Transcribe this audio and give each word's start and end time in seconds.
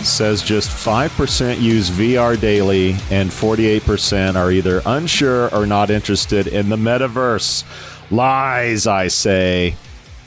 says 0.00 0.42
just 0.42 0.70
5% 0.70 1.60
use 1.60 1.90
VR 1.90 2.40
daily 2.40 2.92
and 3.10 3.30
48% 3.30 4.36
are 4.36 4.50
either 4.50 4.82
unsure 4.86 5.54
or 5.54 5.66
not 5.66 5.90
interested 5.90 6.46
in 6.46 6.68
the 6.68 6.76
metaverse. 6.76 7.64
Lies, 8.10 8.86
I 8.86 9.08
say. 9.08 9.76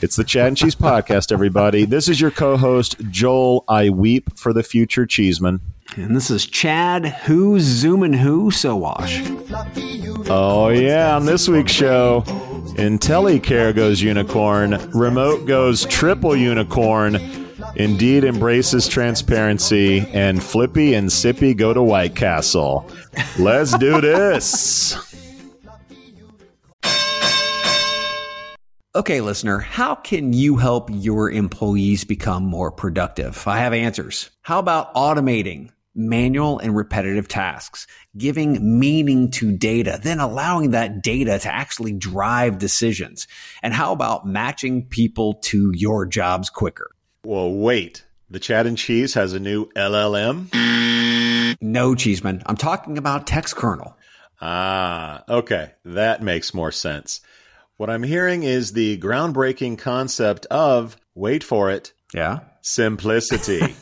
It's 0.00 0.16
the 0.16 0.24
Chad 0.24 0.48
and 0.48 0.56
Cheese 0.56 0.74
podcast, 0.74 1.30
everybody. 1.32 1.84
This 1.84 2.08
is 2.08 2.20
your 2.20 2.30
co 2.30 2.56
host, 2.56 2.96
Joel. 3.10 3.64
I 3.68 3.90
weep 3.90 4.36
for 4.36 4.52
the 4.52 4.62
future 4.62 5.06
Cheeseman. 5.06 5.60
And 5.96 6.16
this 6.16 6.30
is 6.30 6.46
Chad, 6.46 7.06
who's 7.06 7.62
zooming 7.62 8.14
who, 8.14 8.50
Sowash. 8.50 9.20
Oh, 10.30 10.70
yeah. 10.70 11.16
On 11.16 11.26
this 11.26 11.48
week's 11.48 11.72
show, 11.72 12.22
IntelyCare 12.76 13.74
goes 13.74 14.00
unicorn, 14.00 14.90
Remote 14.92 15.46
goes 15.46 15.84
triple 15.86 16.34
unicorn. 16.34 17.41
Indeed 17.76 18.24
embraces 18.24 18.86
transparency, 18.86 20.00
and 20.12 20.42
Flippy 20.42 20.94
and 20.94 21.08
Sippy 21.08 21.56
go 21.56 21.72
to 21.72 21.82
White 21.82 22.14
Castle. 22.14 22.86
Let's 23.38 23.76
do 23.78 24.00
this. 24.00 24.96
Okay, 28.94 29.22
listener, 29.22 29.58
how 29.58 29.94
can 29.94 30.34
you 30.34 30.58
help 30.58 30.90
your 30.92 31.30
employees 31.30 32.04
become 32.04 32.44
more 32.44 32.70
productive? 32.70 33.48
I 33.48 33.60
have 33.60 33.72
answers. 33.72 34.28
How 34.42 34.58
about 34.58 34.94
automating 34.94 35.70
manual 35.94 36.58
and 36.58 36.76
repetitive 36.76 37.26
tasks, 37.26 37.86
giving 38.18 38.78
meaning 38.78 39.30
to 39.30 39.50
data, 39.56 39.98
then 40.02 40.20
allowing 40.20 40.72
that 40.72 41.02
data 41.02 41.38
to 41.38 41.48
actually 41.50 41.92
drive 41.92 42.58
decisions? 42.58 43.26
And 43.62 43.72
how 43.72 43.92
about 43.92 44.26
matching 44.26 44.84
people 44.84 45.34
to 45.44 45.72
your 45.74 46.04
jobs 46.04 46.50
quicker? 46.50 46.90
Well, 47.24 47.52
wait. 47.52 48.04
The 48.30 48.40
Chad 48.40 48.66
and 48.66 48.76
Cheese 48.78 49.14
has 49.14 49.32
a 49.32 49.38
new 49.40 49.66
LLM? 49.76 51.56
No, 51.60 51.94
Cheeseman. 51.94 52.42
I'm 52.46 52.56
talking 52.56 52.98
about 52.98 53.26
Textkernel. 53.26 53.94
Ah, 54.40 55.22
okay. 55.28 55.72
That 55.84 56.22
makes 56.22 56.52
more 56.54 56.72
sense. 56.72 57.20
What 57.76 57.90
I'm 57.90 58.02
hearing 58.02 58.42
is 58.42 58.72
the 58.72 58.98
groundbreaking 58.98 59.78
concept 59.78 60.46
of, 60.46 60.96
wait 61.14 61.44
for 61.44 61.70
it, 61.70 61.92
Yeah. 62.12 62.40
simplicity. 62.62 63.74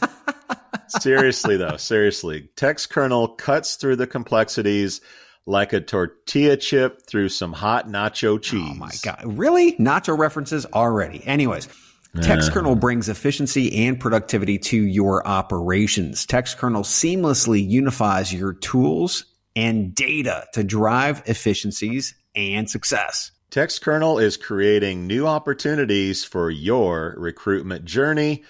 seriously, 0.89 1.57
though, 1.57 1.77
seriously. 1.77 2.51
Textkernel 2.57 3.39
cuts 3.39 3.77
through 3.77 3.97
the 3.97 4.07
complexities 4.07 5.01
like 5.47 5.73
a 5.73 5.81
tortilla 5.81 6.57
chip 6.57 7.07
through 7.07 7.29
some 7.31 7.53
hot 7.55 7.89
nacho 7.89 8.41
cheese. 8.41 8.69
Oh 8.71 8.75
my 8.75 8.91
God. 9.03 9.23
Really? 9.25 9.73
Nacho 9.77 10.19
references 10.19 10.67
already. 10.67 11.27
Anyways. 11.27 11.69
Textkernel 12.17 12.79
brings 12.79 13.09
efficiency 13.09 13.87
and 13.87 13.99
productivity 14.01 14.59
to 14.59 14.77
your 14.77 15.27
operations. 15.27 16.27
TextKernel 16.27 16.85
seamlessly 16.85 17.67
unifies 17.69 18.33
your 18.33 18.53
tools 18.53 19.27
and 19.55 19.95
data 19.95 20.47
to 20.55 20.65
drive 20.65 21.23
efficiencies 21.27 22.15
and 22.35 22.69
success. 22.69 23.31
TextKernel 23.51 24.23
is 24.23 24.37
creating 24.37 25.07
new 25.07 25.27
opportunities 25.27 26.25
for 26.25 26.51
your 26.51 27.15
recruitment 27.17 27.85
journey, 27.85 28.45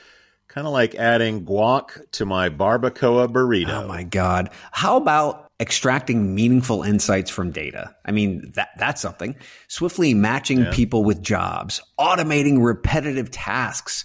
kind 0.49 0.67
of 0.67 0.73
like 0.73 0.95
adding 0.95 1.45
guac 1.45 2.11
to 2.13 2.27
my 2.27 2.49
barbacoa 2.49 3.29
burrito. 3.29 3.85
Oh 3.85 3.89
my 3.89 4.03
God. 4.03 4.51
How 4.73 4.97
about 4.97 5.50
extracting 5.61 6.35
meaningful 6.35 6.83
insights 6.83 7.31
from 7.31 7.53
data? 7.53 7.95
I 8.05 8.13
mean, 8.13 8.53
that, 8.55 8.71
that's 8.79 9.01
something. 9.01 9.37
Swiftly 9.69 10.15
matching 10.15 10.65
people 10.67 11.05
with 11.05 11.23
jobs, 11.23 11.81
automating 11.99 12.65
repetitive 12.65 13.31
tasks. 13.31 14.05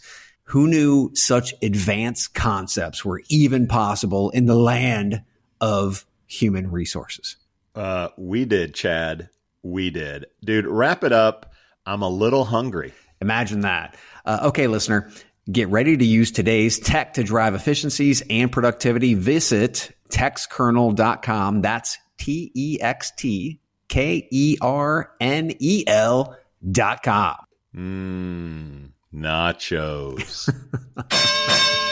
Who 0.49 0.67
knew 0.67 1.09
such 1.15 1.55
advanced 1.63 2.35
concepts 2.35 3.03
were 3.03 3.23
even 3.29 3.65
possible 3.65 4.29
in 4.29 4.45
the 4.45 4.55
land 4.55 5.23
of 5.59 6.05
human 6.27 6.69
resources? 6.69 7.37
Uh, 7.73 8.09
we 8.17 8.45
did, 8.45 8.75
Chad. 8.75 9.29
We 9.63 9.89
did. 9.89 10.27
Dude, 10.43 10.67
wrap 10.67 11.03
it 11.03 11.11
up. 11.11 11.51
I'm 11.85 12.03
a 12.03 12.09
little 12.09 12.45
hungry. 12.45 12.93
Imagine 13.21 13.61
that. 13.61 13.95
Uh, 14.23 14.39
okay, 14.43 14.67
listener, 14.67 15.09
get 15.51 15.69
ready 15.69 15.95
to 15.97 16.05
use 16.05 16.31
today's 16.31 16.79
tech 16.79 17.13
to 17.13 17.23
drive 17.23 17.55
efficiencies 17.55 18.23
and 18.29 18.51
productivity. 18.51 19.13
Visit 19.13 19.91
textkernel.com. 20.09 21.61
That's 21.61 21.97
T 22.17 22.51
E 22.53 22.79
X 22.81 23.11
T 23.17 23.59
K 23.87 24.27
E 24.31 24.57
R 24.61 25.11
N 25.19 25.51
E 25.59 25.83
L 25.87 26.37
dot 26.71 27.03
com. 27.03 27.35
Mmm, 27.75 28.89
nachos. 29.13 30.49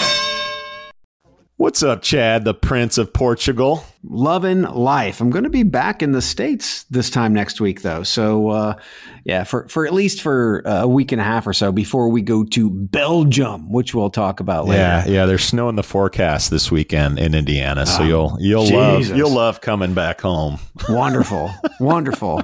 What's 1.57 1.83
up, 1.83 2.01
Chad, 2.01 2.45
the 2.45 2.53
Prince 2.53 2.97
of 2.97 3.13
Portugal? 3.13 3.85
Loving 4.05 4.63
life. 4.63 5.21
I'm 5.21 5.29
going 5.29 5.45
to 5.45 5.49
be 5.49 5.63
back 5.63 6.03
in 6.03 6.11
the 6.11 6.21
States 6.21 6.83
this 6.89 7.09
time 7.09 7.33
next 7.33 7.61
week, 7.61 7.81
though. 7.83 8.03
So, 8.03 8.49
uh, 8.49 8.75
yeah, 9.23 9.45
for, 9.45 9.67
for 9.69 9.85
at 9.85 9.93
least 9.93 10.21
for 10.21 10.61
a 10.65 10.85
week 10.87 11.13
and 11.13 11.21
a 11.21 11.23
half 11.23 11.47
or 11.47 11.53
so 11.53 11.71
before 11.71 12.09
we 12.09 12.21
go 12.21 12.43
to 12.43 12.69
Belgium, 12.69 13.71
which 13.71 13.95
we'll 13.95 14.09
talk 14.09 14.41
about 14.41 14.65
later. 14.65 14.81
Yeah, 14.81 15.07
yeah. 15.07 15.25
There's 15.25 15.45
snow 15.45 15.69
in 15.69 15.77
the 15.77 15.83
forecast 15.83 16.51
this 16.51 16.69
weekend 16.69 17.17
in 17.17 17.33
Indiana, 17.33 17.85
so 17.85 18.03
Oh, 18.03 18.05
you'll 18.05 18.37
you'll 18.41 18.69
love 18.69 19.07
you'll 19.15 19.31
love 19.31 19.61
coming 19.61 19.93
back 19.93 20.19
home. 20.19 20.59
Wonderful. 20.89 21.49
Wonderful. 21.79 22.41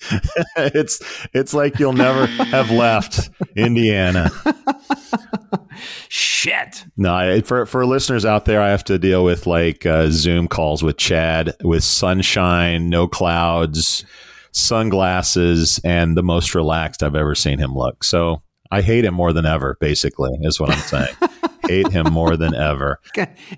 it's 0.56 1.00
it's 1.34 1.52
like 1.52 1.80
you'll 1.80 1.92
never 1.92 2.26
have 2.26 2.70
left 2.70 3.30
Indiana. 3.56 4.30
Shit. 6.08 6.84
No, 6.96 7.14
I, 7.14 7.40
for 7.40 7.66
for 7.66 7.84
listeners 7.86 8.24
out 8.24 8.44
there, 8.44 8.60
I 8.60 8.70
have 8.70 8.84
to 8.84 8.98
deal 8.98 9.24
with 9.24 9.46
like 9.46 9.86
uh, 9.86 10.08
Zoom 10.10 10.48
calls 10.48 10.82
with 10.82 10.91
Chad 10.92 11.56
with 11.62 11.84
sunshine, 11.84 12.88
no 12.88 13.08
clouds, 13.08 14.04
sunglasses, 14.52 15.80
and 15.84 16.16
the 16.16 16.22
most 16.22 16.54
relaxed 16.54 17.02
I've 17.02 17.16
ever 17.16 17.34
seen 17.34 17.58
him 17.58 17.74
look. 17.74 18.04
So 18.04 18.42
I 18.70 18.82
hate 18.82 19.04
him 19.04 19.14
more 19.14 19.32
than 19.32 19.46
ever. 19.46 19.76
Basically, 19.80 20.30
is 20.42 20.60
what 20.60 20.70
I'm 20.70 20.78
saying. 20.78 21.14
hate 21.68 21.88
him 21.90 22.12
more 22.12 22.36
than 22.36 22.54
ever. 22.54 23.00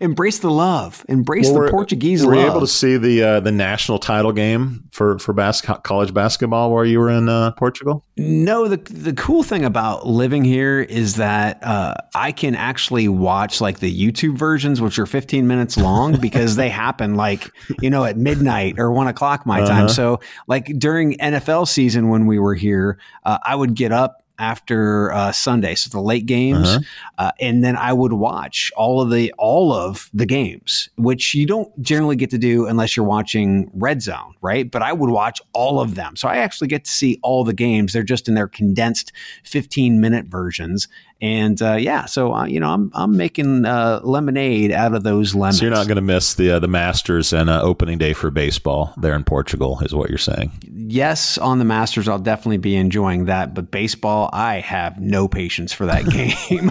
Embrace 0.01 0.39
the 0.39 0.51
love. 0.51 1.05
Embrace 1.09 1.47
Well, 1.47 1.55
the 1.55 1.61
we're- 1.61 1.71
Portuguese 1.71 2.25
Were 2.25 2.35
you 2.35 2.47
able 2.47 2.61
to 2.61 2.67
see 2.67 2.97
the 2.97 3.23
uh, 3.23 3.41
the 3.41 3.53
national 3.53 3.99
title 3.99 4.33
game 4.33 4.85
for 4.91 5.19
for 5.19 5.33
bas- 5.33 5.61
college 5.61 6.13
basketball 6.15 6.71
while 6.73 6.85
you 6.85 6.99
were 6.99 7.11
in 7.11 7.29
uh, 7.29 7.53
Portugal? 7.53 8.05
No, 8.17 8.69
the 8.69 8.77
the 8.77 9.13
cool 9.15 9.43
thing 9.43 9.65
about 9.65 10.07
living 10.07 10.45
here 10.45 10.81
is 10.81 11.17
that 11.17 11.63
uh, 11.63 11.95
I 12.15 12.33
can 12.33 12.55
actually 12.55 13.09
watch 13.09 13.61
like 13.61 13.81
the 13.81 13.93
YouTube 13.95 14.37
versions, 14.39 14.81
which 14.81 14.99
are 14.99 15.07
15 15.07 15.47
minutes 15.47 15.77
long, 15.77 16.21
because 16.21 16.57
they 16.57 16.69
happen 16.69 17.15
like 17.15 17.51
you 17.81 17.91
know 17.91 18.05
at 18.05 18.17
midnight 18.17 18.79
or 18.79 18.93
one 18.93 19.07
o'clock 19.09 19.47
my 19.47 19.61
time. 19.61 19.85
Uh-huh. 19.85 19.89
So 19.89 20.21
like 20.47 20.67
during 20.79 21.15
NFL 21.19 21.69
season 21.69 22.09
when 22.09 22.27
we 22.27 22.39
were 22.39 22.55
here, 22.55 22.99
uh, 23.25 23.39
I 23.43 23.55
would 23.55 23.75
get 23.75 23.93
up 23.93 24.24
after 24.39 25.13
uh, 25.13 25.33
Sunday, 25.33 25.75
so 25.75 25.91
the 25.91 26.01
late 26.01 26.27
games, 26.27 26.69
uh-huh. 26.69 26.81
uh, 27.19 27.31
and 27.41 27.63
then 27.63 27.77
I 27.77 27.93
would 27.93 28.13
watch 28.13 28.73
all 28.77 29.01
of 29.01 29.11
the 29.11 29.33
all 29.39 29.73
of 29.73 30.11
the 30.13 30.27
games, 30.27 30.89
which 30.97 31.35
you 31.35 31.47
don't 31.47 31.71
generally 31.83 32.17
get 32.17 32.31
to 32.31 32.39
do 32.39 32.67
unless 32.67 32.97
you're 32.97 33.07
watching 33.07 33.71
Red 33.75 34.03
Zone, 34.03 34.35
right? 34.41 34.71
But 34.71 34.83
I 34.83 34.93
would 34.93 35.11
watch 35.11 35.41
all 35.53 35.81
of 35.81 35.95
them, 35.95 36.17
so 36.17 36.29
I 36.29 36.39
actually 36.39 36.69
get 36.69 36.85
to 36.85 36.91
see 36.91 37.19
all 37.23 37.45
the 37.45 37.55
games. 37.55 37.93
They're 37.93 38.03
just 38.03 38.29
in 38.29 38.35
their 38.35 38.49
condensed 38.49 39.13
15 39.45 40.01
minute 40.01 40.27
versions, 40.27 40.89
and 41.21 41.61
uh, 41.63 41.75
yeah, 41.75 42.05
so 42.07 42.35
uh, 42.35 42.45
you 42.45 42.61
know, 42.61 42.71
I'm 42.71 42.91
I'm 42.95 43.17
making 43.17 43.65
uh, 43.65 44.01
lemonade 44.03 44.73
out 44.73 44.95
of 44.95 45.05
those 45.05 45.35
lemons. 45.35 45.59
So 45.59 45.65
you're 45.65 45.75
not 45.75 45.87
going 45.87 45.97
to 45.97 46.03
miss 46.03 46.35
the 46.35 46.53
uh, 46.53 46.59
the 46.59 46.69
Masters 46.69 47.33
and 47.33 47.49
uh, 47.49 47.63
opening 47.63 47.99
day 47.99 48.13
for 48.13 48.31
baseball 48.31 48.93
there 48.97 49.15
in 49.15 49.25
Portugal, 49.25 49.81
is 49.83 49.95
what 49.95 50.09
you're 50.09 50.19
saying? 50.19 50.53
Yes, 50.63 51.39
on 51.39 51.59
the 51.59 51.65
Masters, 51.65 52.09
I'll 52.09 52.19
definitely 52.19 52.59
be 52.59 52.77
enjoying 52.77 53.27
that. 53.27 53.55
But 53.55 53.71
baseball, 53.71 54.29
I 54.33 54.61
have 54.61 55.01
no 55.01 55.29
patience 55.29 55.73
for 55.73 55.87
that 55.87 56.05
game. 56.11 56.71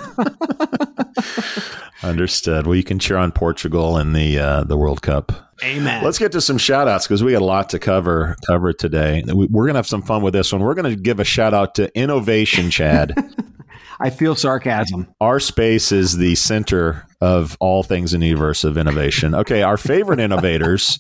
Understood. 2.04 2.68
Well, 2.68 2.76
you 2.76 2.84
can 2.84 3.00
cheer 3.00 3.18
on 3.18 3.32
Portugal 3.32 3.98
in 3.98 4.14
the 4.14 4.38
uh, 4.38 4.64
the 4.66 4.78
World 4.78 5.02
Cup. 5.02 5.32
Amen. 5.64 6.04
Let's 6.04 6.20
get 6.20 6.34
to 6.34 6.42
some 6.42 6.58
shout 6.58 6.88
outs 6.88 7.08
because 7.08 7.24
we 7.24 7.32
got 7.32 7.42
a 7.42 7.46
lot 7.46 7.70
to 7.70 7.80
cover 7.80 8.36
cover 8.46 8.74
today. 8.74 9.24
We're 9.26 9.66
going 9.66 9.76
to 9.76 9.80
have 9.80 9.88
some 9.88 10.02
fun 10.02 10.22
with 10.22 10.34
this 10.34 10.52
one. 10.52 10.62
We're 10.62 10.74
going 10.74 10.94
to 10.94 11.02
give 11.02 11.20
a 11.20 11.24
shout 11.24 11.54
out 11.54 11.76
to 11.76 11.96
Innovation 11.98 12.70
Chad. 12.70 13.14
I 14.00 14.10
feel 14.10 14.36
sarcasm. 14.36 15.14
Our 15.22 15.40
space 15.40 15.92
is 15.92 16.18
the 16.18 16.36
center 16.36 17.06
of 17.22 17.58
all 17.60 17.84
things 17.84 18.14
in 18.14 18.22
the 18.22 18.28
universe 18.28 18.64
of 18.64 18.78
innovation. 18.78 19.34
Okay, 19.36 19.62
our 19.64 19.78
favorite 19.78 20.20
innovators. 20.20 21.00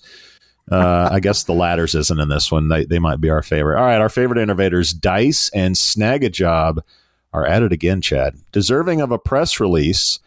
Uh, 0.71 1.09
I 1.11 1.19
guess 1.19 1.43
the 1.43 1.53
ladders 1.53 1.93
isn't 1.93 2.19
in 2.19 2.29
this 2.29 2.51
one. 2.51 2.69
They, 2.69 2.85
they 2.85 2.99
might 2.99 3.19
be 3.19 3.29
our 3.29 3.41
favorite. 3.41 3.77
All 3.77 3.85
right, 3.85 3.99
our 3.99 4.09
favorite 4.09 4.39
innovators, 4.39 4.93
Dice 4.93 5.49
and 5.53 5.75
Snagajob, 5.75 6.79
are 7.33 7.45
at 7.45 7.63
it 7.63 7.73
again, 7.73 7.99
Chad. 7.99 8.37
Deserving 8.51 9.01
of 9.01 9.11
a 9.11 9.19
press 9.19 9.59
release, 9.59 10.19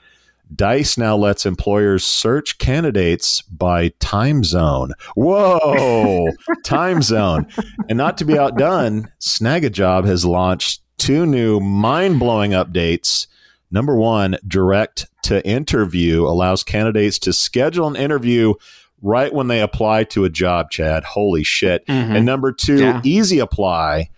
Dice 0.54 0.96
now 0.96 1.16
lets 1.16 1.46
employers 1.46 2.04
search 2.04 2.58
candidates 2.58 3.42
by 3.42 3.88
time 3.98 4.44
zone. 4.44 4.92
Whoa, 5.14 6.28
time 6.64 7.02
zone. 7.02 7.46
And 7.88 7.96
not 7.96 8.18
to 8.18 8.24
be 8.24 8.38
outdone, 8.38 9.10
Snagajob 9.20 10.04
has 10.04 10.24
launched 10.24 10.82
two 10.98 11.26
new 11.26 11.60
mind 11.60 12.18
blowing 12.18 12.52
updates. 12.52 13.26
Number 13.70 13.96
one, 13.96 14.38
direct 14.46 15.06
to 15.24 15.44
interview 15.46 16.24
allows 16.24 16.62
candidates 16.62 17.18
to 17.20 17.32
schedule 17.32 17.88
an 17.88 17.96
interview 17.96 18.54
right 19.02 19.32
when 19.32 19.48
they 19.48 19.60
apply 19.60 20.04
to 20.04 20.24
a 20.24 20.30
job, 20.30 20.70
Chad. 20.70 21.04
Holy 21.04 21.44
shit. 21.44 21.86
Mm-hmm. 21.86 22.16
And 22.16 22.26
number 22.26 22.52
two, 22.52 22.78
yeah. 22.78 23.00
easy 23.04 23.38
apply 23.38 24.10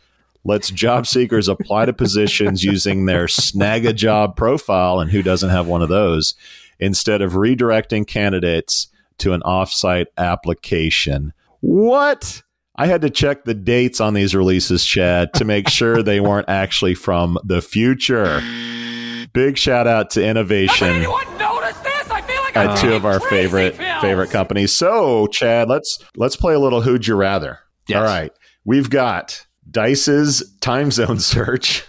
lets 0.45 0.71
job 0.71 1.07
seekers 1.09 1.49
apply 1.49 1.87
to 1.87 1.93
positions 1.93 2.65
using 2.65 3.07
their 3.07 3.29
snag 3.29 3.87
a 3.87 3.93
job 3.93 4.37
profile. 4.37 5.01
And 5.01 5.11
who 5.11 5.23
doesn't 5.23 5.51
have 5.51 5.67
one 5.67 5.83
of 5.83 5.89
those? 5.89 6.35
Instead 6.79 7.23
of 7.23 7.33
redirecting 7.33 8.07
candidates 8.07 8.89
to 9.19 9.33
an 9.33 9.41
offsite 9.41 10.07
application. 10.17 11.33
What? 11.61 12.43
I 12.79 12.87
had 12.87 13.03
to 13.03 13.11
check 13.11 13.45
the 13.45 13.55
dates 13.55 14.01
on 14.01 14.15
these 14.15 14.37
releases, 14.37 14.85
Chad, 14.85 15.35
to 15.35 15.45
make 15.45 15.69
sure 15.69 16.03
they 16.03 16.21
weren't 16.21 16.49
actually 16.49 16.95
from 16.95 17.37
the 17.45 17.61
future. 17.61 18.41
Big 19.33 19.59
shout 19.59 19.87
out 19.89 20.11
to 20.11 20.25
innovation 20.25 20.89
anyone 20.89 21.27
notice 21.39 21.77
this? 21.79 22.09
I 22.11 22.23
feel 22.23 22.41
like 22.43 22.57
at 22.57 22.79
two 22.79 22.95
of 22.95 23.05
our 23.05 23.19
favorite 23.21 23.77
pills. 23.77 24.01
favorite 24.01 24.31
companies. 24.31 24.73
So, 24.75 25.27
Chad, 25.27 25.69
let's 25.69 25.99
let's 26.17 26.37
play 26.37 26.55
a 26.55 26.59
little 26.59 26.81
Who'd 26.81 27.07
You 27.07 27.17
Rather. 27.17 27.59
Yes. 27.89 27.99
All 27.99 28.05
right, 28.05 28.33
we've 28.65 28.89
got 28.89 29.45
Dice's 29.71 30.57
time 30.61 30.91
zone 30.93 31.19
search. 31.19 31.85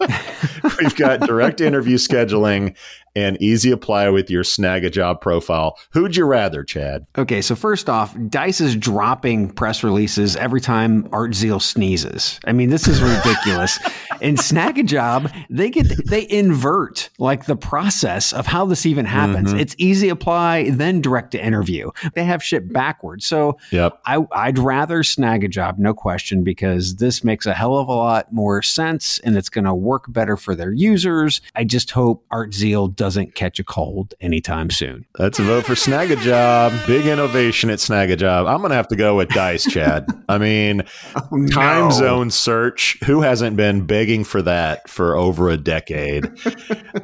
we've 0.80 0.94
got 0.94 1.20
direct 1.20 1.60
interview 1.60 1.96
scheduling 1.96 2.76
and 3.16 3.40
easy 3.40 3.70
apply 3.70 4.08
with 4.08 4.30
your 4.30 4.44
snag 4.44 4.84
a 4.84 4.90
job 4.90 5.20
profile. 5.20 5.78
Who'd 5.92 6.16
you 6.16 6.24
rather, 6.24 6.64
Chad? 6.64 7.06
Okay, 7.16 7.40
so 7.42 7.54
first 7.54 7.88
off, 7.88 8.16
Dice 8.28 8.60
is 8.60 8.76
dropping 8.76 9.50
press 9.50 9.84
releases 9.84 10.36
every 10.36 10.60
time 10.60 11.08
Art 11.12 11.32
Zeile 11.32 11.62
sneezes. 11.62 12.40
I 12.44 12.52
mean, 12.52 12.70
this 12.70 12.88
is 12.88 13.02
ridiculous. 13.02 13.78
In 14.20 14.36
Snagajob, 14.36 15.32
they 15.50 15.70
get 15.70 16.06
they 16.06 16.28
invert 16.30 17.10
like 17.18 17.46
the 17.46 17.56
process 17.56 18.32
of 18.32 18.46
how 18.46 18.64
this 18.64 18.86
even 18.86 19.04
happens. 19.04 19.50
Mm-hmm. 19.50 19.58
It's 19.58 19.74
easy 19.78 20.08
apply, 20.08 20.70
then 20.70 21.00
direct 21.00 21.32
to 21.32 21.44
interview. 21.44 21.90
They 22.14 22.24
have 22.24 22.42
shit 22.42 22.72
backwards. 22.72 23.26
So 23.26 23.58
yep. 23.70 24.00
I, 24.06 24.24
I'd 24.32 24.58
rather 24.58 25.02
snag 25.02 25.44
a 25.44 25.48
job, 25.48 25.78
no 25.78 25.94
question, 25.94 26.44
because 26.44 26.96
this 26.96 27.24
makes 27.24 27.44
a 27.46 27.54
hell 27.54 27.76
of 27.76 27.88
a 27.88 27.92
lot 27.92 28.32
more 28.32 28.62
sense 28.62 29.18
and 29.20 29.36
it's 29.36 29.48
going 29.48 29.64
to 29.64 29.74
work 29.74 30.10
better 30.12 30.36
for 30.36 30.54
their 30.54 30.72
users. 30.72 31.40
I 31.54 31.64
just 31.64 31.90
hope 31.90 32.24
Art 32.30 32.50
Zeile 32.50 32.94
doesn't 33.04 33.34
catch 33.34 33.58
a 33.58 33.64
cold 33.64 34.14
anytime 34.18 34.70
soon. 34.70 35.04
That's 35.18 35.38
a 35.38 35.42
vote 35.42 35.66
for 35.66 35.74
Snagajob. 35.74 36.86
Big 36.86 37.04
innovation 37.04 37.68
at 37.68 37.78
Snagajob. 37.78 38.48
I'm 38.48 38.60
going 38.60 38.70
to 38.70 38.76
have 38.76 38.88
to 38.88 38.96
go 38.96 39.14
with 39.16 39.28
Dice, 39.28 39.70
Chad. 39.70 40.06
I 40.26 40.38
mean, 40.38 40.84
oh, 41.14 41.28
no. 41.30 41.46
time 41.48 41.92
zone 41.92 42.30
search. 42.30 42.96
Who 43.04 43.20
hasn't 43.20 43.58
been 43.58 43.84
begging 43.84 44.24
for 44.24 44.40
that 44.40 44.88
for 44.88 45.18
over 45.18 45.50
a 45.50 45.58
decade? 45.58 46.30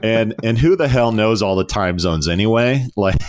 and 0.02 0.34
and 0.42 0.56
who 0.56 0.74
the 0.74 0.88
hell 0.88 1.12
knows 1.12 1.42
all 1.42 1.54
the 1.54 1.64
time 1.64 1.98
zones 1.98 2.28
anyway? 2.28 2.86
Like, 2.96 3.20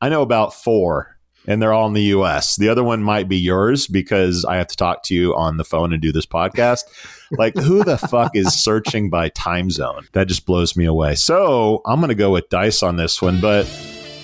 I 0.00 0.08
know 0.08 0.22
about 0.22 0.54
four 0.54 1.16
and 1.46 1.60
they're 1.60 1.72
all 1.72 1.86
in 1.86 1.92
the 1.92 2.02
US. 2.02 2.56
The 2.56 2.68
other 2.68 2.84
one 2.84 3.02
might 3.02 3.28
be 3.28 3.36
yours 3.36 3.86
because 3.86 4.44
I 4.44 4.56
have 4.56 4.66
to 4.68 4.76
talk 4.76 5.02
to 5.04 5.14
you 5.14 5.34
on 5.34 5.56
the 5.56 5.64
phone 5.64 5.92
and 5.92 6.02
do 6.02 6.12
this 6.12 6.26
podcast. 6.26 6.84
Like, 7.32 7.54
who 7.54 7.84
the 7.84 7.98
fuck 7.98 8.34
is 8.34 8.52
searching 8.52 9.10
by 9.10 9.28
time 9.30 9.70
zone? 9.70 10.08
That 10.12 10.26
just 10.26 10.46
blows 10.46 10.76
me 10.76 10.84
away. 10.84 11.14
So 11.14 11.82
I'm 11.84 12.00
going 12.00 12.08
to 12.08 12.14
go 12.14 12.32
with 12.32 12.48
Dice 12.48 12.82
on 12.82 12.96
this 12.96 13.22
one, 13.22 13.40
but 13.40 13.66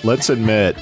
let's 0.03 0.29
admit, 0.29 0.77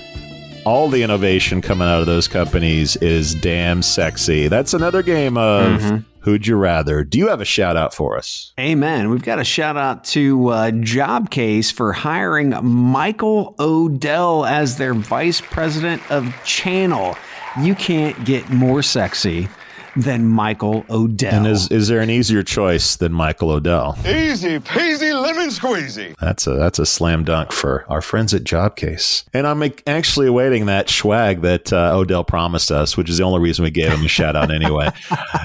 all 0.64 0.88
the 0.88 1.02
innovation 1.02 1.60
coming 1.60 1.86
out 1.86 2.00
of 2.00 2.06
those 2.06 2.26
companies 2.26 2.96
is 2.96 3.34
damn 3.34 3.82
sexy. 3.82 4.48
That's 4.48 4.72
another 4.72 5.02
game 5.02 5.36
of 5.36 5.80
mm-hmm. 5.80 5.96
who'd 6.20 6.46
you 6.46 6.56
rather. 6.56 7.04
Do 7.04 7.18
you 7.18 7.28
have 7.28 7.40
a 7.42 7.44
shout 7.44 7.76
out 7.76 7.92
for 7.92 8.16
us? 8.16 8.52
Amen. 8.58 9.10
We've 9.10 9.22
got 9.22 9.38
a 9.38 9.44
shout 9.44 9.76
out 9.76 10.04
to 10.04 10.48
uh, 10.48 10.70
Jobcase 10.70 11.72
for 11.72 11.92
hiring 11.92 12.54
Michael 12.62 13.54
Odell 13.58 14.46
as 14.46 14.78
their 14.78 14.94
vice 14.94 15.40
president 15.40 16.02
of 16.10 16.34
channel. 16.44 17.16
You 17.60 17.74
can't 17.74 18.24
get 18.24 18.48
more 18.50 18.82
sexy 18.82 19.48
than 19.96 20.26
Michael 20.26 20.84
Odell. 20.90 21.34
And 21.34 21.46
is 21.46 21.70
is 21.70 21.88
there 21.88 22.00
an 22.00 22.10
easier 22.10 22.42
choice 22.42 22.96
than 22.96 23.12
Michael 23.12 23.50
Odell? 23.50 23.96
Easy 24.06 24.58
peasy 24.58 25.18
lemon 25.20 25.48
squeezy. 25.48 26.14
That's 26.20 26.46
a 26.46 26.54
that's 26.54 26.78
a 26.78 26.86
slam 26.86 27.24
dunk 27.24 27.52
for 27.52 27.84
our 27.88 28.00
friends 28.00 28.34
at 28.34 28.44
Jobcase. 28.44 29.24
And 29.32 29.46
I'm 29.46 29.62
actually 29.86 30.26
awaiting 30.26 30.66
that 30.66 30.88
swag 30.88 31.42
that 31.42 31.72
uh, 31.72 31.92
Odell 31.96 32.24
promised 32.24 32.70
us, 32.70 32.96
which 32.96 33.08
is 33.08 33.18
the 33.18 33.24
only 33.24 33.40
reason 33.40 33.62
we 33.64 33.70
gave 33.70 33.90
him 33.92 34.04
a 34.04 34.08
shout 34.14 34.36
out 34.36 34.50
anyway. 34.50 34.90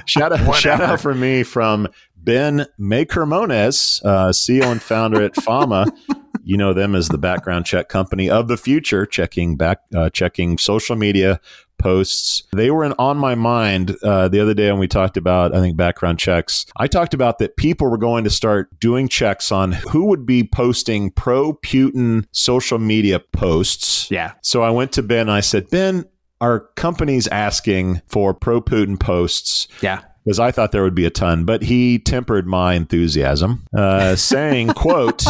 shout 0.05 0.31
out 0.31 0.55
shout 0.55 0.81
out 0.81 1.00
from 1.01 1.19
me 1.19 1.43
from 1.43 1.88
Ben 2.23 2.65
Makermones, 2.79 4.03
uh, 4.03 4.29
CEO 4.29 4.71
and 4.71 4.81
founder 4.81 5.21
at 5.21 5.35
Fama. 5.35 5.88
you 6.43 6.57
know 6.57 6.73
them 6.73 6.95
as 6.95 7.09
the 7.09 7.17
background 7.17 7.65
check 7.65 7.89
company 7.89 8.29
of 8.29 8.47
the 8.47 8.57
future, 8.57 9.05
checking 9.05 9.55
back, 9.55 9.81
uh, 9.95 10.09
checking 10.09 10.57
social 10.57 10.95
media 10.95 11.39
posts. 11.77 12.43
They 12.53 12.71
were 12.71 12.83
in, 12.83 12.93
on 12.99 13.17
my 13.17 13.35
mind 13.35 13.95
uh, 14.03 14.27
the 14.27 14.39
other 14.39 14.53
day 14.53 14.69
when 14.71 14.79
we 14.79 14.88
talked 14.88 15.17
about, 15.17 15.55
I 15.55 15.59
think, 15.59 15.77
background 15.77 16.19
checks. 16.19 16.65
I 16.75 16.88
talked 16.88 17.13
about 17.13 17.39
that 17.39 17.55
people 17.55 17.89
were 17.89 17.97
going 17.97 18.23
to 18.25 18.29
start 18.29 18.79
doing 18.79 19.07
checks 19.07 19.51
on 19.51 19.71
who 19.71 20.05
would 20.05 20.25
be 20.25 20.43
posting 20.43 21.11
pro 21.11 21.53
Putin 21.53 22.25
social 22.31 22.79
media 22.79 23.19
posts. 23.19 24.09
Yeah. 24.11 24.33
So 24.41 24.61
I 24.61 24.71
went 24.71 24.91
to 24.93 25.03
Ben 25.03 25.21
and 25.21 25.31
I 25.31 25.41
said, 25.41 25.69
Ben, 25.69 26.05
our 26.41 26.61
company's 26.75 27.27
asking 27.27 28.01
for 28.07 28.33
pro 28.33 28.61
Putin 28.61 28.99
posts. 28.99 29.67
Yeah 29.81 30.01
because 30.23 30.39
I 30.39 30.51
thought 30.51 30.71
there 30.71 30.83
would 30.83 30.95
be 30.95 31.05
a 31.05 31.09
ton, 31.09 31.45
but 31.45 31.63
he 31.63 31.99
tempered 31.99 32.47
my 32.47 32.73
enthusiasm, 32.73 33.65
uh, 33.75 34.15
saying, 34.15 34.69
"quote 34.69 35.23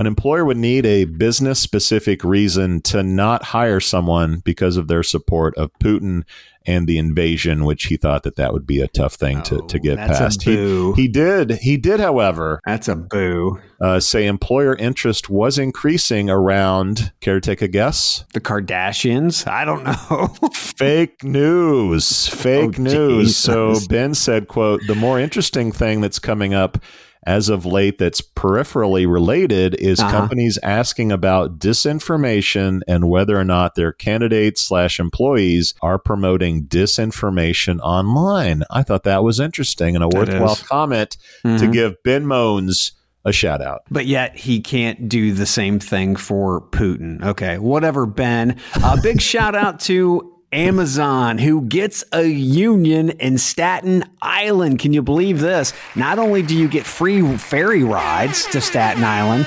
an 0.00 0.06
employer 0.06 0.46
would 0.46 0.56
need 0.56 0.86
a 0.86 1.04
business 1.04 1.60
specific 1.60 2.24
reason 2.24 2.80
to 2.80 3.02
not 3.02 3.42
hire 3.42 3.80
someone 3.80 4.38
because 4.38 4.78
of 4.78 4.88
their 4.88 5.02
support 5.02 5.54
of 5.58 5.70
Putin 5.74 6.24
and 6.64 6.86
the 6.86 6.96
invasion, 6.96 7.66
which 7.66 7.84
he 7.84 7.98
thought 7.98 8.22
that 8.22 8.36
that 8.36 8.54
would 8.54 8.66
be 8.66 8.80
a 8.80 8.88
tough 8.88 9.12
thing 9.12 9.38
oh, 9.40 9.42
to, 9.42 9.66
to 9.66 9.78
get 9.78 9.98
past. 9.98 10.42
He, 10.42 10.92
he 10.92 11.06
did. 11.06 11.50
He 11.50 11.76
did, 11.76 12.00
however. 12.00 12.62
That's 12.64 12.88
a 12.88 12.96
boo. 12.96 13.60
Uh, 13.78 14.00
say 14.00 14.26
employer 14.26 14.74
interest 14.74 15.28
was 15.28 15.58
increasing 15.58 16.30
around, 16.30 17.12
care 17.20 17.34
to 17.34 17.40
take 17.42 17.60
a 17.60 17.68
guess? 17.68 18.24
The 18.32 18.40
Kardashians? 18.40 19.46
I 19.46 19.66
don't 19.66 19.84
know. 19.84 20.28
Fake 20.54 21.22
news. 21.22 22.26
Fake 22.26 22.78
oh, 22.78 22.82
news. 22.82 23.28
Jesus. 23.28 23.36
So 23.36 23.76
Ben 23.90 24.14
said, 24.14 24.48
quote, 24.48 24.80
the 24.86 24.94
more 24.94 25.20
interesting 25.20 25.72
thing 25.72 26.00
that's 26.00 26.18
coming 26.18 26.54
up 26.54 26.78
as 27.26 27.48
of 27.48 27.66
late 27.66 27.98
that's 27.98 28.20
peripherally 28.20 29.10
related 29.10 29.74
is 29.74 30.00
Uh-huh. 30.00 30.10
companies 30.10 30.58
asking 30.62 31.12
about 31.12 31.58
disinformation 31.58 32.80
and 32.88 33.08
whether 33.08 33.38
or 33.38 33.44
not 33.44 33.74
their 33.74 33.92
candidates 33.92 34.62
slash 34.62 34.98
employees 34.98 35.74
are 35.82 35.98
promoting 35.98 36.64
disinformation 36.64 37.78
online. 37.80 38.62
I 38.70 38.82
thought 38.82 39.04
that 39.04 39.22
was 39.22 39.40
interesting 39.40 39.94
and 39.94 40.04
a 40.04 40.08
worthwhile 40.08 40.52
is. 40.52 40.62
comment 40.62 41.16
to 41.42 41.48
Mhm. 41.48 41.72
give 41.72 42.02
Ben 42.04 42.26
Mones 42.26 42.92
a 43.24 43.32
shout 43.32 43.60
out. 43.60 43.82
But 43.90 44.06
yet 44.06 44.34
he 44.36 44.60
can't 44.60 45.06
do 45.08 45.32
the 45.34 45.44
same 45.44 45.78
thing 45.78 46.16
for 46.16 46.62
Putin. 46.70 47.22
Okay, 47.22 47.58
whatever, 47.58 48.06
Ben. 48.06 48.56
A 48.82 48.96
big 49.02 49.20
shout 49.20 49.54
out 49.54 49.78
to 49.80 50.32
Amazon, 50.52 51.38
who 51.38 51.62
gets 51.62 52.02
a 52.12 52.24
union 52.24 53.10
in 53.10 53.38
Staten 53.38 54.04
Island. 54.20 54.78
Can 54.78 54.92
you 54.92 55.02
believe 55.02 55.40
this? 55.40 55.72
Not 55.94 56.18
only 56.18 56.42
do 56.42 56.56
you 56.56 56.68
get 56.68 56.86
free 56.86 57.36
ferry 57.36 57.84
rides 57.84 58.46
to 58.46 58.60
Staten 58.60 59.04
Island, 59.04 59.46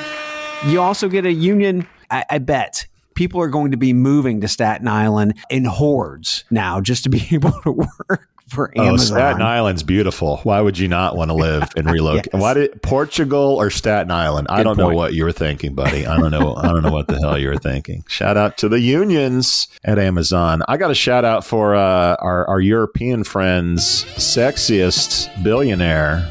you 0.67 0.79
also 0.79 1.09
get 1.09 1.25
a 1.25 1.31
union. 1.31 1.87
I, 2.09 2.23
I 2.29 2.37
bet 2.37 2.87
people 3.15 3.41
are 3.41 3.49
going 3.49 3.71
to 3.71 3.77
be 3.77 3.93
moving 3.93 4.41
to 4.41 4.47
Staten 4.47 4.87
Island 4.87 5.37
in 5.49 5.65
hordes 5.65 6.45
now 6.49 6.79
just 6.79 7.03
to 7.03 7.09
be 7.09 7.27
able 7.31 7.51
to 7.63 7.71
work 7.71 8.29
for 8.47 8.71
Oh, 8.75 8.97
Staten 8.97 9.41
Island's 9.41 9.83
beautiful. 9.83 10.37
Why 10.43 10.61
would 10.61 10.77
you 10.77 10.87
not 10.87 11.15
want 11.15 11.29
to 11.29 11.35
live 11.35 11.67
and 11.75 11.89
relocate? 11.91 12.27
Yes. 12.33 12.41
Why 12.41 12.53
did 12.53 12.81
Portugal 12.81 13.55
or 13.59 13.69
Staten 13.69 14.11
Island? 14.11 14.47
I 14.49 14.63
don't 14.63 14.77
know 14.77 14.89
what 14.89 15.13
you 15.13 15.23
were 15.23 15.31
thinking, 15.31 15.73
buddy. 15.73 16.05
I 16.05 16.17
don't 16.17 16.31
know. 16.31 16.55
I 16.55 16.67
don't 16.67 16.81
know 16.83 16.91
what 16.91 17.07
the 17.07 17.19
hell 17.19 17.37
you 17.37 17.49
were 17.49 17.57
thinking. 17.57 18.03
Shout 18.07 18.37
out 18.37 18.57
to 18.59 18.69
the 18.69 18.79
unions 18.79 19.67
at 19.83 19.97
Amazon. 19.99 20.61
I 20.67 20.77
got 20.77 20.91
a 20.91 20.95
shout 20.95 21.25
out 21.25 21.45
for 21.45 21.75
uh, 21.75 22.15
our 22.19 22.47
our 22.47 22.59
European 22.61 23.23
friends, 23.23 24.05
sexiest 24.15 25.43
billionaire. 25.43 26.29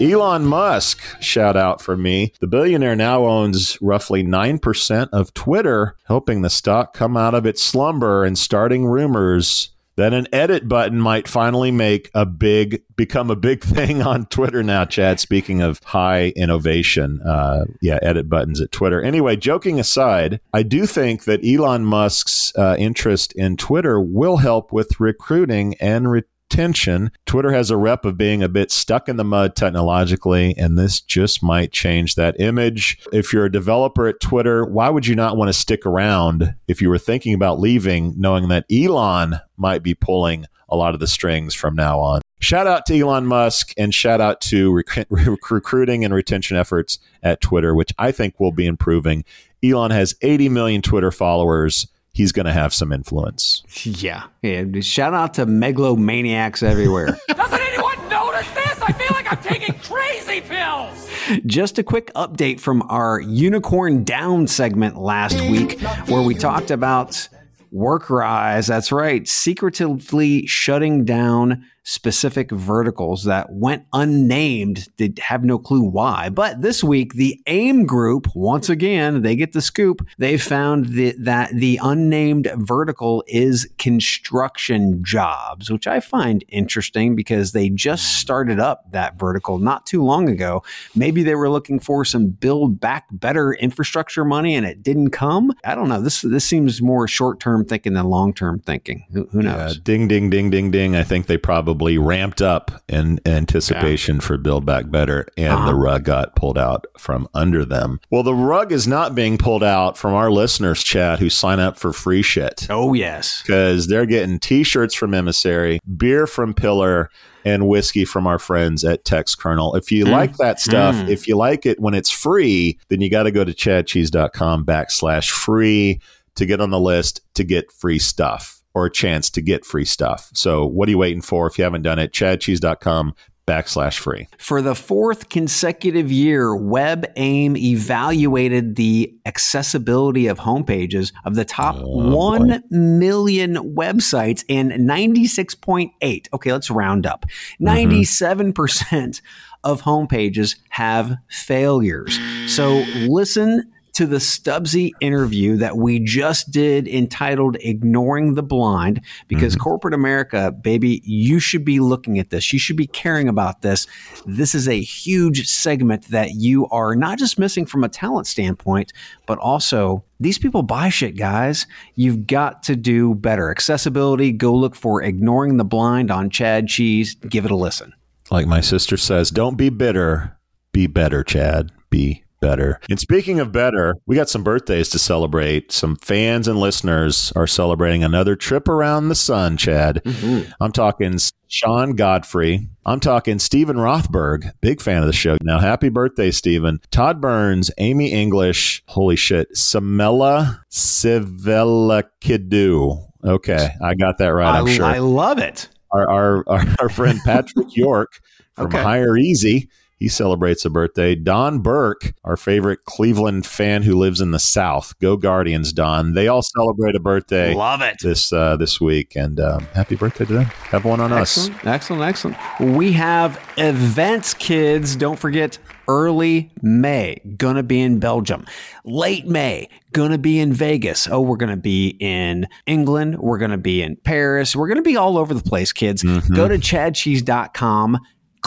Elon 0.00 0.44
Musk, 0.44 1.00
shout 1.20 1.56
out 1.56 1.82
for 1.82 1.96
me. 1.96 2.32
The 2.38 2.46
billionaire 2.46 2.94
now 2.94 3.24
owns 3.26 3.76
roughly 3.82 4.22
9% 4.22 5.08
of 5.12 5.34
Twitter, 5.34 5.96
helping 6.06 6.42
the 6.42 6.50
stock 6.50 6.94
come 6.94 7.16
out 7.16 7.34
of 7.34 7.44
its 7.44 7.60
slumber 7.60 8.24
and 8.24 8.38
starting 8.38 8.86
rumors 8.86 9.70
that 9.98 10.14
an 10.14 10.28
edit 10.32 10.68
button 10.68 11.00
might 11.00 11.26
finally 11.26 11.72
make 11.72 12.08
a 12.14 12.24
big 12.24 12.84
become 12.96 13.32
a 13.32 13.36
big 13.36 13.64
thing 13.64 14.00
on 14.00 14.26
Twitter 14.26 14.62
now. 14.62 14.84
Chad, 14.84 15.18
speaking 15.18 15.60
of 15.60 15.82
high 15.82 16.28
innovation, 16.36 17.20
uh, 17.22 17.64
yeah, 17.82 17.98
edit 18.00 18.28
buttons 18.28 18.60
at 18.60 18.70
Twitter. 18.70 19.02
Anyway, 19.02 19.34
joking 19.34 19.80
aside, 19.80 20.40
I 20.54 20.62
do 20.62 20.86
think 20.86 21.24
that 21.24 21.44
Elon 21.44 21.84
Musk's 21.84 22.52
uh, 22.56 22.76
interest 22.78 23.32
in 23.32 23.56
Twitter 23.56 24.00
will 24.00 24.36
help 24.36 24.72
with 24.72 25.00
recruiting 25.00 25.74
and 25.80 26.22
retention. 26.50 27.10
Twitter 27.26 27.52
has 27.52 27.70
a 27.70 27.76
rep 27.76 28.04
of 28.04 28.16
being 28.16 28.42
a 28.42 28.48
bit 28.48 28.70
stuck 28.70 29.08
in 29.08 29.16
the 29.16 29.24
mud 29.24 29.54
technologically, 29.54 30.54
and 30.56 30.78
this 30.78 31.00
just 31.00 31.42
might 31.42 31.72
change 31.72 32.14
that 32.14 32.40
image. 32.40 32.98
If 33.12 33.32
you're 33.32 33.44
a 33.44 33.52
developer 33.52 34.06
at 34.06 34.20
Twitter, 34.20 34.64
why 34.64 34.88
would 34.88 35.06
you 35.06 35.14
not 35.14 35.36
want 35.36 35.50
to 35.50 35.52
stick 35.52 35.84
around 35.84 36.54
if 36.66 36.80
you 36.80 36.88
were 36.88 36.98
thinking 36.98 37.34
about 37.34 37.60
leaving, 37.60 38.14
knowing 38.16 38.48
that 38.48 38.64
Elon 38.72 39.40
might 39.56 39.82
be 39.82 39.94
pulling 39.94 40.46
a 40.70 40.76
lot 40.76 40.94
of 40.94 41.00
the 41.00 41.06
strings 41.06 41.54
from 41.54 41.74
now 41.74 42.00
on? 42.00 42.22
Shout 42.40 42.66
out 42.66 42.86
to 42.86 42.98
Elon 42.98 43.26
Musk 43.26 43.72
and 43.76 43.92
shout 43.92 44.20
out 44.20 44.40
to 44.42 44.72
rec- 44.72 45.06
recruiting 45.50 46.04
and 46.04 46.14
retention 46.14 46.56
efforts 46.56 46.98
at 47.22 47.40
Twitter, 47.40 47.74
which 47.74 47.92
I 47.98 48.10
think 48.10 48.40
will 48.40 48.52
be 48.52 48.66
improving. 48.66 49.24
Elon 49.62 49.90
has 49.90 50.14
80 50.22 50.48
million 50.48 50.82
Twitter 50.82 51.10
followers. 51.10 51.88
He's 52.18 52.32
going 52.32 52.46
to 52.46 52.52
have 52.52 52.74
some 52.74 52.92
influence. 52.92 53.62
Yeah. 53.84 54.24
yeah. 54.42 54.64
Shout 54.80 55.14
out 55.14 55.34
to 55.34 55.46
megalomaniacs 55.46 56.64
everywhere. 56.64 57.16
Doesn't 57.28 57.60
anyone 57.60 58.08
notice 58.08 58.50
this? 58.50 58.82
I 58.82 58.90
feel 58.90 59.06
like 59.12 59.32
I'm 59.32 59.40
taking 59.40 59.78
crazy 59.78 60.40
pills. 60.40 61.08
Just 61.46 61.78
a 61.78 61.84
quick 61.84 62.12
update 62.14 62.58
from 62.58 62.82
our 62.88 63.20
Unicorn 63.20 64.02
Down 64.02 64.48
segment 64.48 64.96
last 64.98 65.40
week, 65.42 65.80
where 66.08 66.22
we 66.22 66.34
talked 66.34 66.72
about 66.72 67.28
Workrise. 67.72 68.66
That's 68.66 68.90
right, 68.90 69.28
secretively 69.28 70.44
shutting 70.44 71.04
down 71.04 71.64
specific 71.88 72.50
verticals 72.50 73.24
that 73.24 73.50
went 73.50 73.86
unnamed. 73.94 74.88
They 74.98 75.14
have 75.20 75.42
no 75.42 75.58
clue 75.58 75.80
why. 75.80 76.28
But 76.28 76.60
this 76.60 76.84
week, 76.84 77.14
the 77.14 77.40
AIM 77.46 77.86
group, 77.86 78.28
once 78.34 78.68
again, 78.68 79.22
they 79.22 79.34
get 79.34 79.52
the 79.52 79.62
scoop. 79.62 80.06
They 80.18 80.36
found 80.36 80.88
that, 80.96 81.14
that 81.24 81.50
the 81.54 81.80
unnamed 81.82 82.52
vertical 82.56 83.24
is 83.26 83.70
construction 83.78 85.02
jobs, 85.02 85.70
which 85.70 85.86
I 85.86 86.00
find 86.00 86.44
interesting 86.48 87.16
because 87.16 87.52
they 87.52 87.70
just 87.70 88.04
mm. 88.04 88.20
started 88.20 88.60
up 88.60 88.92
that 88.92 89.18
vertical 89.18 89.58
not 89.58 89.86
too 89.86 90.04
long 90.04 90.28
ago. 90.28 90.62
Maybe 90.94 91.22
they 91.22 91.36
were 91.36 91.48
looking 91.48 91.80
for 91.80 92.04
some 92.04 92.26
build 92.26 92.78
back 92.80 93.06
better 93.10 93.54
infrastructure 93.54 94.26
money 94.26 94.54
and 94.54 94.66
it 94.66 94.82
didn't 94.82 95.10
come. 95.12 95.54
I 95.64 95.74
don't 95.74 95.88
know. 95.88 96.02
This 96.02 96.20
this 96.20 96.44
seems 96.44 96.82
more 96.82 97.08
short 97.08 97.40
term 97.40 97.64
thinking 97.64 97.94
than 97.94 98.04
long 98.04 98.34
term 98.34 98.58
thinking. 98.58 99.06
Who, 99.12 99.26
who 99.32 99.40
knows? 99.40 99.78
ding, 99.78 100.06
ding, 100.06 100.28
ding, 100.28 100.50
ding, 100.50 100.70
ding. 100.70 100.94
I 100.94 101.02
think 101.02 101.28
they 101.28 101.38
probably 101.38 101.77
ramped 101.78 102.42
up 102.42 102.82
in 102.88 103.20
anticipation 103.24 104.18
for 104.20 104.36
Build 104.36 104.66
Back 104.66 104.90
Better, 104.90 105.26
and 105.36 105.52
Uh-huh. 105.52 105.66
the 105.66 105.74
rug 105.74 106.04
got 106.04 106.34
pulled 106.34 106.58
out 106.58 106.86
from 106.98 107.28
under 107.34 107.64
them. 107.64 108.00
Well, 108.10 108.22
the 108.24 108.34
rug 108.34 108.72
is 108.72 108.88
not 108.88 109.14
being 109.14 109.38
pulled 109.38 109.62
out 109.62 109.96
from 109.96 110.14
our 110.14 110.30
listeners, 110.30 110.82
Chad, 110.82 111.20
who 111.20 111.30
sign 111.30 111.60
up 111.60 111.78
for 111.78 111.92
free 111.92 112.22
shit. 112.22 112.66
Oh 112.68 112.94
yes. 112.94 113.42
Because 113.46 113.86
they're 113.86 114.06
getting 114.06 114.38
t 114.40 114.62
shirts 114.64 114.94
from 114.94 115.14
Emissary, 115.14 115.78
beer 115.96 116.26
from 116.26 116.54
Pillar, 116.54 117.10
and 117.44 117.68
whiskey 117.68 118.04
from 118.04 118.26
our 118.26 118.38
friends 118.38 118.84
at 118.84 119.04
Textkernel. 119.04 119.76
If 119.78 119.90
you 119.92 120.04
like 120.04 120.36
that 120.38 120.60
stuff, 120.60 120.94
Mm. 120.96 121.08
if 121.08 121.26
you 121.28 121.36
like 121.36 121.64
it 121.64 121.78
when 121.80 121.94
it's 121.94 122.10
free, 122.10 122.78
then 122.88 123.00
you 123.00 123.08
got 123.08 123.22
to 123.22 123.30
go 123.30 123.44
to 123.44 123.52
chadcheese.com 123.54 124.64
backslash 124.66 125.30
free 125.30 126.00
to 126.34 126.44
get 126.46 126.60
on 126.60 126.70
the 126.70 126.80
list 126.80 127.20
to 127.34 127.44
get 127.44 127.72
free 127.72 127.98
stuff 127.98 128.57
or 128.78 128.86
a 128.86 128.90
chance 128.90 129.28
to 129.28 129.42
get 129.42 129.64
free 129.64 129.84
stuff. 129.84 130.30
So 130.34 130.64
what 130.64 130.88
are 130.88 130.92
you 130.92 130.98
waiting 130.98 131.20
for? 131.20 131.48
If 131.48 131.58
you 131.58 131.64
haven't 131.64 131.82
done 131.82 131.98
it, 131.98 132.12
chadcheese.com 132.12 133.12
backslash 133.44 133.98
free. 133.98 134.28
For 134.38 134.62
the 134.62 134.76
fourth 134.76 135.30
consecutive 135.30 136.12
year, 136.12 136.50
WebAIM 136.50 137.56
evaluated 137.56 138.76
the 138.76 139.12
accessibility 139.26 140.28
of 140.28 140.38
homepages 140.38 141.12
of 141.24 141.34
the 141.34 141.44
top 141.44 141.74
Oh, 141.80 142.14
1 142.14 142.62
million 142.70 143.56
websites 143.74 144.44
and 144.48 144.70
96.8, 144.70 146.28
okay, 146.32 146.52
let's 146.52 146.70
round 146.70 147.04
up, 147.04 147.24
mm-hmm. 147.60 148.50
97% 148.50 149.22
of 149.64 149.82
homepages 149.82 150.56
have 150.68 151.16
failures. 151.28 152.16
So 152.46 152.84
listen 153.08 153.72
to 153.98 154.06
the 154.06 154.18
Stubbsy 154.18 154.92
interview 155.00 155.56
that 155.56 155.76
we 155.76 155.98
just 155.98 156.52
did 156.52 156.86
entitled 156.86 157.56
Ignoring 157.58 158.34
the 158.34 158.44
Blind, 158.44 159.00
because 159.26 159.54
mm-hmm. 159.54 159.62
corporate 159.64 159.92
America, 159.92 160.52
baby, 160.52 161.02
you 161.04 161.40
should 161.40 161.64
be 161.64 161.80
looking 161.80 162.20
at 162.20 162.30
this. 162.30 162.52
You 162.52 162.60
should 162.60 162.76
be 162.76 162.86
caring 162.86 163.28
about 163.28 163.62
this. 163.62 163.88
This 164.24 164.54
is 164.54 164.68
a 164.68 164.80
huge 164.80 165.48
segment 165.48 166.06
that 166.10 166.34
you 166.34 166.68
are 166.68 166.94
not 166.94 167.18
just 167.18 167.40
missing 167.40 167.66
from 167.66 167.82
a 167.82 167.88
talent 167.88 168.28
standpoint, 168.28 168.92
but 169.26 169.36
also 169.38 170.04
these 170.20 170.38
people 170.38 170.62
buy 170.62 170.90
shit, 170.90 171.16
guys. 171.16 171.66
You've 171.96 172.24
got 172.24 172.62
to 172.64 172.76
do 172.76 173.16
better. 173.16 173.50
Accessibility, 173.50 174.30
go 174.30 174.54
look 174.54 174.76
for 174.76 175.02
Ignoring 175.02 175.56
the 175.56 175.64
Blind 175.64 176.12
on 176.12 176.30
Chad 176.30 176.68
Cheese. 176.68 177.16
Give 177.16 177.44
it 177.44 177.50
a 177.50 177.56
listen. 177.56 177.92
Like 178.30 178.46
my 178.46 178.60
sister 178.60 178.96
says, 178.96 179.32
don't 179.32 179.56
be 179.56 179.70
bitter, 179.70 180.38
be 180.70 180.86
better, 180.86 181.24
Chad. 181.24 181.72
Be 181.90 182.22
better. 182.40 182.80
And 182.88 182.98
speaking 183.00 183.40
of 183.40 183.52
better, 183.52 183.96
we 184.06 184.16
got 184.16 184.28
some 184.28 184.42
birthdays 184.42 184.88
to 184.90 184.98
celebrate. 184.98 185.72
Some 185.72 185.96
fans 185.96 186.48
and 186.48 186.58
listeners 186.58 187.32
are 187.36 187.46
celebrating 187.46 188.04
another 188.04 188.36
trip 188.36 188.68
around 188.68 189.08
the 189.08 189.14
sun, 189.14 189.56
Chad. 189.56 190.02
Mm-hmm. 190.04 190.50
I'm 190.60 190.72
talking 190.72 191.18
Sean 191.48 191.94
Godfrey. 191.96 192.68
I'm 192.86 193.00
talking 193.00 193.38
Steven 193.38 193.76
Rothberg, 193.76 194.52
big 194.60 194.80
fan 194.80 195.02
of 195.02 195.06
the 195.06 195.12
show. 195.12 195.36
Now, 195.42 195.58
happy 195.58 195.88
birthday, 195.88 196.30
Steven. 196.30 196.80
Todd 196.90 197.20
Burns, 197.20 197.70
Amy 197.78 198.12
English, 198.12 198.82
holy 198.86 199.16
shit, 199.16 199.52
Samela 199.54 200.60
Sivelakidou. 200.70 203.04
Okay, 203.24 203.68
I 203.82 203.94
got 203.94 204.18
that 204.18 204.28
right, 204.28 204.58
I'm 204.58 204.66
sure 204.68 204.84
I 204.84 204.98
love 204.98 205.38
it. 205.38 205.68
our 205.90 206.08
our, 206.08 206.44
our, 206.46 206.64
our 206.80 206.88
friend 206.88 207.18
Patrick 207.24 207.76
York 207.76 208.20
from 208.54 208.66
Okay. 208.66 208.78
HireEZ. 208.78 209.68
He 209.98 210.08
celebrates 210.08 210.64
a 210.64 210.70
birthday. 210.70 211.16
Don 211.16 211.58
Burke, 211.58 212.14
our 212.22 212.36
favorite 212.36 212.84
Cleveland 212.84 213.44
fan 213.44 213.82
who 213.82 213.96
lives 213.96 214.20
in 214.20 214.30
the 214.30 214.38
South. 214.38 214.96
Go 215.00 215.16
Guardians, 215.16 215.72
Don. 215.72 216.14
They 216.14 216.28
all 216.28 216.42
celebrate 216.42 216.94
a 216.94 217.00
birthday 217.00 217.52
Love 217.52 217.82
it. 217.82 217.96
this 218.00 218.32
uh, 218.32 218.56
this 218.56 218.80
week, 218.80 219.16
and 219.16 219.40
um, 219.40 219.66
happy 219.74 219.96
birthday 219.96 220.24
to 220.26 220.32
them. 220.32 220.44
Have 220.44 220.84
one 220.84 221.00
on 221.00 221.12
us. 221.12 221.48
Excellent, 221.48 221.66
excellent, 221.66 222.02
excellent. 222.02 222.76
We 222.76 222.92
have 222.92 223.40
events, 223.56 224.34
kids. 224.34 224.94
Don't 224.94 225.18
forget 225.18 225.58
early 225.88 226.52
May, 226.62 227.20
gonna 227.36 227.64
be 227.64 227.80
in 227.80 227.98
Belgium. 227.98 228.46
Late 228.84 229.26
May, 229.26 229.68
gonna 229.92 230.18
be 230.18 230.38
in 230.38 230.52
Vegas. 230.52 231.08
Oh, 231.08 231.20
we're 231.22 231.36
gonna 231.36 231.56
be 231.56 231.96
in 231.98 232.46
England. 232.66 233.18
We're 233.18 233.38
gonna 233.38 233.58
be 233.58 233.82
in 233.82 233.96
Paris. 233.96 234.54
We're 234.54 234.68
gonna 234.68 234.82
be 234.82 234.96
all 234.96 235.18
over 235.18 235.34
the 235.34 235.42
place, 235.42 235.72
kids. 235.72 236.04
Go 236.04 236.46
to 236.46 236.58
chadcheese.com 236.58 237.98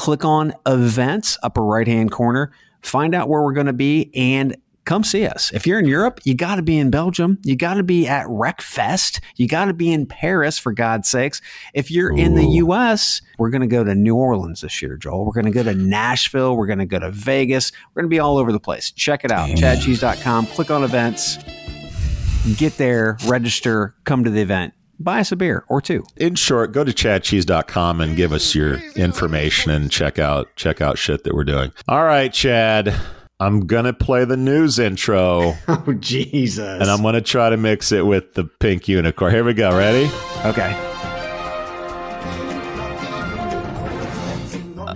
click 0.02 0.26
on 0.26 0.52
events, 0.66 1.38
upper 1.44 1.64
right 1.64 1.88
hand 1.88 2.10
corner, 2.10 2.52
find 2.82 3.14
out 3.14 3.30
where 3.30 3.44
we're 3.44 3.54
going 3.54 3.68
to 3.68 3.72
be, 3.72 4.10
and 4.16 4.58
come 4.84 5.04
see 5.04 5.28
us. 5.28 5.52
If 5.54 5.68
you're 5.68 5.78
in 5.78 5.86
Europe, 5.86 6.22
you 6.24 6.34
got 6.34 6.56
to 6.56 6.64
be 6.64 6.80
in 6.80 6.90
Belgium. 6.90 7.38
You 7.44 7.56
got 7.56 7.76
to 7.76 7.84
be 7.84 8.08
at 8.08 8.26
RecFest. 8.26 9.20
You 9.36 9.48
got 9.48 9.66
to 9.66 9.76
be 9.76 9.94
in 9.94 10.08
Paris, 10.08 10.58
for 10.58 10.74
God's 10.74 11.08
sakes. 11.08 11.40
If 11.76 11.92
you're 11.92 12.12
Ooh. 12.14 12.18
in 12.18 12.34
the 12.34 12.48
U.S., 12.48 13.22
we're 13.38 13.52
going 13.52 13.62
to 13.62 13.68
go 13.68 13.84
to 13.84 13.94
New 13.94 14.16
Orleans 14.16 14.62
this 14.62 14.82
year, 14.82 14.98
Joel. 14.98 15.24
We're 15.24 15.34
going 15.34 15.46
to 15.46 15.52
go 15.52 15.62
to 15.62 15.76
Nashville. 15.76 16.58
We're 16.58 16.66
going 16.66 16.80
to 16.80 16.88
go 16.88 16.98
to 16.98 17.12
Vegas. 17.12 17.72
We're 17.94 18.02
going 18.02 18.10
to 18.10 18.16
be 18.16 18.20
all 18.20 18.40
over 18.40 18.52
the 18.52 18.60
place. 18.60 18.90
Check 18.90 19.24
it 19.24 19.30
out, 19.30 19.50
chadcheese.com. 19.52 20.48
Click 20.48 20.72
on 20.72 20.84
events. 20.84 21.38
Get 22.58 22.76
there, 22.78 23.20
register, 23.28 23.94
come 24.04 24.24
to 24.24 24.32
the 24.32 24.42
event 24.42 24.74
buy 25.02 25.20
us 25.20 25.32
a 25.32 25.36
beer 25.36 25.66
or 25.68 25.82
two. 25.82 26.04
In 26.18 26.36
short, 26.36 26.72
go 26.72 26.84
to 26.84 26.92
chadcheese.com 26.92 28.02
and 28.02 28.16
give 28.16 28.34
us 28.34 28.56
your 28.56 28.76
information 28.96 29.72
and 29.72 29.92
check 29.92 30.20
out 30.20 30.56
check 30.56 30.82
out 30.82 30.98
shit 30.98 31.24
that 31.24 31.34
we're 31.34 31.44
doing. 31.44 31.72
All 31.88 32.04
right, 32.04 32.32
Chad. 32.32 32.94
I'm 33.40 33.66
gonna 33.66 33.94
play 33.94 34.24
the 34.24 34.38
news 34.38 34.78
intro. 34.78 35.56
Oh 35.68 35.94
Jesus! 35.94 36.80
And 36.82 36.92
I'm 36.92 37.02
gonna 37.02 37.22
try 37.22 37.50
to 37.50 37.58
mix 37.58 37.92
it 37.92 38.06
with 38.06 38.36
the 38.36 38.44
pink 38.44 38.88
unicorn. 38.88 39.34
Here 39.34 39.44
we 39.44 39.54
go. 39.56 39.76
Ready? 39.76 40.12
Okay. 40.46 40.78
Uh, 44.78 44.96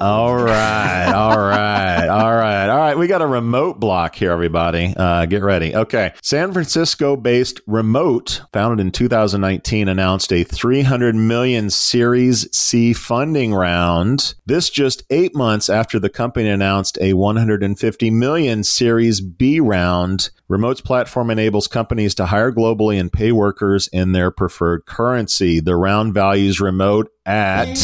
all 0.00 0.36
right, 0.36 1.12
all 1.12 1.38
right, 1.38 2.08
all 2.08 2.34
right, 2.34 2.65
all 2.65 2.65
right. 2.86 2.98
We 2.98 3.06
got 3.06 3.22
a 3.22 3.26
remote 3.26 3.80
block 3.80 4.14
here, 4.14 4.30
everybody. 4.30 4.94
Uh, 4.96 5.26
get 5.26 5.42
ready. 5.42 5.74
Okay. 5.74 6.12
San 6.22 6.52
Francisco 6.52 7.16
based 7.16 7.60
Remote, 7.66 8.42
founded 8.52 8.84
in 8.84 8.92
2019, 8.92 9.88
announced 9.88 10.32
a 10.32 10.44
300 10.44 11.14
million 11.14 11.70
Series 11.70 12.48
C 12.56 12.92
funding 12.92 13.52
round. 13.52 14.34
This 14.46 14.70
just 14.70 15.02
eight 15.10 15.34
months 15.34 15.68
after 15.68 15.98
the 15.98 16.08
company 16.08 16.48
announced 16.48 16.98
a 17.00 17.14
150 17.14 18.10
million 18.10 18.62
Series 18.62 19.20
B 19.20 19.58
round. 19.58 20.30
Remote's 20.48 20.80
platform 20.80 21.30
enables 21.30 21.66
companies 21.66 22.14
to 22.16 22.26
hire 22.26 22.52
globally 22.52 23.00
and 23.00 23.12
pay 23.12 23.32
workers 23.32 23.88
in 23.88 24.12
their 24.12 24.30
preferred 24.30 24.86
currency. 24.86 25.58
The 25.60 25.74
round 25.74 26.14
values 26.14 26.60
Remote 26.60 27.10
at 27.24 27.74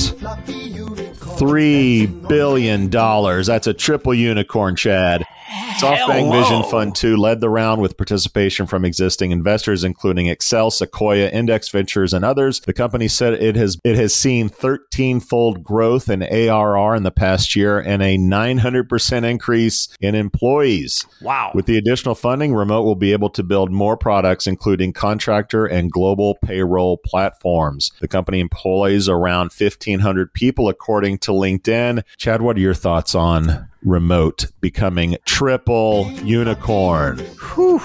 three 1.38 2.06
billion 2.06 2.88
dollars. 2.88 3.46
That's 3.46 3.66
a 3.66 3.74
triple 3.74 4.14
unicorn, 4.14 4.76
Chad. 4.76 5.24
SoftBank 5.52 6.32
Vision 6.32 6.62
Fund 6.70 6.94
2 6.94 7.16
led 7.16 7.40
the 7.40 7.50
round 7.50 7.82
with 7.82 7.96
participation 7.96 8.66
from 8.66 8.84
existing 8.84 9.32
investors, 9.32 9.84
including 9.84 10.26
Accel, 10.26 10.72
Sequoia, 10.72 11.28
Index 11.28 11.68
Ventures, 11.68 12.14
and 12.14 12.24
others. 12.24 12.60
The 12.60 12.72
company 12.72 13.08
said 13.08 13.34
it 13.34 13.56
has 13.56 13.78
it 13.84 13.96
has 13.96 14.14
seen 14.14 14.48
13-fold 14.48 15.62
growth 15.62 16.08
in 16.08 16.22
ARR 16.22 16.94
in 16.94 17.02
the 17.02 17.10
past 17.10 17.54
year 17.56 17.78
and 17.78 18.02
a 18.02 18.16
900% 18.16 19.24
increase 19.24 19.88
in 20.00 20.14
employees. 20.14 21.04
Wow. 21.20 21.50
With 21.54 21.66
the 21.66 21.76
additional 21.76 22.14
funding, 22.14 22.54
Remote 22.54 22.84
will 22.84 22.94
be 22.94 23.12
able 23.12 23.30
to 23.30 23.42
build 23.42 23.70
more 23.70 23.96
products, 23.96 24.46
including 24.46 24.92
contractor 24.92 25.66
and 25.66 25.90
global 25.90 26.38
payroll 26.42 26.98
platforms. 26.98 27.92
The 28.00 28.08
company 28.08 28.40
employs 28.40 29.08
around 29.08 29.50
1,500 29.56 30.32
people, 30.32 30.68
according 30.68 31.18
to 31.18 31.32
LinkedIn. 31.32 32.04
Chad, 32.16 32.40
what 32.40 32.56
are 32.56 32.60
your 32.60 32.74
thoughts 32.74 33.14
on 33.14 33.68
remote 33.84 34.46
becoming 34.60 35.16
triple 35.24 36.10
unicorn. 36.22 37.18
Whew. 37.54 37.80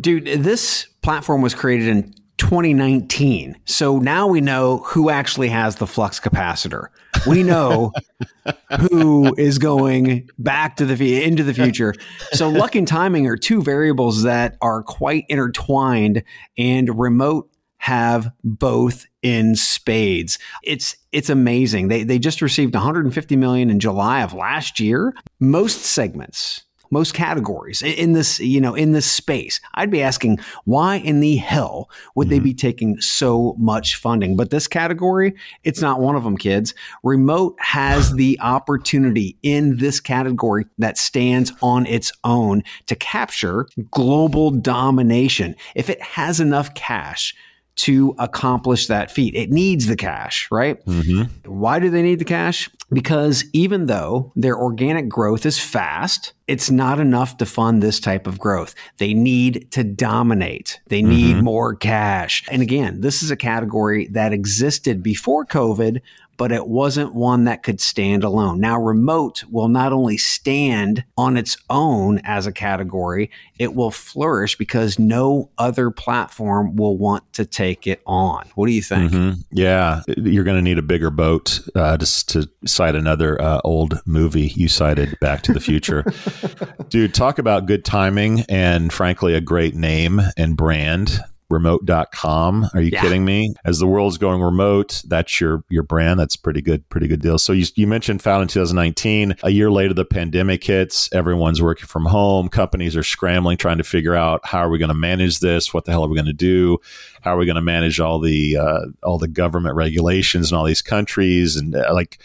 Dude, 0.00 0.24
this 0.42 0.86
platform 1.02 1.42
was 1.42 1.54
created 1.54 1.88
in 1.88 2.14
2019. 2.38 3.54
So 3.66 3.98
now 3.98 4.26
we 4.26 4.40
know 4.40 4.78
who 4.78 5.10
actually 5.10 5.48
has 5.48 5.76
the 5.76 5.86
flux 5.86 6.18
capacitor. 6.18 6.86
We 7.26 7.42
know 7.42 7.92
who 8.80 9.34
is 9.36 9.58
going 9.58 10.30
back 10.38 10.76
to 10.76 10.86
the 10.86 11.22
into 11.22 11.42
the 11.42 11.52
future. 11.52 11.94
So 12.32 12.48
luck 12.48 12.74
and 12.74 12.88
timing 12.88 13.26
are 13.26 13.36
two 13.36 13.62
variables 13.62 14.22
that 14.22 14.56
are 14.62 14.82
quite 14.82 15.26
intertwined 15.28 16.22
and 16.56 16.98
remote 16.98 17.50
have 17.76 18.32
both 18.42 19.06
in 19.22 19.54
spades. 19.54 20.38
It's 20.62 20.96
it's 21.12 21.30
amazing. 21.30 21.88
They 21.88 22.02
they 22.04 22.18
just 22.18 22.42
received 22.42 22.74
150 22.74 23.36
million 23.36 23.70
in 23.70 23.80
July 23.80 24.22
of 24.22 24.34
last 24.34 24.80
year. 24.80 25.14
Most 25.38 25.82
segments 25.82 26.64
most 26.90 27.14
categories 27.14 27.82
in 27.82 28.12
this, 28.12 28.40
you 28.40 28.60
know, 28.60 28.74
in 28.74 28.92
this 28.92 29.10
space. 29.10 29.60
I'd 29.74 29.90
be 29.90 30.02
asking, 30.02 30.40
why 30.64 30.96
in 30.96 31.20
the 31.20 31.36
hell 31.36 31.88
would 32.14 32.26
mm-hmm. 32.26 32.30
they 32.30 32.38
be 32.40 32.54
taking 32.54 33.00
so 33.00 33.54
much 33.58 33.96
funding? 33.96 34.36
But 34.36 34.50
this 34.50 34.66
category, 34.66 35.34
it's 35.64 35.80
not 35.80 36.00
one 36.00 36.16
of 36.16 36.24
them, 36.24 36.36
kids. 36.36 36.74
Remote 37.02 37.56
has 37.60 38.12
the 38.14 38.38
opportunity 38.40 39.36
in 39.42 39.76
this 39.76 40.00
category 40.00 40.66
that 40.78 40.98
stands 40.98 41.52
on 41.62 41.86
its 41.86 42.12
own 42.24 42.62
to 42.86 42.96
capture 42.96 43.68
global 43.90 44.50
domination. 44.50 45.54
If 45.74 45.88
it 45.90 46.02
has 46.02 46.40
enough 46.40 46.74
cash 46.74 47.34
to 47.80 48.14
accomplish 48.18 48.88
that 48.88 49.10
feat. 49.10 49.34
It 49.34 49.50
needs 49.50 49.86
the 49.86 49.96
cash, 49.96 50.48
right? 50.50 50.84
Mm-hmm. 50.84 51.50
Why 51.50 51.78
do 51.78 51.88
they 51.88 52.02
need 52.02 52.18
the 52.18 52.26
cash? 52.26 52.68
Because 52.92 53.44
even 53.52 53.86
though 53.86 54.32
their 54.36 54.58
organic 54.58 55.08
growth 55.08 55.46
is 55.46 55.58
fast, 55.58 56.34
it's 56.46 56.70
not 56.70 57.00
enough 57.00 57.36
to 57.38 57.46
fund 57.46 57.82
this 57.82 58.00
type 58.00 58.26
of 58.26 58.38
growth. 58.38 58.74
They 58.98 59.14
need 59.14 59.70
to 59.70 59.84
dominate. 59.84 60.80
They 60.88 61.00
need 61.00 61.36
mm-hmm. 61.36 61.44
more 61.44 61.74
cash. 61.74 62.44
And 62.50 62.60
again, 62.60 63.00
this 63.00 63.22
is 63.22 63.30
a 63.30 63.36
category 63.36 64.08
that 64.08 64.32
existed 64.32 65.02
before 65.02 65.46
COVID, 65.46 66.00
but 66.40 66.52
it 66.52 66.68
wasn't 66.68 67.14
one 67.14 67.44
that 67.44 67.62
could 67.62 67.82
stand 67.82 68.24
alone. 68.24 68.58
Now, 68.60 68.80
remote 68.80 69.44
will 69.50 69.68
not 69.68 69.92
only 69.92 70.16
stand 70.16 71.04
on 71.18 71.36
its 71.36 71.58
own 71.68 72.18
as 72.24 72.46
a 72.46 72.52
category, 72.52 73.30
it 73.58 73.74
will 73.74 73.90
flourish 73.90 74.56
because 74.56 74.98
no 74.98 75.50
other 75.58 75.90
platform 75.90 76.76
will 76.76 76.96
want 76.96 77.30
to 77.34 77.44
take 77.44 77.86
it 77.86 78.00
on. 78.06 78.48
What 78.54 78.68
do 78.68 78.72
you 78.72 78.80
think? 78.80 79.12
Mm-hmm. 79.12 79.40
Yeah, 79.52 80.00
you're 80.16 80.44
going 80.44 80.56
to 80.56 80.62
need 80.62 80.78
a 80.78 80.82
bigger 80.82 81.10
boat 81.10 81.60
uh, 81.74 81.98
just 81.98 82.30
to 82.30 82.48
cite 82.64 82.94
another 82.94 83.38
uh, 83.38 83.60
old 83.62 84.00
movie 84.06 84.48
you 84.56 84.68
cited, 84.68 85.20
Back 85.20 85.42
to 85.42 85.52
the 85.52 85.60
Future. 85.60 86.06
Dude, 86.88 87.12
talk 87.12 87.38
about 87.38 87.66
good 87.66 87.84
timing 87.84 88.46
and, 88.48 88.90
frankly, 88.90 89.34
a 89.34 89.42
great 89.42 89.74
name 89.74 90.22
and 90.38 90.56
brand 90.56 91.20
remote.com. 91.50 92.70
Are 92.72 92.80
you 92.80 92.90
yeah. 92.92 93.02
kidding 93.02 93.24
me? 93.24 93.52
As 93.64 93.80
the 93.80 93.86
world's 93.86 94.16
going 94.18 94.40
remote, 94.40 95.02
that's 95.06 95.40
your 95.40 95.64
your 95.68 95.82
brand. 95.82 96.18
That's 96.18 96.36
pretty 96.36 96.62
good, 96.62 96.88
pretty 96.88 97.08
good 97.08 97.20
deal. 97.20 97.38
So 97.38 97.52
you, 97.52 97.66
you 97.74 97.86
mentioned 97.86 98.22
founded 98.22 98.44
in 98.44 98.48
2019. 98.48 99.36
A 99.42 99.50
year 99.50 99.70
later, 99.70 99.92
the 99.92 100.04
pandemic 100.04 100.62
hits. 100.64 101.12
Everyone's 101.12 101.60
working 101.60 101.86
from 101.86 102.06
home. 102.06 102.48
Companies 102.48 102.96
are 102.96 103.02
scrambling, 103.02 103.58
trying 103.58 103.78
to 103.78 103.84
figure 103.84 104.14
out 104.14 104.40
how 104.44 104.60
are 104.60 104.70
we 104.70 104.78
going 104.78 104.88
to 104.88 104.94
manage 104.94 105.40
this? 105.40 105.74
What 105.74 105.84
the 105.84 105.92
hell 105.92 106.04
are 106.04 106.08
we 106.08 106.16
going 106.16 106.26
to 106.26 106.32
do? 106.32 106.78
How 107.22 107.34
are 107.34 107.38
we 107.38 107.46
going 107.46 107.56
to 107.56 107.62
manage 107.62 108.00
all 108.00 108.20
the 108.20 108.56
uh, 108.56 108.86
all 109.02 109.18
the 109.18 109.28
government 109.28 109.74
regulations 109.74 110.50
in 110.50 110.56
all 110.56 110.64
these 110.64 110.82
countries? 110.82 111.56
And 111.56 111.74
uh, 111.74 111.92
like, 111.92 112.18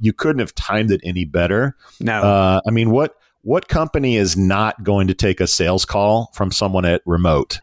you 0.00 0.12
couldn't 0.12 0.40
have 0.40 0.54
timed 0.54 0.90
it 0.90 1.00
any 1.02 1.24
better. 1.24 1.76
No, 2.00 2.22
uh, 2.22 2.60
I 2.66 2.70
mean, 2.70 2.90
what 2.90 3.18
what 3.46 3.68
company 3.68 4.16
is 4.16 4.36
not 4.36 4.82
going 4.82 5.06
to 5.06 5.14
take 5.14 5.40
a 5.40 5.46
sales 5.46 5.84
call 5.84 6.32
from 6.34 6.50
someone 6.50 6.84
at 6.84 7.00
remote? 7.06 7.60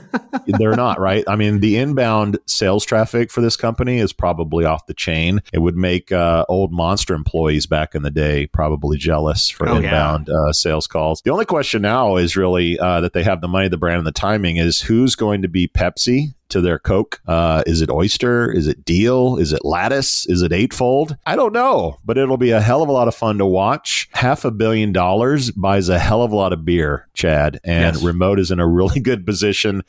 They're 0.46 0.74
not, 0.74 0.98
right? 0.98 1.24
I 1.28 1.36
mean, 1.36 1.60
the 1.60 1.76
inbound 1.76 2.38
sales 2.46 2.86
traffic 2.86 3.30
for 3.30 3.42
this 3.42 3.54
company 3.54 3.98
is 3.98 4.14
probably 4.14 4.64
off 4.64 4.86
the 4.86 4.94
chain. 4.94 5.42
It 5.52 5.58
would 5.58 5.76
make 5.76 6.10
uh, 6.10 6.46
old 6.48 6.72
monster 6.72 7.12
employees 7.12 7.66
back 7.66 7.94
in 7.94 8.00
the 8.00 8.10
day 8.10 8.46
probably 8.46 8.96
jealous 8.96 9.50
for 9.50 9.68
oh, 9.68 9.76
inbound 9.76 10.28
yeah. 10.28 10.48
uh, 10.48 10.52
sales 10.54 10.86
calls. 10.86 11.20
The 11.20 11.32
only 11.32 11.44
question 11.44 11.82
now 11.82 12.16
is 12.16 12.34
really 12.34 12.78
uh, 12.78 13.02
that 13.02 13.12
they 13.12 13.22
have 13.22 13.42
the 13.42 13.48
money, 13.48 13.68
the 13.68 13.76
brand, 13.76 13.98
and 13.98 14.06
the 14.06 14.12
timing 14.12 14.56
is 14.56 14.80
who's 14.80 15.14
going 15.16 15.42
to 15.42 15.48
be 15.48 15.68
Pepsi 15.68 16.32
to 16.48 16.60
their 16.60 16.78
Coke? 16.78 17.20
Uh, 17.26 17.62
is 17.66 17.82
it 17.82 17.90
Oyster? 17.90 18.50
Is 18.50 18.66
it 18.66 18.84
Deel? 18.84 19.36
Is 19.36 19.52
it 19.52 19.64
Lattice? 19.64 20.26
Is 20.26 20.42
it 20.42 20.52
Eightfold? 20.52 21.16
I 21.26 21.36
don't 21.36 21.52
know, 21.52 21.98
but 22.04 22.18
it'll 22.18 22.36
be 22.36 22.50
a 22.50 22.60
hell 22.60 22.82
of 22.82 22.88
a 22.88 22.92
lot 22.92 23.08
of 23.08 23.14
fun 23.14 23.38
to 23.38 23.46
watch. 23.46 24.08
Half 24.12 24.44
a 24.44 24.50
billion 24.50 24.92
dollars 24.92 25.50
buys 25.50 25.88
a 25.88 25.98
hell 25.98 26.22
of 26.22 26.32
a 26.32 26.36
lot 26.36 26.52
of 26.52 26.64
beer, 26.64 27.08
Chad, 27.14 27.60
and 27.64 27.96
yes. 27.96 28.04
Remote 28.04 28.38
is 28.38 28.50
in 28.50 28.60
a 28.60 28.66
really 28.66 29.00
good 29.06 29.26
position 29.26 29.82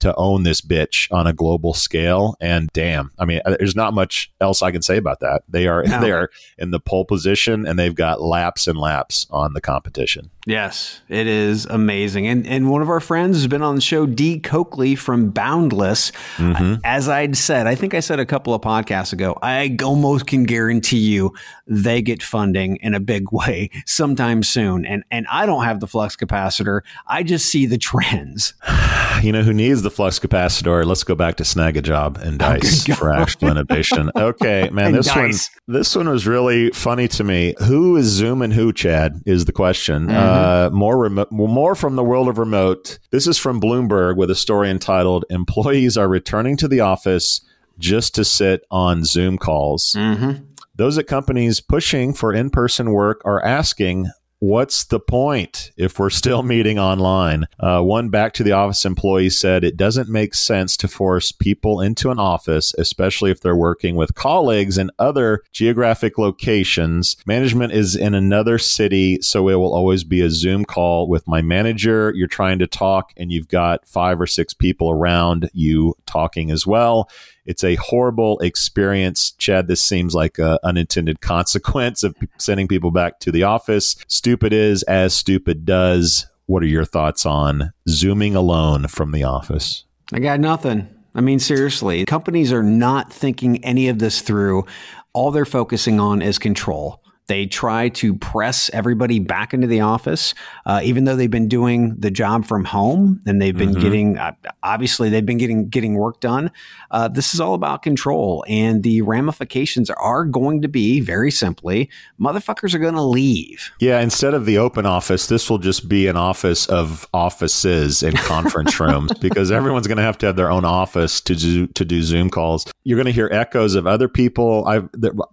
to 0.00 0.14
own 0.16 0.42
this 0.42 0.60
bitch 0.60 1.12
on 1.12 1.26
a 1.26 1.32
global 1.32 1.74
scale. 1.74 2.34
And 2.40 2.68
damn, 2.72 3.12
I 3.18 3.26
mean, 3.26 3.40
uh, 3.44 3.56
there's 3.58 3.76
not 3.76 3.94
much 3.94 4.32
else 4.40 4.62
I 4.62 4.70
can 4.70 4.82
say 4.82 4.96
about 4.96 5.20
that. 5.20 5.42
They 5.48 5.66
are 5.68 5.82
no. 5.86 6.00
they 6.00 6.10
are 6.10 6.30
in 6.58 6.70
the 6.70 6.80
pole 6.80 7.04
position, 7.04 7.66
and 7.66 7.78
they've 7.78 7.94
got 7.94 8.20
laps 8.20 8.66
and 8.66 8.78
laps 8.78 9.26
on 9.30 9.52
the 9.52 9.60
competition. 9.60 10.30
Yes, 10.46 11.02
it 11.08 11.26
is 11.26 11.66
amazing. 11.66 12.26
And 12.26 12.46
and 12.46 12.70
one 12.70 12.80
of 12.80 12.88
our 12.88 13.00
friends 13.00 13.36
has 13.36 13.46
been 13.46 13.60
on 13.60 13.74
the 13.74 13.80
show, 13.80 14.06
Dee 14.06 14.40
Coakley 14.40 14.94
from 14.94 15.30
Boundless. 15.30 16.12
Mm-hmm. 16.36 16.76
As 16.82 17.10
I'd 17.10 17.36
said, 17.36 17.66
I 17.66 17.74
think 17.74 17.92
I 17.92 18.00
said 18.00 18.20
a 18.20 18.26
couple 18.26 18.54
of 18.54 18.62
podcasts 18.62 19.12
ago, 19.12 19.38
I 19.42 19.76
almost 19.84 20.26
can 20.26 20.44
guarantee 20.44 20.98
you 20.98 21.34
they 21.66 22.00
get 22.00 22.22
funding 22.22 22.76
in 22.76 22.94
a 22.94 23.00
big 23.00 23.26
way 23.32 23.70
sometime 23.84 24.42
soon. 24.42 24.86
And 24.86 25.04
and 25.10 25.26
I 25.30 25.44
don't 25.44 25.64
have 25.64 25.80
the 25.80 25.86
flux 25.86 26.16
capacitor. 26.16 26.80
I 27.06 27.22
just 27.22 27.46
see 27.46 27.66
the 27.66 27.78
trends. 27.78 28.54
You 29.20 29.32
know 29.32 29.42
who 29.42 29.52
needs 29.52 29.82
the 29.82 29.90
flux 29.90 30.18
capacitor? 30.18 30.82
Let's 30.86 31.04
go 31.04 31.14
back 31.14 31.36
to 31.36 31.44
snag 31.44 31.76
a 31.76 31.82
job 31.82 32.16
and 32.22 32.38
dice 32.38 32.86
for 32.86 33.12
actual 33.12 33.50
innovation. 33.50 34.10
Okay, 34.16 34.70
man, 34.70 34.92
this 34.92 35.08
dice. 35.08 35.50
one 35.66 35.76
this 35.76 35.94
one 35.94 36.08
was 36.08 36.26
really 36.26 36.70
funny 36.70 37.06
to 37.08 37.24
me. 37.24 37.54
Who 37.66 37.96
is 37.96 38.06
Zoom 38.06 38.40
and 38.40 38.50
who, 38.52 38.72
Chad, 38.72 39.22
is 39.26 39.44
the 39.44 39.52
question. 39.52 40.06
Mm-hmm. 40.06 40.16
Uh, 40.16 40.29
more 40.72 40.98
remote, 40.98 41.30
more 41.30 41.74
from 41.74 41.96
the 41.96 42.04
world 42.04 42.28
of 42.28 42.38
remote. 42.38 42.98
This 43.10 43.26
is 43.26 43.38
from 43.38 43.60
Bloomberg 43.60 44.16
with 44.16 44.30
a 44.30 44.34
story 44.34 44.70
entitled 44.70 45.24
"Employees 45.30 45.96
are 45.96 46.08
returning 46.08 46.56
to 46.58 46.68
the 46.68 46.80
office 46.80 47.40
just 47.78 48.14
to 48.14 48.24
sit 48.24 48.62
on 48.70 49.04
Zoom 49.04 49.38
calls." 49.38 49.94
Mm-hmm. 49.96 50.44
Those 50.76 50.96
at 50.96 51.06
companies 51.06 51.60
pushing 51.60 52.14
for 52.14 52.32
in-person 52.32 52.90
work 52.92 53.20
are 53.24 53.44
asking, 53.44 54.10
What's 54.40 54.84
the 54.84 55.00
point 55.00 55.70
if 55.76 55.98
we're 55.98 56.08
still 56.08 56.42
meeting 56.54 56.78
online? 56.78 57.44
Uh, 57.58 57.82
one 57.82 58.08
back 58.08 58.32
to 58.34 58.42
the 58.42 58.52
office 58.52 58.86
employee 58.86 59.28
said 59.28 59.64
it 59.64 59.76
doesn't 59.76 60.08
make 60.08 60.34
sense 60.34 60.78
to 60.78 60.88
force 60.88 61.30
people 61.30 61.82
into 61.82 62.10
an 62.10 62.18
office, 62.18 62.72
especially 62.78 63.30
if 63.30 63.42
they're 63.42 63.54
working 63.54 63.96
with 63.96 64.14
colleagues 64.14 64.78
in 64.78 64.90
other 64.98 65.42
geographic 65.52 66.16
locations. 66.16 67.18
Management 67.26 67.74
is 67.74 67.94
in 67.94 68.14
another 68.14 68.56
city, 68.56 69.20
so 69.20 69.46
it 69.50 69.56
will 69.56 69.74
always 69.74 70.04
be 70.04 70.22
a 70.22 70.30
Zoom 70.30 70.64
call 70.64 71.06
with 71.06 71.28
my 71.28 71.42
manager. 71.42 72.10
You're 72.16 72.26
trying 72.26 72.60
to 72.60 72.66
talk, 72.66 73.12
and 73.18 73.30
you've 73.30 73.48
got 73.48 73.86
five 73.86 74.18
or 74.18 74.26
six 74.26 74.54
people 74.54 74.90
around 74.90 75.50
you 75.52 75.94
talking 76.06 76.50
as 76.50 76.66
well. 76.66 77.10
It's 77.50 77.64
a 77.64 77.74
horrible 77.74 78.38
experience. 78.38 79.32
Chad, 79.32 79.66
this 79.66 79.82
seems 79.82 80.14
like 80.14 80.38
an 80.38 80.58
unintended 80.62 81.20
consequence 81.20 82.04
of 82.04 82.14
sending 82.38 82.68
people 82.68 82.92
back 82.92 83.18
to 83.20 83.32
the 83.32 83.42
office. 83.42 83.96
Stupid 84.06 84.52
is 84.52 84.84
as 84.84 85.14
stupid 85.14 85.64
does. 85.64 86.28
What 86.46 86.62
are 86.62 86.66
your 86.66 86.84
thoughts 86.84 87.26
on 87.26 87.72
zooming 87.88 88.36
alone 88.36 88.86
from 88.86 89.10
the 89.10 89.24
office? 89.24 89.84
I 90.12 90.20
got 90.20 90.38
nothing. 90.38 90.88
I 91.12 91.22
mean, 91.22 91.40
seriously, 91.40 92.04
companies 92.04 92.52
are 92.52 92.62
not 92.62 93.12
thinking 93.12 93.64
any 93.64 93.88
of 93.88 93.98
this 93.98 94.20
through. 94.20 94.64
All 95.12 95.32
they're 95.32 95.44
focusing 95.44 95.98
on 95.98 96.22
is 96.22 96.38
control. 96.38 97.02
They 97.30 97.46
try 97.46 97.90
to 97.90 98.16
press 98.16 98.70
everybody 98.72 99.20
back 99.20 99.54
into 99.54 99.68
the 99.68 99.82
office, 99.82 100.34
uh, 100.66 100.80
even 100.82 101.04
though 101.04 101.14
they've 101.14 101.30
been 101.30 101.46
doing 101.46 101.94
the 101.96 102.10
job 102.10 102.44
from 102.44 102.64
home 102.64 103.22
and 103.24 103.40
they've 103.40 103.56
been 103.56 103.70
mm-hmm. 103.70 103.80
getting 103.80 104.18
uh, 104.18 104.32
obviously 104.64 105.10
they've 105.10 105.24
been 105.24 105.38
getting 105.38 105.68
getting 105.68 105.94
work 105.94 106.18
done. 106.18 106.50
Uh, 106.90 107.06
this 107.06 107.32
is 107.32 107.40
all 107.40 107.54
about 107.54 107.82
control, 107.82 108.44
and 108.48 108.82
the 108.82 109.02
ramifications 109.02 109.90
are 109.90 110.24
going 110.24 110.60
to 110.62 110.66
be 110.66 110.98
very 110.98 111.30
simply, 111.30 111.88
motherfuckers 112.20 112.74
are 112.74 112.80
going 112.80 112.94
to 112.94 113.02
leave. 113.02 113.70
Yeah, 113.78 114.00
instead 114.00 114.34
of 114.34 114.44
the 114.44 114.58
open 114.58 114.84
office, 114.84 115.28
this 115.28 115.48
will 115.48 115.58
just 115.58 115.88
be 115.88 116.08
an 116.08 116.16
office 116.16 116.66
of 116.66 117.06
offices 117.14 118.02
and 118.02 118.16
conference 118.16 118.80
rooms 118.80 119.12
because 119.20 119.52
everyone's 119.52 119.86
going 119.86 119.98
to 119.98 120.02
have 120.02 120.18
to 120.18 120.26
have 120.26 120.34
their 120.34 120.50
own 120.50 120.64
office 120.64 121.20
to 121.20 121.36
do 121.36 121.68
to 121.68 121.84
do 121.84 122.02
Zoom 122.02 122.28
calls. 122.28 122.66
You're 122.82 122.96
going 122.96 123.06
to 123.06 123.12
hear 123.12 123.28
echoes 123.30 123.76
of 123.76 123.86
other 123.86 124.08
people. 124.08 124.66
I 124.66 124.80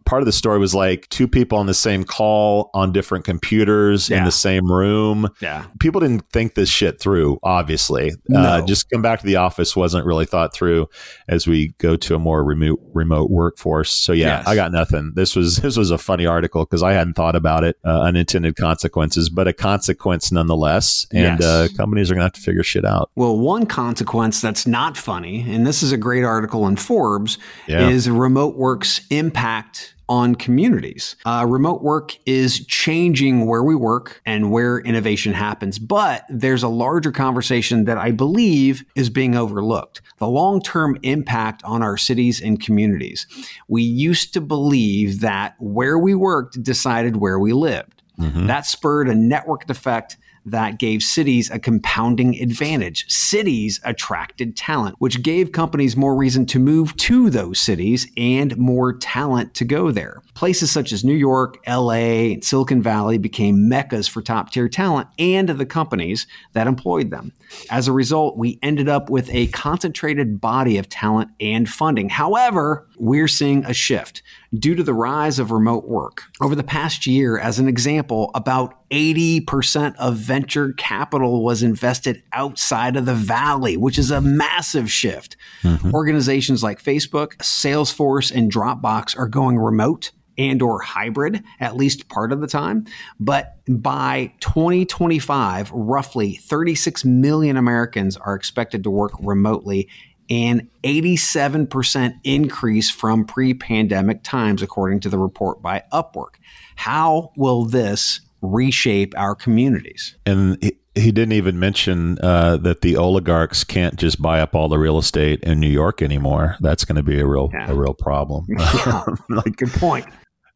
part 0.05 0.21
of 0.21 0.27
the 0.27 0.31
story 0.31 0.60
was 0.60 0.75
like 0.75 1.10
two 1.10 1.27
people 1.27 1.57
on 1.57 1.65
the 1.65 1.73
same 1.88 2.04
call 2.04 2.69
on 2.73 2.91
different 2.91 3.23
computers 3.23 4.10
yeah. 4.10 4.17
in 4.17 4.26
the 4.26 4.32
same 4.32 4.69
room. 4.69 5.30
Yeah. 5.39 5.67
People 5.80 6.02
didn't 6.02 6.30
think 6.32 6.56
this 6.56 6.67
shit 6.67 7.00
through, 7.00 7.39
obviously. 7.43 8.12
No. 8.28 8.39
Uh, 8.39 8.65
just 8.65 8.89
come 8.89 9.02
back 9.02 9.21
to 9.21 9.26
the 9.26 9.38
office 9.38 9.73
wasn't 9.73 10.06
really 10.06 10.26
thought 10.26 10.54
through 10.54 10.89
as 11.30 11.47
we 11.47 11.69
go 11.78 11.95
to 11.95 12.13
a 12.13 12.19
more 12.19 12.43
remote 12.43 12.82
remote 12.93 13.30
workforce. 13.30 13.91
So 13.91 14.12
yeah, 14.12 14.39
yes. 14.39 14.47
I 14.47 14.56
got 14.56 14.73
nothing. 14.73 15.13
This 15.15 15.34
was 15.34 15.58
this 15.63 15.78
was 15.78 15.89
a 15.89 15.97
funny 15.97 16.26
article 16.26 16.65
because 16.65 16.84
I 16.84 16.91
hadn't 16.91 17.13
thought 17.13 17.38
about 17.38 17.63
it, 17.63 17.78
uh, 17.86 18.02
unintended 18.02 18.58
consequences, 18.58 19.30
but 19.30 19.47
a 19.47 19.54
consequence 19.54 20.30
nonetheless. 20.30 21.08
And 21.13 21.39
yes. 21.39 21.43
uh, 21.43 21.67
companies 21.78 22.12
are 22.12 22.15
going 22.15 22.21
to 22.21 22.26
have 22.26 22.34
to 22.34 22.41
figure 22.41 22.63
shit 22.63 22.84
out. 22.84 23.12
Well, 23.15 23.38
one 23.38 23.65
consequence 23.65 24.41
that's 24.41 24.67
not 24.67 24.97
funny, 24.97 25.45
and 25.50 25.65
this 25.65 25.82
is 25.82 25.93
a 25.93 25.97
great 25.97 26.26
article 26.26 26.67
in 26.67 26.76
Forbes, 26.76 27.38
yeah. 27.65 27.88
is 27.88 28.10
remote 28.10 28.58
work's 28.58 29.00
impact 29.10 29.93
on 30.09 30.35
communities. 30.35 31.15
Uh, 31.25 31.45
remote 31.47 31.81
work 31.81 32.17
is 32.25 32.65
changing 32.65 33.45
where 33.45 33.63
we 33.63 33.75
work 33.75 34.21
and 34.25 34.51
where 34.51 34.79
innovation 34.79 35.33
happens, 35.33 35.79
but 35.79 36.25
there's 36.29 36.63
a 36.63 36.67
larger 36.67 37.11
conversation 37.11 37.85
that 37.85 37.97
I 37.97 38.11
believe 38.11 38.83
is 38.95 39.09
being 39.09 39.35
overlooked 39.35 40.01
the 40.19 40.27
long 40.27 40.61
term 40.61 40.97
impact 41.03 41.63
on 41.63 41.83
our 41.83 41.97
cities 41.97 42.41
and 42.41 42.59
communities. 42.59 43.27
We 43.67 43.83
used 43.83 44.33
to 44.33 44.41
believe 44.41 45.21
that 45.21 45.55
where 45.59 45.97
we 45.97 46.15
worked 46.15 46.61
decided 46.63 47.17
where 47.17 47.39
we 47.39 47.53
lived. 47.53 48.01
Mm-hmm. 48.19 48.47
That 48.47 48.65
spurred 48.65 49.09
a 49.09 49.13
networked 49.13 49.69
effect 49.69 50.17
that 50.47 50.79
gave 50.79 51.03
cities 51.03 51.51
a 51.51 51.60
compounding 51.60 52.41
advantage. 52.41 53.10
Cities 53.10 53.79
attracted 53.83 54.55
talent, 54.55 54.95
which 54.99 55.21
gave 55.21 55.51
companies 55.51 55.95
more 55.95 56.15
reason 56.15 56.45
to 56.47 56.60
move 56.60 56.95
to 56.97 57.29
those 57.29 57.60
cities 57.60 58.07
and 58.17 58.57
more 58.57 58.93
talent 58.93 59.53
to 59.55 59.65
go 59.65 59.91
there. 59.91 60.21
Places 60.33 60.71
such 60.71 60.91
as 60.91 61.03
New 61.03 61.15
York, 61.15 61.57
LA, 61.67 62.36
Silicon 62.41 62.81
Valley 62.81 63.17
became 63.17 63.67
meccas 63.67 64.07
for 64.07 64.21
top 64.21 64.51
tier 64.51 64.69
talent 64.69 65.07
and 65.19 65.49
the 65.49 65.65
companies 65.65 66.27
that 66.53 66.67
employed 66.67 67.12
them. 67.12 67.33
As 67.69 67.88
a 67.88 67.93
result, 67.93 68.38
we 68.38 68.60
ended 68.62 68.89
up 68.89 69.10
with 69.10 69.29
a 69.33 69.47
concentrated 69.47 70.39
body 70.39 70.77
of 70.77 70.89
talent 70.89 71.31
and 71.39 71.67
funding. 71.67 72.10
However, 72.10 72.88
we're 72.97 73.27
seeing 73.27 73.65
a 73.65 73.73
shift 73.73 74.23
due 74.53 74.75
to 74.75 74.83
the 74.83 74.93
rise 74.93 75.39
of 75.39 75.51
remote 75.51 75.88
work. 75.88 76.23
Over 76.41 76.55
the 76.55 76.63
past 76.63 77.05
year, 77.05 77.38
as 77.38 77.60
an 77.60 77.67
example, 77.67 78.31
about 78.36 78.88
80% 78.89 79.95
of 79.97 80.15
venture 80.15 80.73
capital 80.73 81.43
was 81.43 81.63
invested 81.63 82.23
outside 82.33 82.95
of 82.95 83.05
the 83.05 83.15
valley, 83.15 83.77
which 83.77 83.97
is 83.97 84.12
a 84.12 84.21
massive 84.21 84.91
shift. 84.91 85.36
Mm-hmm. 85.63 85.93
Organizations 85.93 86.63
like 86.63 86.81
Facebook, 86.81 87.36
Salesforce, 87.38 88.31
and 88.33 88.51
Dropbox 88.51 89.17
are 89.17 89.27
going 89.27 89.57
remote 89.57 90.12
and 90.38 90.62
or 90.62 90.79
hybrid 90.79 91.43
at 91.60 91.75
least 91.75 92.10
part 92.10 92.31
of 92.31 92.41
the 92.41 92.47
time 92.47 92.86
but 93.19 93.55
by 93.67 94.31
2025 94.39 95.71
roughly 95.71 96.36
36 96.36 97.03
million 97.05 97.57
americans 97.57 98.17
are 98.17 98.36
expected 98.36 98.83
to 98.83 98.89
work 98.91 99.13
remotely 99.19 99.89
an 100.29 100.69
87% 100.83 102.13
increase 102.23 102.89
from 102.89 103.25
pre 103.25 103.53
pandemic 103.53 104.23
times, 104.23 104.61
according 104.61 104.99
to 105.01 105.09
the 105.09 105.17
report 105.17 105.61
by 105.61 105.83
Upwork. 105.91 106.35
How 106.75 107.31
will 107.35 107.65
this 107.65 108.21
reshape 108.41 109.13
our 109.17 109.35
communities? 109.35 110.15
And 110.25 110.61
he, 110.61 110.77
he 110.95 111.11
didn't 111.11 111.33
even 111.33 111.59
mention 111.59 112.17
uh, 112.21 112.57
that 112.57 112.81
the 112.81 112.97
oligarchs 112.97 113.63
can't 113.63 113.95
just 113.97 114.21
buy 114.21 114.39
up 114.41 114.55
all 114.55 114.67
the 114.67 114.79
real 114.79 114.97
estate 114.97 115.41
in 115.43 115.59
New 115.59 115.69
York 115.69 116.01
anymore. 116.01 116.55
That's 116.59 116.85
going 116.85 116.95
to 116.97 117.03
be 117.03 117.19
a 117.19 117.25
real 117.25 117.49
yeah. 117.53 117.69
a 117.69 117.75
real 117.75 117.93
problem. 117.93 118.47
Yeah. 118.57 119.03
like, 119.29 119.55
Good 119.57 119.71
point. 119.73 120.05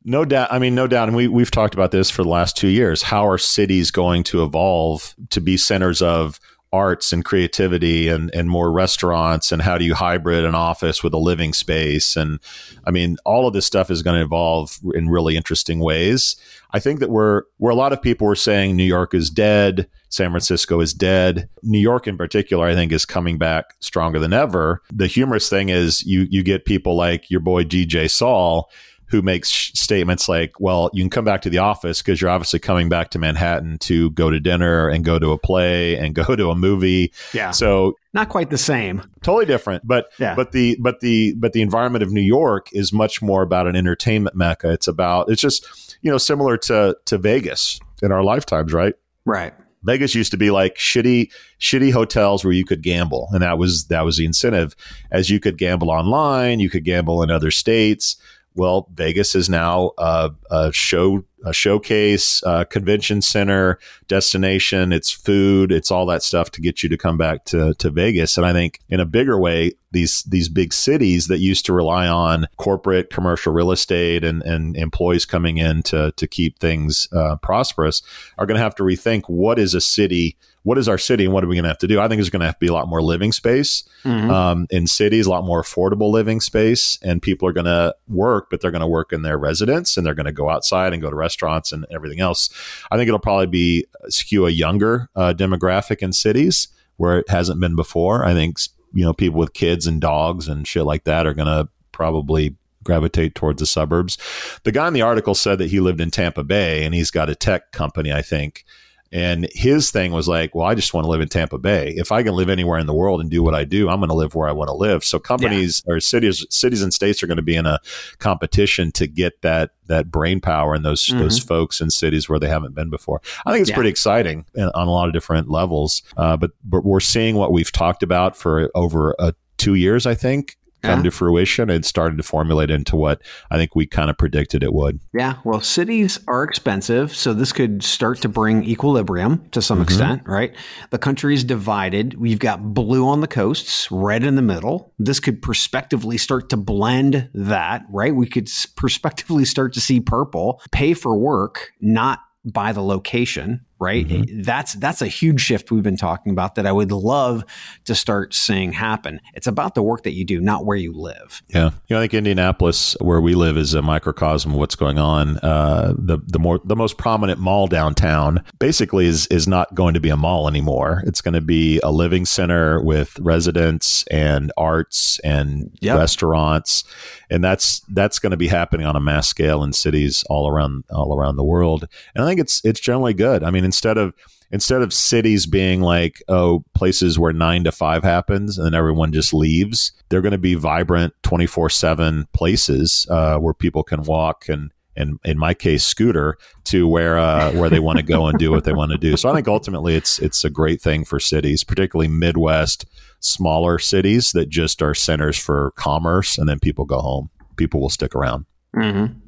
No 0.04 0.26
doubt. 0.26 0.52
I 0.52 0.58
mean, 0.58 0.74
no 0.74 0.88
doubt. 0.88 1.10
And 1.10 1.16
we, 1.16 1.28
we've 1.28 1.52
talked 1.52 1.76
about 1.76 1.92
this 1.92 2.10
for 2.10 2.24
the 2.24 2.30
last 2.30 2.58
two 2.58 2.70
years. 2.70 3.04
How 3.04 3.28
are 3.28 3.38
cities 3.38 3.92
going 3.92 4.24
to 4.24 4.44
evolve 4.44 5.14
to 5.30 5.40
be 5.40 5.58
centers 5.58 6.02
of 6.02 6.40
arts 6.74 7.12
and 7.12 7.26
creativity 7.26 8.08
and, 8.08 8.34
and 8.34 8.50
more 8.50 8.72
restaurants 8.72 9.52
and 9.52 9.62
how 9.62 9.78
do 9.78 9.84
you 9.84 9.94
hybrid 9.94 10.46
an 10.46 10.56
office 10.56 11.04
with 11.04 11.14
a 11.14 11.18
living 11.18 11.54
space? 11.54 12.16
And 12.16 12.40
i 12.86 12.92
mean 12.92 13.18
all 13.26 13.48
of 13.48 13.54
this 13.54 13.66
stuff 13.66 13.92
is 13.92 14.02
going 14.02 14.18
to 14.18 14.26
evolve 14.26 14.80
in 14.94 15.10
really 15.10 15.36
interesting 15.36 15.80
ways. 15.80 16.36
I 16.72 16.80
think 16.80 17.00
that 17.00 17.10
we're 17.10 17.44
where 17.58 17.72
a 17.72 17.76
lot 17.76 17.94
of 17.94 18.02
people 18.02 18.28
were 18.28 18.36
saying 18.36 18.76
new 18.76 18.84
york 18.84 19.14
is 19.14 19.30
dead 19.30 19.88
san 20.10 20.30
francisco 20.30 20.80
is 20.80 20.94
dead. 20.94 21.50
New 21.64 21.80
york 21.80 22.08
in 22.08 22.18
particular 22.18 22.66
i 22.66 22.74
think 22.74 22.92
is 22.92 23.06
coming 23.06 23.38
back 23.38 23.76
stronger 23.80 24.20
than 24.20 24.34
ever. 24.34 24.82
The 24.92 25.08
humorous 25.08 25.50
thing 25.50 25.70
is 25.70 26.04
you 26.04 26.28
you 26.30 26.44
get 26.44 26.66
people 26.66 26.96
like 26.96 27.30
your 27.30 27.42
boy 27.42 27.64
dj 27.64 28.10
saul 28.10 28.70
who 29.12 29.22
makes 29.22 29.50
statements 29.50 30.30
like, 30.30 30.60
well, 30.60 30.90
you 30.94 31.04
can 31.04 31.10
come 31.10 31.26
back 31.26 31.42
to 31.42 31.50
the 31.50 31.58
office 31.58 32.02
because 32.02 32.22
you're 32.22 32.30
obviously 32.30 32.60
coming 32.60 32.88
back 32.88 33.10
to 33.10 33.20
Manhattan 33.20 33.78
to 33.80 34.10
go 34.12 34.30
to 34.30 34.40
dinner 34.40 34.88
and 34.88 35.04
go 35.04 35.20
to 35.20 35.32
a 35.32 35.38
play 35.38 35.98
and 35.98 36.16
go 36.16 36.24
to 36.36 36.50
a 36.50 36.56
movie. 36.56 37.12
Yeah. 37.34 37.52
So 37.52 37.96
not 38.14 38.30
quite 38.30 38.50
the 38.50 38.58
same. 38.58 39.04
Totally 39.22 39.46
different. 39.46 39.86
But 39.86 40.12
yeah. 40.18 40.34
but 40.34 40.54
the 40.54 40.78
but 40.80 41.02
the 41.02 41.36
but 41.38 41.52
the 41.52 41.62
environment 41.62 42.04
of 42.04 42.12
New 42.12 42.22
York 42.22 42.70
is 42.72 42.94
much 42.94 43.22
more 43.22 43.42
about 43.42 43.68
an 43.68 43.76
entertainment 43.76 44.36
mecca. 44.36 44.72
It's 44.72 44.88
about 44.88 45.30
it's 45.30 45.42
just, 45.42 45.98
you 46.02 46.10
know, 46.10 46.18
similar 46.18 46.56
to 46.58 46.96
to 47.06 47.18
Vegas 47.18 47.82
in 48.02 48.14
our 48.14 48.24
lifetimes, 48.24 48.72
right? 48.72 48.96
Right. 49.26 49.54
Vegas 49.84 50.16
used 50.16 50.32
to 50.32 50.38
be 50.38 50.52
like 50.52 50.76
shitty, 50.76 51.32
shitty 51.60 51.92
hotels 51.92 52.46
where 52.46 52.54
you 52.54 52.64
could 52.64 52.82
gamble, 52.84 53.28
and 53.32 53.42
that 53.42 53.58
was 53.58 53.88
that 53.88 54.06
was 54.06 54.18
the 54.18 54.26
incentive. 54.26 54.76
As 55.12 55.30
you 55.30 55.40
could 55.40 55.58
gamble 55.58 55.90
online, 55.90 56.60
you 56.60 56.70
could 56.70 56.86
gamble 56.86 57.24
in 57.24 57.32
other 57.32 57.52
states 57.52 58.16
Well, 58.54 58.88
Vegas 58.94 59.34
is 59.34 59.50
now 59.50 59.92
a, 59.98 60.32
a 60.50 60.74
show, 60.74 61.24
a 61.46 61.54
showcase, 61.54 62.44
a 62.46 62.66
convention 62.66 63.22
center, 63.22 63.80
destination. 64.08 64.92
It's 64.92 65.10
food, 65.10 65.72
it's 65.72 65.90
all 65.90 66.06
that 66.08 66.22
stuff 66.22 66.52
to 66.52 66.62
get 66.62 66.84
you 66.84 66.90
to 66.90 66.98
come 66.98 67.18
back 67.18 67.46
to, 67.46 67.74
to 67.76 67.90
Vegas. 67.90 68.36
And 68.38 68.46
I 68.46 68.52
think 68.52 68.80
in 68.90 69.00
a 69.00 69.06
bigger 69.06 69.40
way, 69.40 69.74
these 69.92 70.24
these 70.24 70.50
big 70.50 70.74
cities 70.74 71.28
that 71.28 71.40
used 71.40 71.66
to 71.66 71.74
rely 71.74 72.08
on 72.08 72.48
corporate 72.58 73.10
commercial 73.10 73.54
real 73.54 73.72
estate 73.72 74.24
and, 74.24 74.42
and 74.44 74.76
employees 74.76 75.26
coming 75.26 75.58
in 75.58 75.84
to 75.84 76.14
to 76.16 76.28
keep 76.28 76.60
things 76.60 77.08
uh, 77.14 77.36
prosperous 77.38 78.02
are 78.38 78.46
going 78.46 78.56
to 78.58 78.64
have 78.64 78.76
to 78.76 78.84
rethink 78.84 79.24
what 79.28 79.60
is 79.60 79.74
a 79.74 79.82
city 79.82 80.38
what 80.64 80.78
is 80.78 80.88
our 80.88 80.98
city 80.98 81.26
and 81.26 81.34
what 81.34 81.44
are 81.44 81.48
we 81.48 81.56
going 81.56 81.64
to 81.64 81.70
have 81.70 81.78
to 81.80 81.88
do? 81.88 82.00
I 82.00 82.08
think 82.08 82.20
there's 82.20 82.30
going 82.30 82.42
to 82.42 82.46
have 82.46 82.56
to 82.56 82.60
be 82.60 82.68
a 82.68 82.74
lot 82.74 82.88
more 82.88 83.02
living 83.02 83.32
space 83.32 83.84
mm-hmm. 84.04 84.30
um, 84.30 84.68
in 84.70 84.86
cities, 84.86 85.26
a 85.26 85.30
lot 85.30 85.44
more 85.44 85.62
affordable 85.62 86.12
living 86.12 86.40
space, 86.40 87.00
and 87.02 87.22
people 87.22 87.48
are 87.48 87.54
going 87.54 87.66
to 87.66 87.96
work, 88.08 88.50
but 88.50 88.62
they're 88.62 88.72
going 88.72 88.82
to 88.82 88.88
work 88.88 89.12
in 89.12 89.24
their 89.24 89.38
residence 89.38 89.98
and 89.98 90.06
they're 90.06 90.14
going 90.14 90.26
to 90.26 90.32
go 90.32 90.50
outside 90.50 90.94
and 90.94 91.02
go 91.02 91.10
to 91.10 91.16
restaurants 91.16 91.72
and 91.72 91.86
everything 91.92 92.20
else. 92.20 92.50
I 92.92 92.98
think 92.98 93.08
it'll 93.08 93.20
probably 93.20 93.48
be 93.48 93.86
skew 94.10 94.46
a 94.46 94.52
younger 94.52 95.10
uh, 95.16 95.34
demographic 95.36 96.00
in 96.00 96.14
cities 96.14 96.68
where 96.98 97.18
it 97.18 97.30
hasn't 97.30 97.60
been 97.60 97.76
before. 97.76 98.24
I 98.24 98.34
think 98.34 98.58
you 98.94 99.04
know 99.04 99.14
people 99.14 99.40
with 99.40 99.54
kids 99.54 99.88
and 99.88 100.00
dogs 100.00 100.48
and 100.48 100.68
shit 100.68 100.84
like 100.84 101.06
that 101.06 101.26
are 101.26 101.34
going 101.34 101.48
to 101.48 101.70
probably 101.92 102.56
gravitate 102.84 103.36
towards 103.36 103.60
the 103.60 103.66
suburbs. 103.66 104.18
The 104.64 104.72
guy 104.72 104.88
in 104.88 104.94
the 104.94 105.02
article 105.02 105.36
said 105.36 105.60
that 105.60 105.70
he 105.70 105.80
lived 105.80 106.02
in 106.02 106.12
Tampa 106.12 106.44
Bay 106.44 106.84
and 106.84 106.96
he's 106.96 107.12
got 107.12 107.30
a 107.30 107.36
tech 107.36 107.72
company, 107.72 108.12
I 108.12 108.22
think. 108.22 108.66
And 109.12 109.48
his 109.52 109.92
thing 109.92 110.12
was 110.14 110.28
like, 110.28 110.56
well, 110.56 110.66
I 110.66 110.74
just 110.74 110.94
want 110.94 111.06
to 111.06 111.10
live 111.10 111.22
in 111.22 111.28
Tampa 111.28 111.58
Bay. 111.58 111.94
If 111.98 112.12
I 112.12 112.24
can 112.24 112.34
live 112.34 112.50
anywhere 112.50 112.80
in 112.80 112.88
the 112.88 112.94
world 112.94 113.20
and 113.20 113.30
do 113.30 113.44
what 113.44 113.54
I 113.54 113.66
do, 113.66 113.90
I'm 113.90 114.00
going 114.00 114.10
to 114.10 114.16
live 114.16 114.36
where 114.36 114.48
I 114.48 114.54
want 114.54 114.70
to 114.70 114.74
live. 114.74 115.04
So 115.04 115.20
companies 115.20 115.84
yeah. 115.86 115.96
or 115.96 116.00
cities, 116.00 116.46
cities 116.50 116.82
and 116.82 116.94
states 116.94 117.22
are 117.22 117.28
going 117.28 117.38
to 117.38 117.44
be 117.44 117.56
in 117.56 117.66
a 117.66 117.80
competition 118.20 118.92
to 118.94 119.08
get 119.08 119.42
that 119.42 119.72
that 119.88 120.10
brain 120.10 120.40
power 120.40 120.74
and 120.74 120.86
those 120.86 121.06
mm-hmm. 121.06 121.20
those 121.20 121.40
folks 121.40 121.82
in 121.82 121.90
cities 121.90 122.30
where 122.30 122.40
they 122.40 122.48
haven't 122.48 122.74
been 122.74 122.90
before. 122.90 123.22
I 123.46 123.52
think 123.52 123.62
it's 123.62 123.70
yeah. 123.72 123.76
pretty 123.76 123.90
exciting 123.90 124.46
on 124.58 124.88
a 124.88 124.92
lot 124.92 125.08
of 125.08 125.14
different 125.14 125.50
levels. 125.50 126.04
Uh, 126.16 126.38
but 126.38 126.52
but 126.64 126.86
we're 126.86 127.02
seeing 127.02 127.36
what 127.36 127.52
we've 127.52 127.72
talked 127.72 128.04
about 128.04 128.38
for 128.38 128.72
over 128.76 129.16
a 129.20 129.34
two 129.62 129.76
years, 129.76 130.08
I 130.08 130.16
think, 130.16 130.58
come 130.82 131.00
yeah. 131.00 131.04
to 131.04 131.12
fruition 131.12 131.70
and 131.70 131.86
started 131.86 132.18
to 132.18 132.24
formulate 132.24 132.72
into 132.72 132.96
what 132.96 133.22
I 133.50 133.58
think 133.58 133.76
we 133.76 133.86
kind 133.86 134.10
of 134.10 134.18
predicted 134.18 134.64
it 134.64 134.74
would. 134.74 135.00
Yeah. 135.14 135.36
Well, 135.44 135.62
cities 135.62 136.20
are 136.28 136.44
expensive. 136.44 137.16
So 137.16 137.34
this 137.34 137.54
could 137.54 137.84
start 137.84 138.22
to 138.22 138.30
bring 138.30 138.64
equilibrium 138.64 139.50
to 139.52 139.62
some 139.62 139.78
mm-hmm. 139.78 139.84
extent, 139.84 140.22
right? 140.26 140.56
The 140.90 140.98
country 140.98 141.34
is 141.34 141.44
divided. 141.44 142.20
We've 142.20 142.40
got 142.40 142.74
blue 142.74 143.08
on 143.08 143.22
the 143.22 143.28
coasts, 143.28 143.90
red 143.92 144.24
in 144.24 144.36
the 144.36 144.42
middle. 144.42 144.94
This 145.00 145.20
could 145.20 145.42
prospectively 145.42 146.18
start 146.18 146.50
to 146.50 146.58
blend 146.58 147.30
that, 147.34 147.84
right? 147.90 148.16
We 148.16 148.28
could 148.28 148.50
prospectively 148.76 149.46
start 149.46 149.74
to 149.74 149.82
see 149.82 150.00
purple 150.00 150.62
pay 150.72 150.94
for 150.94 151.18
work, 151.18 151.72
not 151.80 152.20
by 152.44 152.72
the 152.72 152.82
location, 152.82 153.66
right? 153.82 154.08
Mm-hmm. 154.08 154.44
That's 154.44 154.74
that's 154.76 155.02
a 155.02 155.08
huge 155.08 155.42
shift 155.42 155.72
we've 155.72 155.84
been 155.84 155.98
talking 155.98 156.32
about 156.32 156.56
that 156.56 156.68
I 156.68 156.72
would 156.72 156.92
love 156.92 157.44
to 157.86 157.96
start 157.96 158.34
seeing 158.34 158.72
happen. 158.72 159.20
It's 159.34 159.48
about 159.48 159.74
the 159.74 159.82
work 159.82 160.04
that 160.04 160.14
you 160.14 160.24
do, 160.24 160.40
not 160.40 160.66
where 160.66 160.78
you 160.78 160.94
live. 160.94 161.42
Yeah, 161.50 161.72
you 161.88 161.96
know, 161.96 161.98
I 161.98 162.04
think 162.04 162.14
Indianapolis, 162.14 162.96
where 163.02 163.20
we 163.20 163.34
live, 163.34 163.58
is 163.58 163.74
a 163.74 163.82
microcosm 163.82 164.52
of 164.52 164.60
what's 164.60 164.76
going 164.76 165.00
on. 165.00 165.40
Uh, 165.40 165.96
the 165.98 166.20
the 166.28 166.38
more 166.38 166.62
the 166.64 166.76
most 166.76 166.98
prominent 166.98 167.40
mall 167.40 167.66
downtown 167.66 168.44
basically 168.60 169.08
is 169.08 169.26
is 169.28 169.48
not 169.48 169.74
going 169.74 169.96
to 169.96 170.00
be 170.00 170.10
a 170.10 170.18
mall 170.18 170.48
anymore. 170.48 171.04
It's 171.08 171.22
going 171.22 171.34
to 171.34 171.42
be 171.42 171.80
a 171.80 171.92
living 171.92 172.26
center 172.26 172.84
with 172.84 173.18
residents 173.20 174.06
and 174.12 174.52
arts 174.58 175.20
and 175.24 175.72
yep. 175.82 175.98
restaurants, 175.98 176.84
and 177.32 177.44
that's 177.44 177.80
that's 177.90 178.20
going 178.20 178.32
to 178.32 178.38
be 178.38 178.48
happening 178.48 178.86
on 178.86 178.96
a 178.96 179.02
mass 179.02 179.28
scale 179.28 179.64
in 179.64 179.74
cities 179.74 180.24
all 180.30 180.48
around 180.48 180.84
all 180.92 181.18
around 181.18 181.38
the 181.38 181.44
world. 181.44 181.88
And 182.14 182.24
I 182.24 182.28
think 182.28 182.40
it's 182.40 182.64
it's 182.64 182.80
generally 182.80 183.16
good. 183.16 183.44
I 183.44 183.50
mean 183.50 183.71
instead 183.72 183.98
of 183.98 184.14
instead 184.52 184.82
of 184.82 184.94
cities 184.94 185.46
being 185.46 185.82
like 185.82 186.22
oh 186.28 186.64
places 186.74 187.18
where 187.18 187.32
9 187.32 187.64
to 187.64 187.72
5 187.72 188.04
happens 188.04 188.58
and 188.58 188.66
then 188.66 188.74
everyone 188.74 189.14
just 189.14 189.34
leaves 189.34 189.94
they're 190.10 190.22
going 190.22 190.32
to 190.34 190.38
be 190.38 190.56
vibrant 190.56 191.14
24/7 191.24 192.26
places 192.34 193.08
uh, 193.10 193.38
where 193.38 193.54
people 193.54 193.84
can 193.84 194.04
walk 194.04 194.50
and 194.50 194.72
and 194.98 195.20
in 195.24 195.38
my 195.38 195.54
case 195.54 195.86
scooter 195.86 196.38
to 196.66 196.86
where 196.86 197.18
uh, 197.18 197.50
where 197.54 197.70
they 197.70 197.80
want 197.80 197.98
to 197.98 198.04
go 198.04 198.28
and 198.28 198.38
do 198.38 198.52
what 198.52 198.66
they 198.66 198.74
want 198.74 198.92
to 198.92 198.98
do. 198.98 199.16
So 199.16 199.30
i 199.30 199.34
think 199.34 199.48
ultimately 199.48 199.96
it's 199.96 200.20
it's 200.20 200.44
a 200.44 200.50
great 200.50 200.82
thing 200.82 201.06
for 201.06 201.18
cities 201.18 201.64
particularly 201.64 202.10
midwest 202.10 202.86
smaller 203.22 203.80
cities 203.80 204.34
that 204.34 204.50
just 204.50 204.82
are 204.82 204.94
centers 204.94 205.38
for 205.38 205.72
commerce 205.78 206.38
and 206.38 206.50
then 206.50 206.60
people 206.60 206.86
go 206.86 207.00
home. 207.00 207.30
People 207.56 207.80
will 207.80 207.90
stick 207.90 208.14
around. 208.16 208.46
Mm-hmm. 208.76 209.20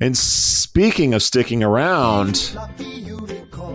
And 0.00 0.16
speaking 0.16 1.14
of 1.14 1.22
sticking 1.22 1.62
around 1.62 2.56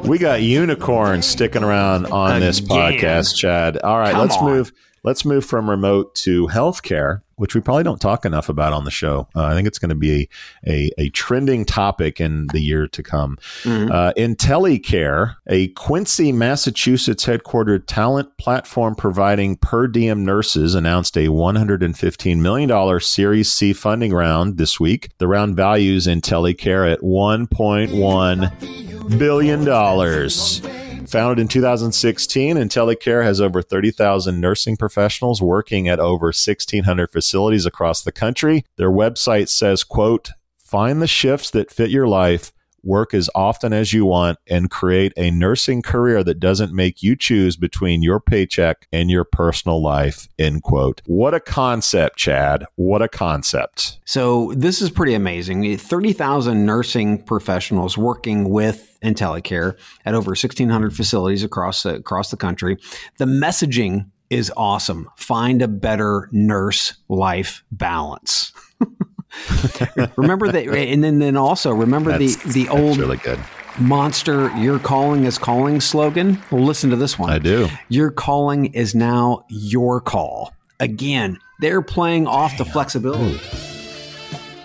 we 0.03 0.17
got 0.17 0.41
unicorns 0.41 1.25
sticking 1.25 1.63
around 1.63 2.05
on 2.07 2.31
Again. 2.31 2.41
this 2.41 2.59
podcast, 2.59 3.35
Chad. 3.35 3.77
All 3.77 3.97
right, 3.99 4.11
Come 4.11 4.21
let's 4.21 4.35
on. 4.37 4.45
move. 4.45 4.73
Let's 5.03 5.25
move 5.25 5.43
from 5.43 5.69
remote 5.69 6.15
to 6.15 6.47
healthcare, 6.47 7.23
which 7.35 7.55
we 7.55 7.61
probably 7.61 7.83
don't 7.83 7.99
talk 7.99 8.23
enough 8.23 8.47
about 8.47 8.71
on 8.71 8.85
the 8.85 8.91
show. 8.91 9.27
Uh, 9.35 9.43
I 9.43 9.53
think 9.53 9.67
it's 9.67 9.77
going 9.77 9.89
to 9.89 9.95
be 9.95 10.29
a, 10.65 10.89
a, 10.97 11.09
trending 11.09 11.65
topic 11.65 12.21
in 12.21 12.47
the 12.53 12.61
year 12.61 12.87
to 12.87 13.03
come. 13.03 13.37
Mm-hmm. 13.63 13.91
Uh, 13.91 14.13
IntelyCare, 14.13 15.35
a 15.47 15.67
Quincy, 15.69 16.31
Massachusetts 16.31 17.25
headquartered 17.25 17.83
talent 17.85 18.37
platform 18.37 18.95
providing 18.95 19.57
per 19.57 19.87
diem 19.87 20.23
nurses, 20.23 20.73
announced 20.73 21.17
a 21.17 21.27
$115 21.27 22.39
million 22.39 22.99
Series 23.01 23.51
C 23.51 23.73
funding 23.73 24.13
round 24.13 24.57
this 24.57 24.79
week. 24.79 25.09
The 25.17 25.27
round 25.27 25.57
values 25.57 26.07
IntelyCare 26.07 26.93
at 26.93 27.01
1.1 27.01 29.19
billion 29.19 29.65
dollars. 29.65 30.61
Founded 31.07 31.39
in 31.39 31.47
2016, 31.47 32.55
IntelyCare 32.55 33.23
has 33.23 33.41
over 33.41 33.61
30,000 33.61 34.39
nursing 34.39 34.77
professionals 34.77 35.41
working 35.41 35.87
at 35.87 35.99
over 35.99 36.27
1,600 36.27 37.11
facilities 37.11 37.65
across 37.65 38.01
the 38.01 38.11
country. 38.11 38.65
Their 38.77 38.91
website 38.91 39.49
says, 39.49 39.83
quote, 39.83 40.31
find 40.57 41.01
the 41.01 41.07
shifts 41.07 41.51
that 41.51 41.71
fit 41.71 41.89
your 41.89 42.07
life 42.07 42.51
work 42.83 43.13
as 43.13 43.29
often 43.33 43.73
as 43.73 43.93
you 43.93 44.05
want, 44.05 44.39
and 44.47 44.69
create 44.69 45.13
a 45.17 45.31
nursing 45.31 45.81
career 45.81 46.23
that 46.23 46.39
doesn't 46.39 46.73
make 46.73 47.01
you 47.01 47.15
choose 47.15 47.55
between 47.55 48.01
your 48.01 48.19
paycheck 48.19 48.87
and 48.91 49.09
your 49.09 49.23
personal 49.23 49.81
life. 49.81 50.27
End 50.37 50.63
quote. 50.63 51.01
What 51.05 51.33
a 51.33 51.39
concept, 51.39 52.17
Chad. 52.17 52.65
What 52.75 53.01
a 53.01 53.07
concept. 53.07 53.99
So 54.05 54.53
this 54.55 54.81
is 54.81 54.89
pretty 54.89 55.13
amazing. 55.13 55.77
30,000 55.77 56.65
nursing 56.65 57.23
professionals 57.23 57.97
working 57.97 58.49
with 58.49 58.97
IntelyCare 59.03 59.77
at 60.05 60.13
over 60.13 60.29
1,600 60.29 60.95
facilities 60.95 61.43
across 61.43 61.85
across 61.85 62.31
the 62.31 62.37
country. 62.37 62.77
The 63.17 63.25
messaging 63.25 64.09
is 64.29 64.51
awesome. 64.57 65.09
Find 65.15 65.61
a 65.61 65.67
better 65.67 66.29
nurse 66.31 66.95
life 67.07 67.63
balance. 67.71 68.51
remember 70.15 70.51
that, 70.51 70.67
and 70.67 71.03
then 71.03 71.19
then 71.19 71.37
also 71.37 71.71
remember 71.71 72.17
that's, 72.17 72.37
the 72.43 72.65
the 72.65 72.69
old 72.69 72.97
really 72.97 73.17
good 73.17 73.39
monster. 73.79 74.55
Your 74.57 74.79
calling 74.79 75.25
is 75.25 75.37
calling 75.37 75.81
slogan. 75.81 76.41
Well, 76.51 76.63
listen 76.63 76.89
to 76.91 76.95
this 76.95 77.17
one. 77.17 77.29
I 77.29 77.39
do. 77.39 77.67
Your 77.89 78.11
calling 78.11 78.73
is 78.73 78.95
now 78.95 79.45
your 79.49 80.01
call. 80.01 80.53
Again, 80.79 81.39
they're 81.59 81.81
playing 81.81 82.27
off 82.27 82.51
Damn. 82.51 82.57
the 82.59 82.65
flexibility. 82.65 83.39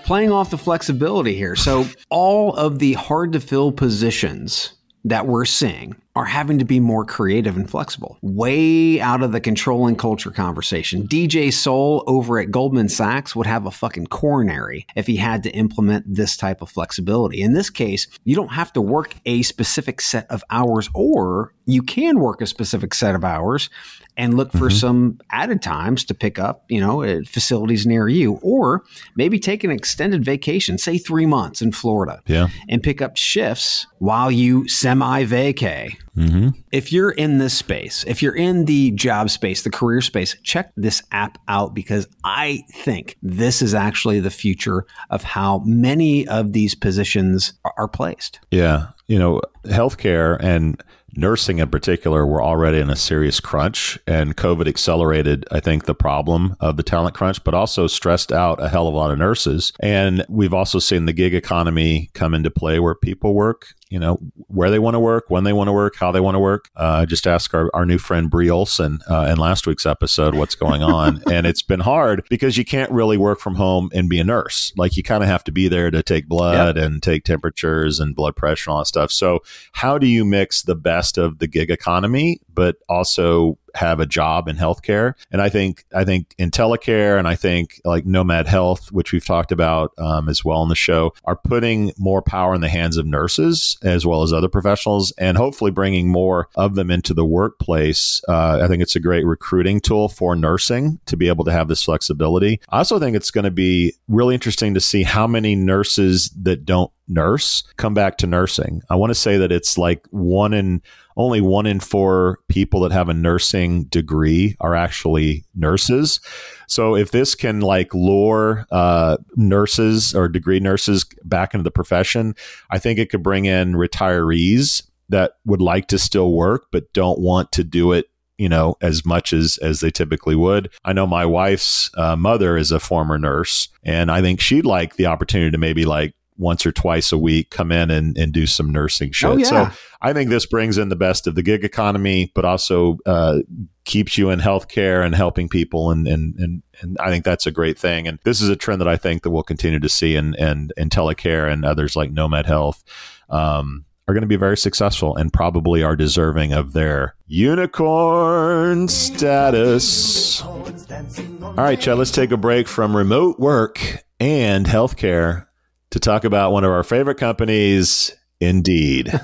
Playing 0.04 0.32
off 0.32 0.50
the 0.50 0.58
flexibility 0.58 1.34
here. 1.34 1.54
So 1.54 1.86
all 2.08 2.54
of 2.54 2.78
the 2.78 2.94
hard 2.94 3.32
to 3.32 3.40
fill 3.40 3.72
positions 3.72 4.72
that 5.04 5.26
we're 5.26 5.44
seeing 5.44 5.96
are 6.18 6.24
having 6.24 6.58
to 6.58 6.64
be 6.64 6.80
more 6.80 7.04
creative 7.04 7.56
and 7.56 7.70
flexible. 7.70 8.18
Way 8.22 9.00
out 9.00 9.22
of 9.22 9.30
the 9.30 9.40
controlling 9.40 9.94
culture 9.94 10.32
conversation. 10.32 11.06
DJ 11.06 11.52
Soul 11.52 12.02
over 12.08 12.40
at 12.40 12.50
Goldman 12.50 12.88
Sachs 12.88 13.36
would 13.36 13.46
have 13.46 13.66
a 13.66 13.70
fucking 13.70 14.08
coronary 14.08 14.84
if 14.96 15.06
he 15.06 15.14
had 15.14 15.44
to 15.44 15.50
implement 15.50 16.12
this 16.12 16.36
type 16.36 16.60
of 16.60 16.68
flexibility. 16.68 17.40
In 17.40 17.52
this 17.52 17.70
case, 17.70 18.08
you 18.24 18.34
don't 18.34 18.48
have 18.48 18.72
to 18.72 18.80
work 18.80 19.14
a 19.26 19.42
specific 19.42 20.00
set 20.00 20.28
of 20.28 20.42
hours, 20.50 20.88
or 20.92 21.54
you 21.68 21.82
can 21.82 22.18
work 22.18 22.40
a 22.40 22.46
specific 22.46 22.94
set 22.94 23.14
of 23.14 23.24
hours 23.24 23.68
and 24.16 24.34
look 24.34 24.50
for 24.50 24.68
mm-hmm. 24.68 24.76
some 24.76 25.20
added 25.30 25.62
times 25.62 26.04
to 26.04 26.14
pick 26.14 26.38
up, 26.40 26.64
you 26.68 26.80
know, 26.80 27.22
facilities 27.24 27.86
near 27.86 28.08
you, 28.08 28.40
or 28.42 28.82
maybe 29.14 29.38
take 29.38 29.62
an 29.62 29.70
extended 29.70 30.24
vacation, 30.24 30.78
say 30.78 30.98
three 30.98 31.26
months 31.26 31.62
in 31.62 31.70
Florida, 31.70 32.20
yeah, 32.26 32.48
and 32.68 32.82
pick 32.82 33.00
up 33.02 33.16
shifts 33.16 33.86
while 33.98 34.30
you 34.30 34.66
semi 34.66 35.24
vacay. 35.24 35.94
Mm-hmm. 36.16 36.48
If 36.72 36.90
you're 36.90 37.12
in 37.12 37.38
this 37.38 37.54
space, 37.54 38.02
if 38.08 38.22
you're 38.22 38.34
in 38.34 38.64
the 38.64 38.90
job 38.92 39.30
space, 39.30 39.62
the 39.62 39.70
career 39.70 40.00
space, 40.00 40.36
check 40.42 40.72
this 40.74 41.02
app 41.12 41.38
out 41.46 41.74
because 41.74 42.08
I 42.24 42.64
think 42.72 43.16
this 43.22 43.62
is 43.62 43.72
actually 43.74 44.18
the 44.18 44.30
future 44.30 44.84
of 45.10 45.22
how 45.22 45.60
many 45.64 46.26
of 46.26 46.54
these 46.54 46.74
positions 46.74 47.52
are 47.76 47.88
placed. 47.88 48.40
Yeah. 48.50 48.88
you 49.06 49.18
know, 49.18 49.40
healthcare 49.64 50.38
and 50.40 50.82
nursing 51.16 51.58
in 51.58 51.68
particular 51.68 52.26
were 52.26 52.42
already 52.42 52.78
in 52.78 52.90
a 52.90 52.96
serious 52.96 53.40
crunch 53.40 53.98
and 54.06 54.36
covid 54.36 54.68
accelerated 54.68 55.46
i 55.50 55.58
think 55.58 55.84
the 55.84 55.94
problem 55.94 56.54
of 56.60 56.76
the 56.76 56.82
talent 56.82 57.14
crunch 57.14 57.42
but 57.44 57.54
also 57.54 57.86
stressed 57.86 58.32
out 58.32 58.62
a 58.62 58.68
hell 58.68 58.86
of 58.86 58.94
a 58.94 58.96
lot 58.96 59.10
of 59.10 59.18
nurses. 59.18 59.72
And 59.80 60.24
we've 60.28 60.54
also 60.54 60.78
seen 60.78 61.06
the 61.06 61.12
gig 61.12 61.34
economy 61.34 62.10
come 62.14 62.34
into 62.34 62.50
play 62.50 62.78
where 62.78 62.94
people 62.94 63.34
work 63.34 63.74
you 63.90 63.98
know 63.98 64.18
where 64.48 64.70
they 64.70 64.78
want 64.78 64.94
to 64.94 65.00
work 65.00 65.24
when 65.28 65.44
they 65.44 65.52
want 65.52 65.68
to 65.68 65.72
work 65.72 65.96
how 65.96 66.12
they 66.12 66.20
want 66.20 66.34
to 66.34 66.38
work. 66.38 66.70
Uh, 66.76 67.06
just 67.06 67.26
ask 67.26 67.54
our, 67.54 67.70
our 67.74 67.86
new 67.86 67.98
friend 67.98 68.30
brie 68.30 68.50
olson 68.50 69.00
uh, 69.10 69.28
in 69.30 69.38
last 69.38 69.66
week's 69.66 69.86
episode 69.86 70.34
what's 70.34 70.54
going 70.54 70.82
on. 70.82 71.22
And 71.38 71.46
it's 71.46 71.62
been 71.62 71.80
hard 71.80 72.24
because 72.30 72.56
you 72.56 72.64
can't 72.64 72.90
really 72.90 73.18
work 73.18 73.38
from 73.38 73.54
home 73.54 73.90
and 73.92 74.08
be 74.08 74.18
a 74.18 74.24
nurse. 74.24 74.72
Like 74.76 74.96
you 74.96 75.02
kind 75.02 75.22
of 75.22 75.28
have 75.28 75.44
to 75.44 75.52
be 75.52 75.68
there 75.68 75.90
to 75.90 76.02
take 76.02 76.26
blood 76.26 76.76
yep. 76.76 76.84
and 76.84 77.02
take 77.02 77.24
temperatures 77.24 78.00
and 78.00 78.16
blood 78.16 78.34
pressure 78.34 78.70
and 78.70 78.74
all 78.74 78.80
that 78.80 78.86
stuff. 78.86 79.12
So 79.12 79.40
how 79.72 79.98
do 79.98 80.06
you 80.06 80.24
mix 80.24 80.62
the 80.62 80.74
best 80.74 81.18
of 81.18 81.38
the 81.38 81.46
gig 81.46 81.70
economy 81.70 82.40
but 82.58 82.74
also 82.88 83.56
have 83.74 84.00
a 84.00 84.06
job 84.06 84.48
in 84.48 84.56
healthcare. 84.56 85.14
And 85.30 85.40
I 85.40 85.48
think 85.48 85.84
I 85.94 86.04
think 86.04 86.34
IntelyCare 86.38 87.18
and 87.18 87.28
I 87.28 87.34
think 87.34 87.80
like 87.84 88.06
Nomad 88.06 88.46
Health, 88.46 88.90
which 88.92 89.12
we've 89.12 89.24
talked 89.24 89.52
about 89.52 89.92
um, 89.98 90.28
as 90.28 90.44
well 90.44 90.62
in 90.62 90.68
the 90.68 90.74
show, 90.74 91.14
are 91.24 91.36
putting 91.36 91.92
more 91.98 92.22
power 92.22 92.54
in 92.54 92.60
the 92.60 92.68
hands 92.68 92.96
of 92.96 93.06
nurses 93.06 93.76
as 93.82 94.06
well 94.06 94.22
as 94.22 94.32
other 94.32 94.48
professionals, 94.48 95.12
and 95.18 95.36
hopefully 95.36 95.70
bringing 95.70 96.08
more 96.08 96.48
of 96.56 96.74
them 96.74 96.90
into 96.90 97.14
the 97.14 97.24
workplace. 97.24 98.20
Uh, 98.28 98.60
I 98.62 98.68
think 98.68 98.82
it's 98.82 98.96
a 98.96 99.00
great 99.00 99.24
recruiting 99.24 99.80
tool 99.80 100.08
for 100.08 100.34
nursing 100.34 101.00
to 101.06 101.16
be 101.16 101.28
able 101.28 101.44
to 101.44 101.52
have 101.52 101.68
this 101.68 101.82
flexibility. 101.82 102.60
I 102.68 102.78
also 102.78 102.98
think 102.98 103.16
it's 103.16 103.30
going 103.30 103.44
to 103.44 103.50
be 103.50 103.94
really 104.08 104.34
interesting 104.34 104.74
to 104.74 104.80
see 104.80 105.02
how 105.02 105.26
many 105.26 105.54
nurses 105.54 106.30
that 106.42 106.64
don't 106.64 106.90
nurse 107.08 107.64
come 107.76 107.94
back 107.94 108.18
to 108.18 108.26
nursing. 108.26 108.82
I 108.90 108.96
want 108.96 109.10
to 109.10 109.14
say 109.14 109.36
that 109.38 109.52
it's 109.52 109.78
like 109.78 110.06
one 110.10 110.52
in 110.52 110.82
only 111.16 111.40
one 111.40 111.66
in 111.66 111.80
four 111.80 112.38
people 112.48 112.80
that 112.80 112.92
have 112.92 113.08
a 113.08 113.14
nursing 113.14 113.84
degree 113.84 114.56
are 114.60 114.74
actually 114.74 115.44
nurses. 115.54 116.20
So 116.68 116.94
if 116.94 117.10
this 117.10 117.34
can 117.34 117.60
like 117.60 117.92
lure 117.92 118.66
uh, 118.70 119.16
nurses 119.34 120.14
or 120.14 120.28
degree 120.28 120.60
nurses 120.60 121.04
back 121.24 121.54
into 121.54 121.64
the 121.64 121.72
profession, 121.72 122.36
I 122.70 122.78
think 122.78 123.00
it 123.00 123.10
could 123.10 123.22
bring 123.22 123.46
in 123.46 123.72
retirees 123.72 124.84
that 125.08 125.32
would 125.44 125.60
like 125.60 125.88
to 125.88 125.98
still 125.98 126.32
work 126.32 126.66
but 126.70 126.92
don't 126.92 127.18
want 127.18 127.50
to 127.52 127.64
do 127.64 127.92
it 127.92 128.10
you 128.36 128.48
know 128.48 128.76
as 128.80 129.04
much 129.04 129.32
as 129.32 129.58
as 129.58 129.80
they 129.80 129.90
typically 129.90 130.36
would 130.36 130.70
i 130.84 130.92
know 130.92 131.06
my 131.06 131.26
wife's 131.26 131.90
uh, 131.96 132.16
mother 132.16 132.56
is 132.56 132.70
a 132.70 132.80
former 132.80 133.18
nurse 133.18 133.68
and 133.82 134.10
i 134.10 134.20
think 134.20 134.40
she'd 134.40 134.64
like 134.66 134.96
the 134.96 135.06
opportunity 135.06 135.50
to 135.50 135.58
maybe 135.58 135.84
like 135.84 136.14
once 136.38 136.64
or 136.64 136.72
twice 136.72 137.12
a 137.12 137.18
week 137.18 137.50
come 137.50 137.72
in 137.72 137.90
and, 137.90 138.16
and 138.16 138.32
do 138.32 138.46
some 138.46 138.70
nursing 138.70 139.12
shit. 139.12 139.30
Oh, 139.30 139.36
yeah. 139.36 139.44
So 139.44 139.70
I 140.00 140.12
think 140.12 140.30
this 140.30 140.46
brings 140.46 140.78
in 140.78 140.88
the 140.88 140.96
best 140.96 141.26
of 141.26 141.34
the 141.34 141.42
gig 141.42 141.64
economy, 141.64 142.32
but 142.34 142.44
also 142.44 142.98
uh, 143.04 143.40
keeps 143.84 144.16
you 144.16 144.30
in 144.30 144.38
healthcare 144.38 145.04
and 145.04 145.14
helping 145.14 145.48
people. 145.48 145.90
And, 145.90 146.06
and, 146.06 146.34
and, 146.38 146.62
and 146.80 146.96
I 147.00 147.10
think 147.10 147.24
that's 147.24 147.46
a 147.46 147.50
great 147.50 147.78
thing. 147.78 148.06
And 148.06 148.18
this 148.24 148.40
is 148.40 148.48
a 148.48 148.56
trend 148.56 148.80
that 148.80 148.88
I 148.88 148.96
think 148.96 149.24
that 149.24 149.30
we'll 149.30 149.42
continue 149.42 149.80
to 149.80 149.88
see 149.88 150.14
in, 150.14 150.34
in, 150.36 150.70
IntelyCare 150.78 151.52
and 151.52 151.64
others 151.64 151.96
like 151.96 152.12
Nomad 152.12 152.46
Health. 152.46 152.84
Um, 153.28 153.84
are 154.06 154.14
going 154.14 154.22
to 154.22 154.26
be 154.26 154.36
very 154.36 154.56
successful 154.56 155.14
and 155.16 155.30
probably 155.30 155.82
are 155.82 155.94
deserving 155.94 156.54
of 156.54 156.72
their 156.72 157.14
unicorn 157.26 158.88
status. 158.88 160.42
All 160.42 161.54
right, 161.58 161.78
Chad, 161.78 161.98
let's 161.98 162.10
take 162.10 162.30
a 162.30 162.38
break 162.38 162.68
from 162.68 162.96
remote 162.96 163.38
work 163.38 164.02
and 164.18 164.64
healthcare 164.64 165.47
to 165.90 166.00
talk 166.00 166.24
about 166.24 166.52
one 166.52 166.64
of 166.64 166.70
our 166.70 166.82
favorite 166.82 167.18
companies, 167.18 168.14
Indeed. 168.40 169.12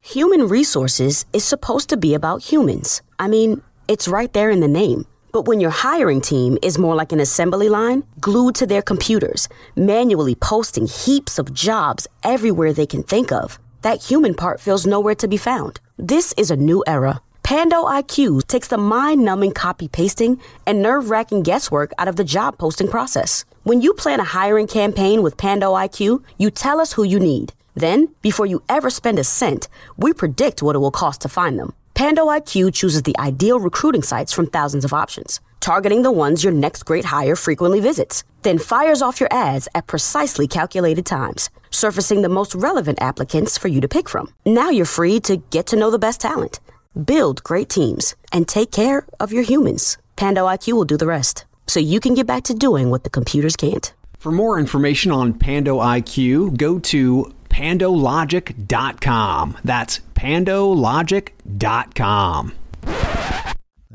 Human 0.00 0.48
resources 0.48 1.24
is 1.32 1.44
supposed 1.44 1.88
to 1.88 1.96
be 1.96 2.12
about 2.12 2.42
humans. 2.42 3.00
I 3.18 3.28
mean, 3.28 3.62
it's 3.88 4.08
right 4.08 4.32
there 4.32 4.50
in 4.50 4.60
the 4.60 4.68
name. 4.68 5.06
But 5.32 5.46
when 5.46 5.60
your 5.60 5.70
hiring 5.70 6.20
team 6.20 6.58
is 6.60 6.76
more 6.76 6.94
like 6.94 7.12
an 7.12 7.20
assembly 7.20 7.70
line, 7.70 8.04
glued 8.20 8.54
to 8.56 8.66
their 8.66 8.82
computers, 8.82 9.48
manually 9.74 10.34
posting 10.34 10.86
heaps 10.86 11.38
of 11.38 11.54
jobs 11.54 12.06
everywhere 12.22 12.74
they 12.74 12.84
can 12.84 13.02
think 13.02 13.32
of, 13.32 13.58
that 13.80 14.02
human 14.02 14.34
part 14.34 14.60
feels 14.60 14.86
nowhere 14.86 15.14
to 15.14 15.26
be 15.26 15.38
found. 15.38 15.80
This 15.96 16.34
is 16.36 16.50
a 16.50 16.56
new 16.56 16.84
era. 16.86 17.22
Pando 17.42 17.84
IQ 17.84 18.46
takes 18.46 18.68
the 18.68 18.76
mind 18.76 19.24
numbing 19.24 19.52
copy 19.52 19.88
pasting 19.88 20.38
and 20.66 20.82
nerve 20.82 21.08
wracking 21.08 21.42
guesswork 21.42 21.92
out 21.96 22.08
of 22.08 22.16
the 22.16 22.24
job 22.24 22.58
posting 22.58 22.88
process. 22.88 23.46
When 23.64 23.80
you 23.80 23.94
plan 23.94 24.18
a 24.18 24.24
hiring 24.24 24.66
campaign 24.66 25.22
with 25.22 25.36
Pando 25.36 25.74
IQ, 25.74 26.24
you 26.36 26.50
tell 26.50 26.80
us 26.80 26.94
who 26.94 27.04
you 27.04 27.20
need. 27.20 27.52
Then, 27.76 28.08
before 28.20 28.44
you 28.44 28.60
ever 28.68 28.90
spend 28.90 29.20
a 29.20 29.24
cent, 29.24 29.68
we 29.96 30.12
predict 30.12 30.64
what 30.64 30.74
it 30.74 30.80
will 30.80 30.90
cost 30.90 31.20
to 31.20 31.28
find 31.28 31.60
them. 31.60 31.72
Pando 31.94 32.26
IQ 32.26 32.74
chooses 32.74 33.02
the 33.02 33.16
ideal 33.20 33.60
recruiting 33.60 34.02
sites 34.02 34.32
from 34.32 34.46
thousands 34.46 34.84
of 34.84 34.92
options, 34.92 35.38
targeting 35.60 36.02
the 36.02 36.10
ones 36.10 36.42
your 36.42 36.52
next 36.52 36.86
great 36.86 37.04
hire 37.04 37.36
frequently 37.36 37.78
visits, 37.78 38.24
then 38.42 38.58
fires 38.58 39.00
off 39.00 39.20
your 39.20 39.32
ads 39.32 39.68
at 39.76 39.86
precisely 39.86 40.48
calculated 40.48 41.06
times, 41.06 41.48
surfacing 41.70 42.22
the 42.22 42.28
most 42.28 42.56
relevant 42.56 43.00
applicants 43.00 43.56
for 43.56 43.68
you 43.68 43.80
to 43.80 43.86
pick 43.86 44.08
from. 44.08 44.34
Now 44.44 44.70
you're 44.70 44.86
free 44.86 45.20
to 45.20 45.36
get 45.36 45.68
to 45.68 45.76
know 45.76 45.92
the 45.92 46.00
best 46.00 46.20
talent, 46.20 46.58
build 47.04 47.44
great 47.44 47.68
teams, 47.68 48.16
and 48.32 48.48
take 48.48 48.72
care 48.72 49.06
of 49.20 49.32
your 49.32 49.44
humans. 49.44 49.98
Pando 50.16 50.46
IQ 50.46 50.72
will 50.72 50.84
do 50.84 50.96
the 50.96 51.06
rest 51.06 51.44
so 51.66 51.80
you 51.80 52.00
can 52.00 52.14
get 52.14 52.26
back 52.26 52.44
to 52.44 52.54
doing 52.54 52.88
what 52.90 53.04
the 53.04 53.10
computers 53.10 53.56
can't. 53.56 53.92
For 54.18 54.32
more 54.32 54.58
information 54.58 55.10
on 55.10 55.34
Pando 55.34 55.78
IQ, 55.78 56.56
go 56.56 56.78
to 56.78 57.34
pandologic.com. 57.48 59.58
That's 59.64 60.00
pandologic.com. 60.14 62.52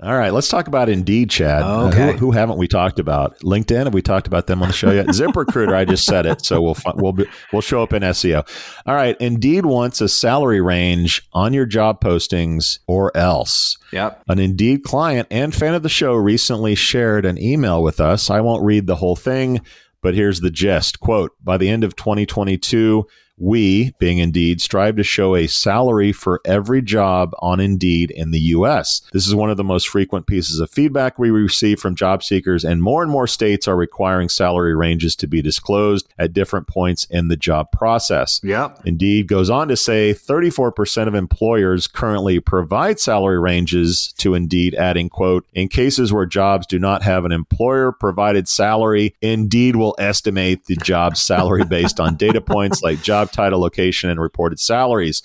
All 0.01 0.15
right, 0.15 0.31
let's 0.31 0.47
talk 0.47 0.67
about 0.67 0.89
Indeed, 0.89 1.31
Chad. 1.31 1.63
Okay. 1.63 2.09
Uh, 2.09 2.11
who, 2.11 2.17
who, 2.17 2.31
haven't 2.31 2.57
we 2.57 2.67
talked 2.67 2.99
about? 2.99 3.39
LinkedIn. 3.39 3.85
Have 3.85 3.95
we 3.95 4.03
talked 4.03 4.27
about 4.27 4.45
them 4.45 4.61
on 4.61 4.67
the 4.67 4.73
show 4.73 4.91
yet? 4.91 5.07
ZipRecruiter. 5.07 5.73
I 5.73 5.85
just 5.85 6.05
said 6.05 6.27
it, 6.27 6.45
so 6.45 6.61
we'll 6.61 6.77
we'll 6.95 7.13
be, 7.13 7.25
we'll 7.51 7.63
show 7.63 7.81
up 7.81 7.93
in 7.93 8.03
SEO. 8.03 8.47
All 8.85 8.93
right. 8.93 9.17
Indeed 9.19 9.65
wants 9.65 9.99
a 9.99 10.07
salary 10.07 10.61
range 10.61 11.27
on 11.33 11.51
your 11.51 11.65
job 11.65 11.99
postings, 11.99 12.77
or 12.85 13.15
else. 13.17 13.77
Yep. 13.91 14.23
An 14.27 14.37
Indeed 14.37 14.83
client 14.83 15.27
and 15.31 15.53
fan 15.53 15.73
of 15.73 15.81
the 15.81 15.89
show 15.89 16.13
recently 16.13 16.75
shared 16.75 17.25
an 17.25 17.41
email 17.41 17.81
with 17.81 17.99
us. 17.99 18.29
I 18.29 18.41
won't 18.41 18.63
read 18.63 18.85
the 18.85 18.97
whole 18.97 19.15
thing, 19.15 19.61
but 20.03 20.13
here's 20.13 20.41
the 20.41 20.51
gist. 20.51 20.99
Quote: 20.99 21.31
By 21.43 21.57
the 21.57 21.69
end 21.69 21.83
of 21.83 21.95
2022 21.95 23.07
we, 23.37 23.93
being 23.99 24.17
Indeed, 24.17 24.61
strive 24.61 24.95
to 24.95 25.03
show 25.03 25.35
a 25.35 25.47
salary 25.47 26.11
for 26.11 26.41
every 26.43 26.81
job 26.81 27.33
on 27.39 27.59
Indeed 27.59 28.11
in 28.11 28.31
the 28.31 28.39
U.S. 28.39 29.01
This 29.13 29.27
is 29.27 29.35
one 29.35 29.51
of 29.51 29.57
the 29.57 29.63
most 29.63 29.87
frequent 29.87 30.25
pieces 30.25 30.59
of 30.59 30.71
feedback 30.71 31.19
we 31.19 31.29
receive 31.29 31.79
from 31.79 31.95
job 31.95 32.23
seekers, 32.23 32.65
and 32.65 32.81
more 32.81 33.03
and 33.03 33.11
more 33.11 33.27
states 33.27 33.67
are 33.67 33.75
requiring 33.75 34.29
salary 34.29 34.75
ranges 34.75 35.15
to 35.17 35.27
be 35.27 35.41
disclosed 35.41 36.07
at 36.17 36.33
different 36.33 36.67
points 36.67 37.05
in 37.05 37.27
the 37.27 37.37
job 37.37 37.71
process. 37.71 38.41
Yep. 38.43 38.81
Indeed 38.85 39.27
goes 39.27 39.49
on 39.49 39.67
to 39.67 39.77
say 39.77 40.13
34% 40.13 41.07
of 41.07 41.13
employers 41.13 41.87
currently 41.87 42.39
provide 42.39 42.99
salary 42.99 43.39
ranges 43.39 44.13
to 44.17 44.33
Indeed, 44.33 44.73
adding, 44.75 45.09
quote, 45.09 45.45
in 45.53 45.67
cases 45.67 46.11
where 46.11 46.25
jobs 46.25 46.65
do 46.65 46.79
not 46.79 47.03
have 47.03 47.23
an 47.23 47.31
employer 47.31 47.91
provided 47.91 48.47
salary, 48.47 49.13
Indeed 49.21 49.75
will 49.75 49.95
estimate 49.99 50.65
the 50.65 50.75
job 50.77 51.17
salary 51.17 51.63
based 51.65 51.99
on 51.99 52.15
data 52.15 52.41
points 52.41 52.81
like 52.81 53.01
job 53.01 53.26
job 53.27 53.31
title, 53.33 53.59
location, 53.59 54.09
and 54.09 54.21
reported 54.21 54.59
salaries. 54.59 55.23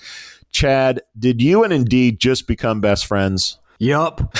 Chad, 0.51 1.01
did 1.19 1.41
you 1.41 1.65
and 1.65 1.73
Indeed 1.73 2.21
just 2.21 2.47
become 2.47 2.81
best 2.81 3.07
friends? 3.07 3.59
Yup. 3.79 4.37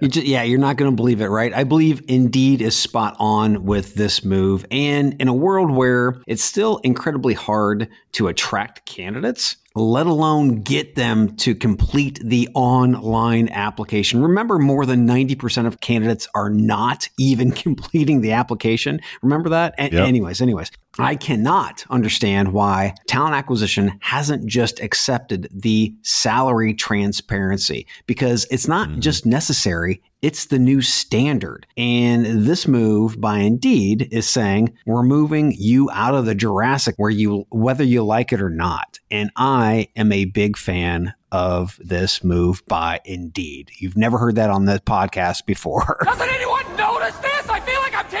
you 0.00 0.08
just, 0.08 0.26
yeah, 0.26 0.42
you're 0.42 0.58
not 0.58 0.76
going 0.76 0.90
to 0.90 0.96
believe 0.96 1.22
it, 1.22 1.28
right? 1.28 1.54
I 1.54 1.64
believe 1.64 2.02
Indeed 2.06 2.60
is 2.60 2.76
spot 2.76 3.16
on 3.18 3.64
with 3.64 3.94
this 3.94 4.24
move. 4.24 4.66
And 4.70 5.14
in 5.20 5.28
a 5.28 5.34
world 5.34 5.70
where 5.70 6.20
it's 6.26 6.44
still 6.44 6.78
incredibly 6.78 7.32
hard 7.32 7.88
to 8.12 8.28
attract 8.28 8.84
candidates, 8.84 9.56
let 9.74 10.06
alone 10.06 10.62
get 10.62 10.96
them 10.96 11.36
to 11.36 11.54
complete 11.54 12.18
the 12.24 12.48
online 12.54 13.48
application. 13.50 14.22
Remember, 14.22 14.58
more 14.58 14.84
than 14.84 15.06
90% 15.06 15.66
of 15.66 15.80
candidates 15.80 16.26
are 16.34 16.50
not 16.50 17.08
even 17.18 17.52
completing 17.66 18.20
the 18.20 18.32
application. 18.32 19.00
Remember 19.22 19.48
that? 19.50 19.74
A- 19.78 19.92
yep. 19.92 20.08
Anyways, 20.08 20.40
anyways, 20.40 20.70
I 20.98 21.14
cannot 21.14 21.84
understand 21.88 22.52
why 22.52 22.94
talent 23.06 23.34
acquisition 23.34 23.92
hasn't 24.00 24.46
just 24.46 24.80
accepted 24.80 25.48
the 25.52 25.94
salary 26.02 26.74
transparency 26.74 27.86
because 28.06 28.46
it's 28.50 28.66
not 28.66 28.88
mm-hmm. 28.88 29.00
just 29.00 29.24
necessary, 29.24 30.02
it's 30.22 30.46
the 30.46 30.58
new 30.58 30.82
standard. 30.82 31.66
And 31.76 32.44
this 32.44 32.68
move 32.68 33.20
by 33.20 33.38
Indeed 33.38 34.08
is 34.10 34.28
saying 34.28 34.76
we're 34.86 35.02
moving 35.02 35.54
you 35.56 35.90
out 35.90 36.14
of 36.14 36.26
the 36.26 36.34
Jurassic 36.34 36.94
where 36.98 37.10
you 37.10 37.46
whether 37.50 37.84
you 37.84 38.02
like 38.04 38.32
it 38.32 38.40
or 38.40 38.50
not. 38.50 38.98
And 39.10 39.30
I 39.36 39.88
am 39.96 40.12
a 40.12 40.26
big 40.26 40.56
fan 40.56 41.14
of 41.32 41.78
this 41.82 42.24
move 42.24 42.62
by 42.66 43.00
Indeed. 43.04 43.70
You've 43.78 43.96
never 43.96 44.18
heard 44.18 44.34
that 44.34 44.50
on 44.50 44.64
the 44.64 44.80
podcast 44.80 45.46
before. 45.46 46.00
Doesn't 46.04 46.28
anyone 46.28 46.66
notice 46.76 46.79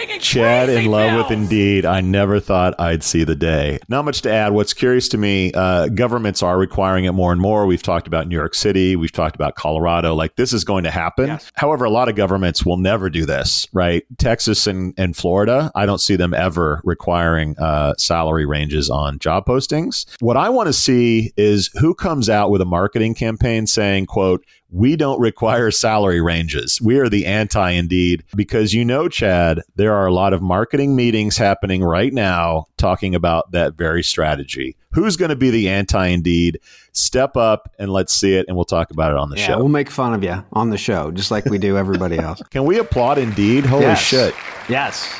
this? 0.06 0.30
I 0.30 0.32
feel 0.32 0.42
like 0.42 0.50
I'm 0.50 0.68
taking 0.68 0.70
taking 0.70 0.76
Chad 0.76 0.84
in 0.84 0.90
love 0.90 1.30
with. 1.30 1.30
Indeed. 1.30 1.84
I 1.84 2.00
never 2.00 2.40
thought 2.40 2.78
I'd 2.78 3.02
see 3.02 3.24
the 3.24 3.36
day. 3.36 3.78
Not 3.88 4.04
much 4.04 4.22
to 4.22 4.32
add. 4.32 4.52
What's 4.52 4.72
curious 4.72 5.08
to 5.10 5.18
me, 5.18 5.52
uh, 5.52 5.88
governments 5.88 6.42
are 6.42 6.58
requiring 6.58 7.04
it 7.04 7.12
more 7.12 7.32
and 7.32 7.40
more. 7.40 7.66
We've 7.66 7.82
talked 7.82 8.06
about 8.06 8.28
New 8.28 8.36
York 8.36 8.54
City. 8.54 8.96
We've 8.96 9.12
talked 9.12 9.34
about 9.34 9.54
Colorado. 9.54 10.14
Like 10.14 10.36
this 10.36 10.52
is 10.52 10.64
going 10.64 10.84
to 10.84 10.90
happen. 10.90 11.28
Yes. 11.28 11.50
However, 11.54 11.84
a 11.84 11.90
lot 11.90 12.08
of 12.08 12.16
governments 12.16 12.64
will 12.64 12.76
never 12.76 13.10
do 13.10 13.26
this, 13.26 13.66
right? 13.72 14.04
Texas 14.18 14.66
and, 14.66 14.94
and 14.96 15.16
Florida, 15.16 15.70
I 15.74 15.86
don't 15.86 16.00
see 16.00 16.16
them 16.16 16.34
ever 16.34 16.80
requiring 16.84 17.58
uh, 17.58 17.94
salary 17.96 18.46
ranges 18.46 18.90
on 18.90 19.18
job 19.18 19.46
postings. 19.46 20.06
What 20.20 20.36
I 20.36 20.48
want 20.48 20.66
to 20.68 20.72
see 20.72 21.32
is 21.36 21.70
who 21.80 21.94
comes 21.94 22.28
out 22.28 22.50
with 22.50 22.60
a 22.60 22.64
marketing 22.66 23.14
campaign 23.14 23.66
saying, 23.66 24.06
quote, 24.06 24.44
we 24.72 24.96
don't 24.96 25.20
require 25.20 25.70
salary 25.70 26.20
ranges. 26.20 26.80
We 26.80 26.98
are 26.98 27.08
the 27.08 27.26
anti 27.26 27.70
Indeed 27.70 28.24
because 28.36 28.72
you 28.74 28.84
know, 28.84 29.08
Chad, 29.08 29.60
there 29.76 29.94
are 29.94 30.06
a 30.06 30.12
lot 30.12 30.32
of 30.32 30.42
marketing 30.42 30.94
meetings 30.96 31.36
happening 31.36 31.82
right 31.82 32.12
now 32.12 32.66
talking 32.76 33.14
about 33.14 33.50
that 33.52 33.74
very 33.74 34.02
strategy. 34.02 34.76
Who's 34.92 35.16
going 35.16 35.28
to 35.30 35.36
be 35.36 35.50
the 35.50 35.68
anti 35.68 36.06
Indeed? 36.06 36.60
Step 36.92 37.36
up 37.36 37.72
and 37.78 37.92
let's 37.92 38.12
see 38.12 38.34
it, 38.34 38.46
and 38.48 38.56
we'll 38.56 38.64
talk 38.64 38.90
about 38.90 39.12
it 39.12 39.16
on 39.18 39.30
the 39.30 39.36
Yeah, 39.38 39.46
show. 39.46 39.58
we'll 39.58 39.68
make 39.68 39.90
fun 39.90 40.12
of 40.14 40.24
you 40.24 40.44
on 40.52 40.70
the 40.70 40.78
show, 40.78 41.10
just 41.12 41.30
like 41.30 41.44
we 41.44 41.58
do 41.58 41.76
everybody 41.76 42.18
else. 42.20 42.42
Can 42.50 42.64
we 42.64 42.78
applaud 42.78 43.18
Indeed? 43.18 43.64
Holy 43.66 43.82
Yes. 43.84 44.00
shit. 44.00 44.34
Yes. 44.68 45.12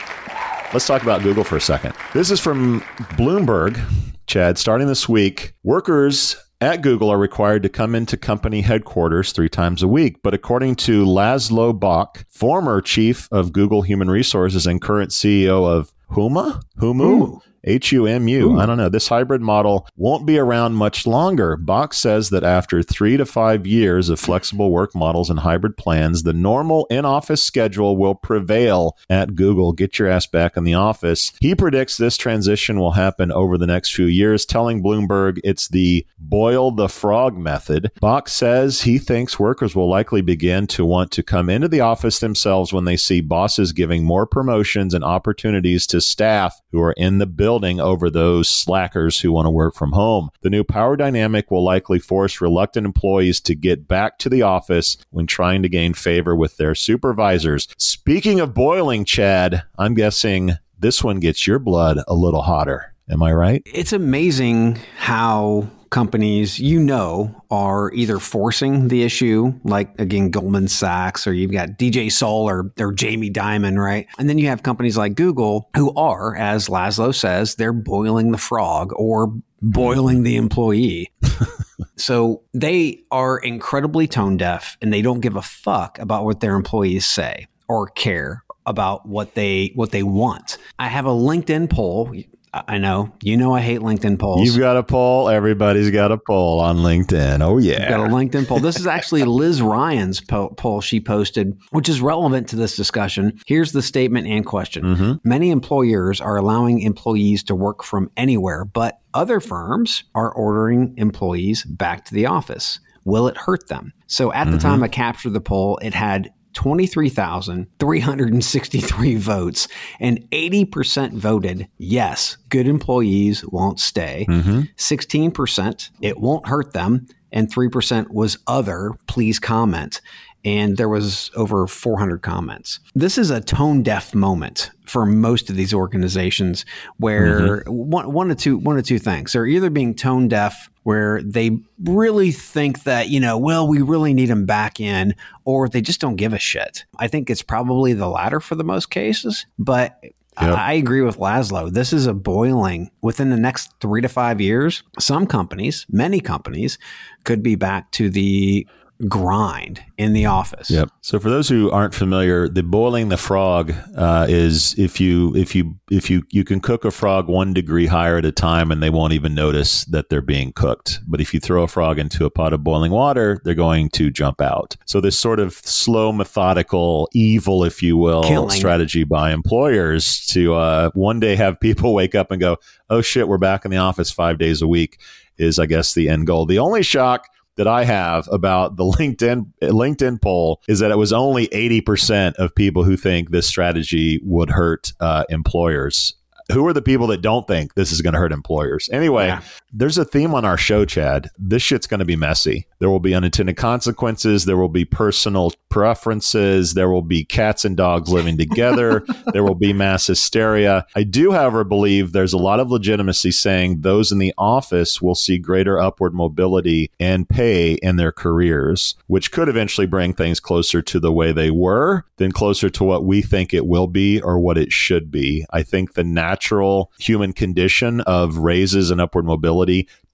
Let's 0.72 0.86
talk 0.86 1.02
about 1.02 1.22
Google 1.22 1.42
for 1.44 1.56
a 1.56 1.60
second. 1.60 1.94
This 2.14 2.30
is 2.30 2.38
from 2.40 2.80
Bloomberg, 3.16 3.80
Chad. 4.26 4.58
Starting 4.58 4.86
this 4.86 5.08
week, 5.08 5.52
workers 5.64 6.36
at 6.60 6.82
Google 6.82 7.10
are 7.10 7.18
required 7.18 7.62
to 7.62 7.68
come 7.68 7.94
into 7.94 8.16
company 8.16 8.60
headquarters 8.60 9.32
three 9.32 9.48
times 9.48 9.82
a 9.82 9.88
week. 9.88 10.22
But 10.22 10.34
according 10.34 10.76
to 10.76 11.04
Laszlo 11.04 11.78
Bock, 11.78 12.24
former 12.28 12.80
chief 12.80 13.28
of 13.32 13.52
Google 13.52 13.82
Human 13.82 14.10
Resources 14.10 14.66
and 14.66 14.80
current 14.80 15.10
CEO 15.10 15.66
of 15.66 15.92
Huma, 16.10 16.62
Humu, 16.78 17.00
Ooh. 17.00 17.42
H 17.64 17.92
U 17.92 18.06
M 18.06 18.26
U. 18.28 18.58
I 18.58 18.66
don't 18.66 18.78
know. 18.78 18.88
This 18.88 19.08
hybrid 19.08 19.42
model 19.42 19.86
won't 19.96 20.26
be 20.26 20.38
around 20.38 20.74
much 20.74 21.06
longer. 21.06 21.56
Bock 21.56 21.92
says 21.92 22.30
that 22.30 22.42
after 22.42 22.82
three 22.82 23.16
to 23.16 23.26
five 23.26 23.66
years 23.66 24.08
of 24.08 24.18
flexible 24.18 24.70
work 24.70 24.94
models 24.94 25.28
and 25.28 25.40
hybrid 25.40 25.76
plans, 25.76 26.22
the 26.22 26.32
normal 26.32 26.86
in 26.90 27.04
office 27.04 27.42
schedule 27.42 27.96
will 27.96 28.14
prevail 28.14 28.96
at 29.10 29.34
Google. 29.34 29.72
Get 29.72 29.98
your 29.98 30.08
ass 30.08 30.26
back 30.26 30.56
in 30.56 30.64
the 30.64 30.74
office. 30.74 31.32
He 31.40 31.54
predicts 31.54 31.96
this 31.96 32.16
transition 32.16 32.80
will 32.80 32.92
happen 32.92 33.30
over 33.30 33.58
the 33.58 33.66
next 33.66 33.94
few 33.94 34.06
years, 34.06 34.46
telling 34.46 34.82
Bloomberg 34.82 35.38
it's 35.44 35.68
the 35.68 36.06
boil 36.18 36.70
the 36.70 36.88
frog 36.88 37.36
method. 37.36 37.90
Bock 38.00 38.28
says 38.28 38.82
he 38.82 38.98
thinks 38.98 39.38
workers 39.38 39.76
will 39.76 39.88
likely 39.88 40.22
begin 40.22 40.66
to 40.68 40.86
want 40.86 41.10
to 41.10 41.22
come 41.22 41.50
into 41.50 41.68
the 41.68 41.80
office 41.80 42.20
themselves 42.20 42.72
when 42.72 42.84
they 42.86 42.96
see 42.96 43.20
bosses 43.20 43.72
giving 43.72 44.04
more 44.04 44.26
promotions 44.26 44.94
and 44.94 45.04
opportunities 45.04 45.86
to 45.86 46.00
staff 46.00 46.60
who 46.72 46.80
are 46.80 46.92
in 46.92 47.18
the 47.18 47.26
building 47.26 47.49
over 47.58 48.10
those 48.10 48.48
slackers 48.48 49.20
who 49.20 49.32
want 49.32 49.46
to 49.46 49.50
work 49.50 49.74
from 49.74 49.92
home. 49.92 50.30
The 50.42 50.50
new 50.50 50.64
power 50.64 50.96
dynamic 50.96 51.50
will 51.50 51.64
likely 51.64 51.98
force 51.98 52.40
reluctant 52.40 52.86
employees 52.86 53.40
to 53.40 53.54
get 53.54 53.88
back 53.88 54.18
to 54.18 54.28
the 54.28 54.42
office 54.42 54.96
when 55.10 55.26
trying 55.26 55.62
to 55.62 55.68
gain 55.68 55.94
favor 55.94 56.36
with 56.36 56.56
their 56.56 56.74
supervisors. 56.74 57.68
Speaking 57.78 58.40
of 58.40 58.54
boiling, 58.54 59.04
Chad, 59.04 59.64
I'm 59.78 59.94
guessing 59.94 60.52
this 60.78 61.02
one 61.02 61.20
gets 61.20 61.46
your 61.46 61.58
blood 61.58 61.98
a 62.06 62.14
little 62.14 62.42
hotter. 62.42 62.94
Am 63.08 63.22
I 63.22 63.32
right? 63.32 63.62
It's 63.66 63.92
amazing 63.92 64.78
how 64.96 65.68
companies 65.90 66.58
you 66.58 66.80
know 66.80 67.44
are 67.50 67.92
either 67.92 68.18
forcing 68.18 68.88
the 68.88 69.02
issue, 69.02 69.52
like 69.64 69.98
again 70.00 70.30
Goldman 70.30 70.68
Sachs, 70.68 71.26
or 71.26 71.32
you've 71.32 71.52
got 71.52 71.70
DJ 71.70 72.10
Soul 72.10 72.48
or, 72.48 72.72
or 72.78 72.92
Jamie 72.92 73.30
Dimon, 73.30 73.78
right? 73.78 74.06
And 74.18 74.28
then 74.28 74.38
you 74.38 74.46
have 74.48 74.62
companies 74.62 74.96
like 74.96 75.14
Google 75.14 75.68
who 75.76 75.92
are, 75.94 76.36
as 76.36 76.68
Laszlo 76.68 77.14
says, 77.14 77.56
they're 77.56 77.72
boiling 77.72 78.30
the 78.30 78.38
frog 78.38 78.92
or 78.94 79.32
boiling 79.60 80.22
the 80.22 80.36
employee. 80.36 81.10
so 81.96 82.42
they 82.54 83.02
are 83.10 83.38
incredibly 83.38 84.06
tone 84.06 84.36
deaf 84.36 84.76
and 84.80 84.92
they 84.92 85.02
don't 85.02 85.20
give 85.20 85.36
a 85.36 85.42
fuck 85.42 85.98
about 85.98 86.24
what 86.24 86.40
their 86.40 86.54
employees 86.54 87.06
say 87.06 87.46
or 87.68 87.88
care 87.88 88.44
about 88.66 89.06
what 89.06 89.34
they 89.34 89.72
what 89.74 89.90
they 89.90 90.02
want. 90.02 90.58
I 90.78 90.88
have 90.88 91.06
a 91.06 91.10
LinkedIn 91.10 91.70
poll. 91.70 92.14
I 92.52 92.78
know 92.78 93.12
you 93.22 93.36
know 93.36 93.54
I 93.54 93.60
hate 93.60 93.80
LinkedIn 93.80 94.18
polls. 94.18 94.42
You've 94.42 94.58
got 94.58 94.76
a 94.76 94.82
poll. 94.82 95.28
Everybody's 95.28 95.90
got 95.90 96.10
a 96.10 96.18
poll 96.18 96.58
on 96.58 96.78
LinkedIn. 96.78 97.42
Oh, 97.42 97.58
yeah. 97.58 97.88
Got 97.88 98.00
a 98.00 98.12
LinkedIn 98.12 98.48
poll. 98.48 98.58
This 98.58 98.78
is 98.78 98.86
actually 98.86 99.22
Liz 99.24 99.62
Ryan's 99.62 100.20
po- 100.20 100.50
poll 100.50 100.80
she 100.80 101.00
posted, 101.00 101.56
which 101.70 101.88
is 101.88 102.00
relevant 102.00 102.48
to 102.48 102.56
this 102.56 102.74
discussion. 102.74 103.38
Here's 103.46 103.70
the 103.72 103.82
statement 103.82 104.26
and 104.26 104.44
question 104.44 104.82
mm-hmm. 104.82 105.12
Many 105.22 105.50
employers 105.50 106.20
are 106.20 106.36
allowing 106.36 106.80
employees 106.80 107.44
to 107.44 107.54
work 107.54 107.84
from 107.84 108.10
anywhere, 108.16 108.64
but 108.64 109.00
other 109.14 109.38
firms 109.38 110.04
are 110.14 110.32
ordering 110.32 110.94
employees 110.96 111.64
back 111.64 112.04
to 112.06 112.14
the 112.14 112.26
office. 112.26 112.80
Will 113.04 113.28
it 113.28 113.36
hurt 113.36 113.68
them? 113.68 113.92
So 114.06 114.32
at 114.32 114.44
the 114.44 114.52
mm-hmm. 114.52 114.58
time 114.58 114.82
I 114.82 114.88
captured 114.88 115.30
the 115.30 115.40
poll, 115.40 115.78
it 115.82 115.94
had 115.94 116.32
23,363 116.54 119.14
votes, 119.16 119.68
and 119.98 120.30
80% 120.30 121.12
voted 121.12 121.68
yes, 121.78 122.36
good 122.48 122.66
employees 122.66 123.44
won't 123.46 123.78
stay. 123.80 124.26
Mm-hmm. 124.28 124.60
16%, 124.76 125.90
it 126.00 126.18
won't 126.18 126.48
hurt 126.48 126.72
them, 126.72 127.06
and 127.32 127.52
3% 127.52 128.10
was 128.10 128.38
other, 128.46 128.92
please 129.06 129.38
comment. 129.38 130.00
And 130.44 130.76
there 130.76 130.88
was 130.88 131.30
over 131.36 131.66
400 131.66 132.22
comments. 132.22 132.80
This 132.94 133.18
is 133.18 133.30
a 133.30 133.40
tone 133.40 133.82
deaf 133.82 134.14
moment 134.14 134.70
for 134.86 135.04
most 135.06 135.50
of 135.50 135.56
these 135.56 135.74
organizations 135.74 136.64
where 136.96 137.62
mm-hmm. 137.62 137.72
one, 137.72 138.12
one 138.12 138.30
of 138.30 138.38
two 138.38 138.58
one 138.58 138.78
of 138.78 138.84
two 138.84 138.98
things. 138.98 139.32
They're 139.32 139.46
either 139.46 139.70
being 139.70 139.94
tone 139.94 140.28
deaf 140.28 140.70
where 140.82 141.22
they 141.22 141.58
really 141.84 142.32
think 142.32 142.84
that, 142.84 143.08
you 143.08 143.20
know, 143.20 143.36
well, 143.36 143.68
we 143.68 143.82
really 143.82 144.14
need 144.14 144.30
them 144.30 144.46
back 144.46 144.80
in, 144.80 145.14
or 145.44 145.68
they 145.68 145.80
just 145.80 146.00
don't 146.00 146.16
give 146.16 146.32
a 146.32 146.38
shit. 146.38 146.84
I 146.98 147.06
think 147.06 147.28
it's 147.28 147.42
probably 147.42 147.92
the 147.92 148.08
latter 148.08 148.40
for 148.40 148.54
the 148.54 148.64
most 148.64 148.90
cases, 148.90 149.46
but 149.58 150.00
I 150.36 150.50
I 150.50 150.72
agree 150.74 151.02
with 151.02 151.18
Laszlo. 151.18 151.70
This 151.72 151.92
is 151.92 152.06
a 152.06 152.14
boiling 152.14 152.90
within 153.02 153.30
the 153.30 153.36
next 153.36 153.72
three 153.80 154.00
to 154.00 154.08
five 154.08 154.40
years. 154.40 154.82
Some 154.98 155.26
companies, 155.26 155.86
many 155.90 156.20
companies, 156.20 156.78
could 157.24 157.42
be 157.42 157.56
back 157.56 157.90
to 157.92 158.08
the 158.08 158.66
grind 159.08 159.82
in 159.96 160.12
the 160.12 160.26
office. 160.26 160.70
Yep. 160.70 160.90
So 161.00 161.18
for 161.18 161.30
those 161.30 161.48
who 161.48 161.70
aren't 161.70 161.94
familiar, 161.94 162.48
the 162.48 162.62
boiling 162.62 163.08
the 163.08 163.16
frog 163.16 163.72
uh, 163.96 164.26
is 164.28 164.78
if 164.78 165.00
you 165.00 165.34
if 165.34 165.54
you 165.54 165.78
if 165.90 166.10
you 166.10 166.24
you 166.30 166.44
can 166.44 166.60
cook 166.60 166.84
a 166.84 166.90
frog 166.90 167.28
one 167.28 167.52
degree 167.54 167.86
higher 167.86 168.18
at 168.18 168.24
a 168.24 168.32
time 168.32 168.70
and 168.70 168.82
they 168.82 168.90
won't 168.90 169.12
even 169.12 169.34
notice 169.34 169.84
that 169.86 170.10
they're 170.10 170.20
being 170.20 170.52
cooked. 170.52 171.00
But 171.06 171.20
if 171.20 171.32
you 171.32 171.40
throw 171.40 171.62
a 171.62 171.68
frog 171.68 171.98
into 171.98 172.24
a 172.24 172.30
pot 172.30 172.52
of 172.52 172.62
boiling 172.62 172.92
water, 172.92 173.40
they're 173.44 173.54
going 173.54 173.88
to 173.90 174.10
jump 174.10 174.40
out. 174.40 174.76
So 174.84 175.00
this 175.00 175.18
sort 175.18 175.40
of 175.40 175.54
slow, 175.54 176.12
methodical, 176.12 177.08
evil, 177.12 177.64
if 177.64 177.82
you 177.82 177.96
will, 177.96 178.22
Killing. 178.22 178.50
strategy 178.50 179.04
by 179.04 179.32
employers 179.32 180.24
to 180.26 180.54
uh, 180.54 180.90
one 180.94 181.20
day 181.20 181.36
have 181.36 181.58
people 181.60 181.94
wake 182.00 182.14
up 182.14 182.30
and 182.30 182.40
go, 182.40 182.58
"Oh 182.88 183.00
shit, 183.00 183.28
we're 183.28 183.38
back 183.38 183.64
in 183.64 183.70
the 183.70 183.78
office 183.78 184.10
five 184.10 184.38
days 184.38 184.62
a 184.62 184.68
week." 184.68 185.00
Is 185.38 185.58
I 185.58 185.64
guess 185.64 185.94
the 185.94 186.10
end 186.10 186.26
goal. 186.26 186.44
The 186.44 186.58
only 186.58 186.82
shock 186.82 187.26
that 187.60 187.68
I 187.68 187.84
have 187.84 188.26
about 188.32 188.76
the 188.76 188.84
LinkedIn 188.98 189.52
LinkedIn 189.60 190.22
poll 190.22 190.62
is 190.66 190.78
that 190.78 190.90
it 190.90 190.96
was 190.96 191.12
only 191.12 191.46
80% 191.48 192.36
of 192.36 192.54
people 192.54 192.84
who 192.84 192.96
think 192.96 193.32
this 193.32 193.46
strategy 193.46 194.18
would 194.24 194.48
hurt 194.48 194.94
uh, 194.98 195.24
employers. 195.28 196.14
Who 196.50 196.66
are 196.66 196.72
the 196.72 196.80
people 196.80 197.06
that 197.08 197.20
don't 197.20 197.46
think 197.46 197.74
this 197.74 197.92
is 197.92 198.00
going 198.00 198.14
to 198.14 198.18
hurt 198.18 198.32
employers? 198.32 198.88
Anyway, 198.90 199.26
Yeah. 199.26 199.42
There's 199.72 199.98
a 199.98 200.04
theme 200.04 200.34
on 200.34 200.44
our 200.44 200.56
show, 200.56 200.84
Chad. 200.84 201.30
This 201.38 201.62
shit's 201.62 201.86
going 201.86 202.00
to 202.00 202.04
be 202.04 202.16
messy. 202.16 202.66
There 202.80 202.90
will 202.90 203.00
be 203.00 203.14
unintended 203.14 203.56
consequences. 203.56 204.44
There 204.44 204.56
will 204.56 204.68
be 204.68 204.84
personal 204.84 205.52
preferences. 205.68 206.74
There 206.74 206.90
will 206.90 207.02
be 207.02 207.24
cats 207.24 207.64
and 207.64 207.76
dogs 207.76 208.10
living 208.10 208.36
together. 208.36 209.04
there 209.32 209.44
will 209.44 209.54
be 209.54 209.72
mass 209.72 210.06
hysteria. 210.06 210.86
I 210.96 211.04
do, 211.04 211.32
however, 211.32 211.62
believe 211.62 212.12
there's 212.12 212.32
a 212.32 212.38
lot 212.38 212.58
of 212.58 212.70
legitimacy 212.70 213.30
saying 213.30 213.82
those 213.82 214.10
in 214.10 214.18
the 214.18 214.34
office 214.36 215.00
will 215.00 215.14
see 215.14 215.38
greater 215.38 215.78
upward 215.78 216.14
mobility 216.14 216.90
and 216.98 217.28
pay 217.28 217.74
in 217.74 217.96
their 217.96 218.12
careers, 218.12 218.96
which 219.06 219.30
could 219.30 219.48
eventually 219.48 219.86
bring 219.86 220.14
things 220.14 220.40
closer 220.40 220.82
to 220.82 220.98
the 220.98 221.12
way 221.12 221.32
they 221.32 221.50
were 221.50 222.04
than 222.16 222.32
closer 222.32 222.68
to 222.70 222.84
what 222.84 223.04
we 223.04 223.22
think 223.22 223.54
it 223.54 223.66
will 223.66 223.86
be 223.86 224.20
or 224.20 224.38
what 224.38 224.58
it 224.58 224.72
should 224.72 225.10
be. 225.10 225.44
I 225.50 225.62
think 225.62 225.94
the 225.94 226.04
natural 226.04 226.90
human 226.98 227.32
condition 227.32 228.00
of 228.02 228.38
raises 228.38 228.90
and 228.90 229.00
upward 229.00 229.26
mobility 229.26 229.59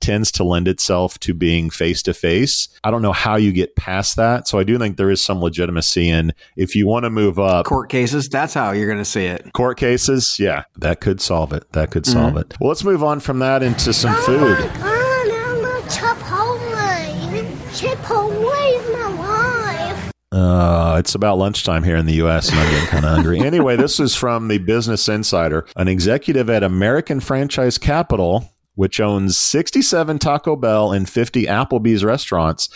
tends 0.01 0.31
to 0.31 0.45
lend 0.45 0.69
itself 0.69 1.19
to 1.21 1.33
being 1.35 1.71
face 1.71 2.03
to 2.03 2.13
face. 2.15 2.69
I 2.85 2.91
don't 2.91 3.03
know 3.03 3.13
how 3.13 3.37
you 3.37 3.53
get 3.53 3.77
past 3.77 4.17
that. 4.17 4.47
So 4.47 4.59
I 4.59 4.65
do 4.65 4.79
think 4.79 4.97
there 4.97 5.11
is 5.11 5.25
some 5.25 5.41
legitimacy 5.41 6.09
in 6.09 6.33
if 6.57 6.77
you 6.77 6.87
want 6.87 7.05
to 7.05 7.11
move 7.11 7.39
up 7.39 7.67
Court 7.67 7.89
cases, 7.89 8.29
that's 8.29 8.55
how 8.55 8.73
you're 8.73 8.87
going 8.87 8.99
to 8.99 9.05
see 9.05 9.25
it. 9.25 9.53
court 9.53 9.79
cases, 9.79 10.37
yeah, 10.39 10.65
that 10.77 11.01
could 11.01 11.21
solve 11.21 11.53
it. 11.53 11.71
That 11.73 11.91
could 11.91 12.07
solve 12.07 12.37
it. 12.37 12.55
Well, 12.61 12.69
let's 12.69 12.85
move 12.85 13.03
on 13.03 13.21
from 13.21 13.39
that 13.41 13.63
into 13.63 13.93
some 13.93 14.15
food. 14.15 14.59
Oh 14.59 14.69
my 14.69 14.77
god, 14.79 15.31
I 15.31 15.59
love 15.63 15.85
Chipotle. 15.85 16.67
Chipotle 17.73 18.77
is 18.77 18.93
my 18.97 19.09
life. 19.19 20.13
Uh, 20.33 20.97
it's 20.99 21.15
about 21.15 21.39
lunchtime 21.39 21.83
here 21.83 21.97
in 21.97 22.07
the 22.07 22.15
U.S., 22.15 22.51
and 22.51 22.59
I'm 22.59 22.71
getting 22.71 22.89
kind 22.89 23.05
of 23.05 23.11
hungry. 23.13 23.41
Anyway, 23.41 23.77
this 23.77 24.01
is 24.01 24.15
from 24.15 24.49
the 24.49 24.59
Business 24.59 25.09
Insider. 25.09 25.67
An 25.77 25.89
executive 25.89 26.51
at 26.51 26.63
American 26.63 27.21
Franchise 27.21 27.79
Capital, 27.79 28.51
which 28.77 29.01
owns 29.01 29.37
67 29.37 30.21
Taco 30.21 30.55
Bell 30.55 30.93
and 30.93 31.09
50 31.09 31.47
Applebee's 31.47 32.05
restaurants, 32.05 32.69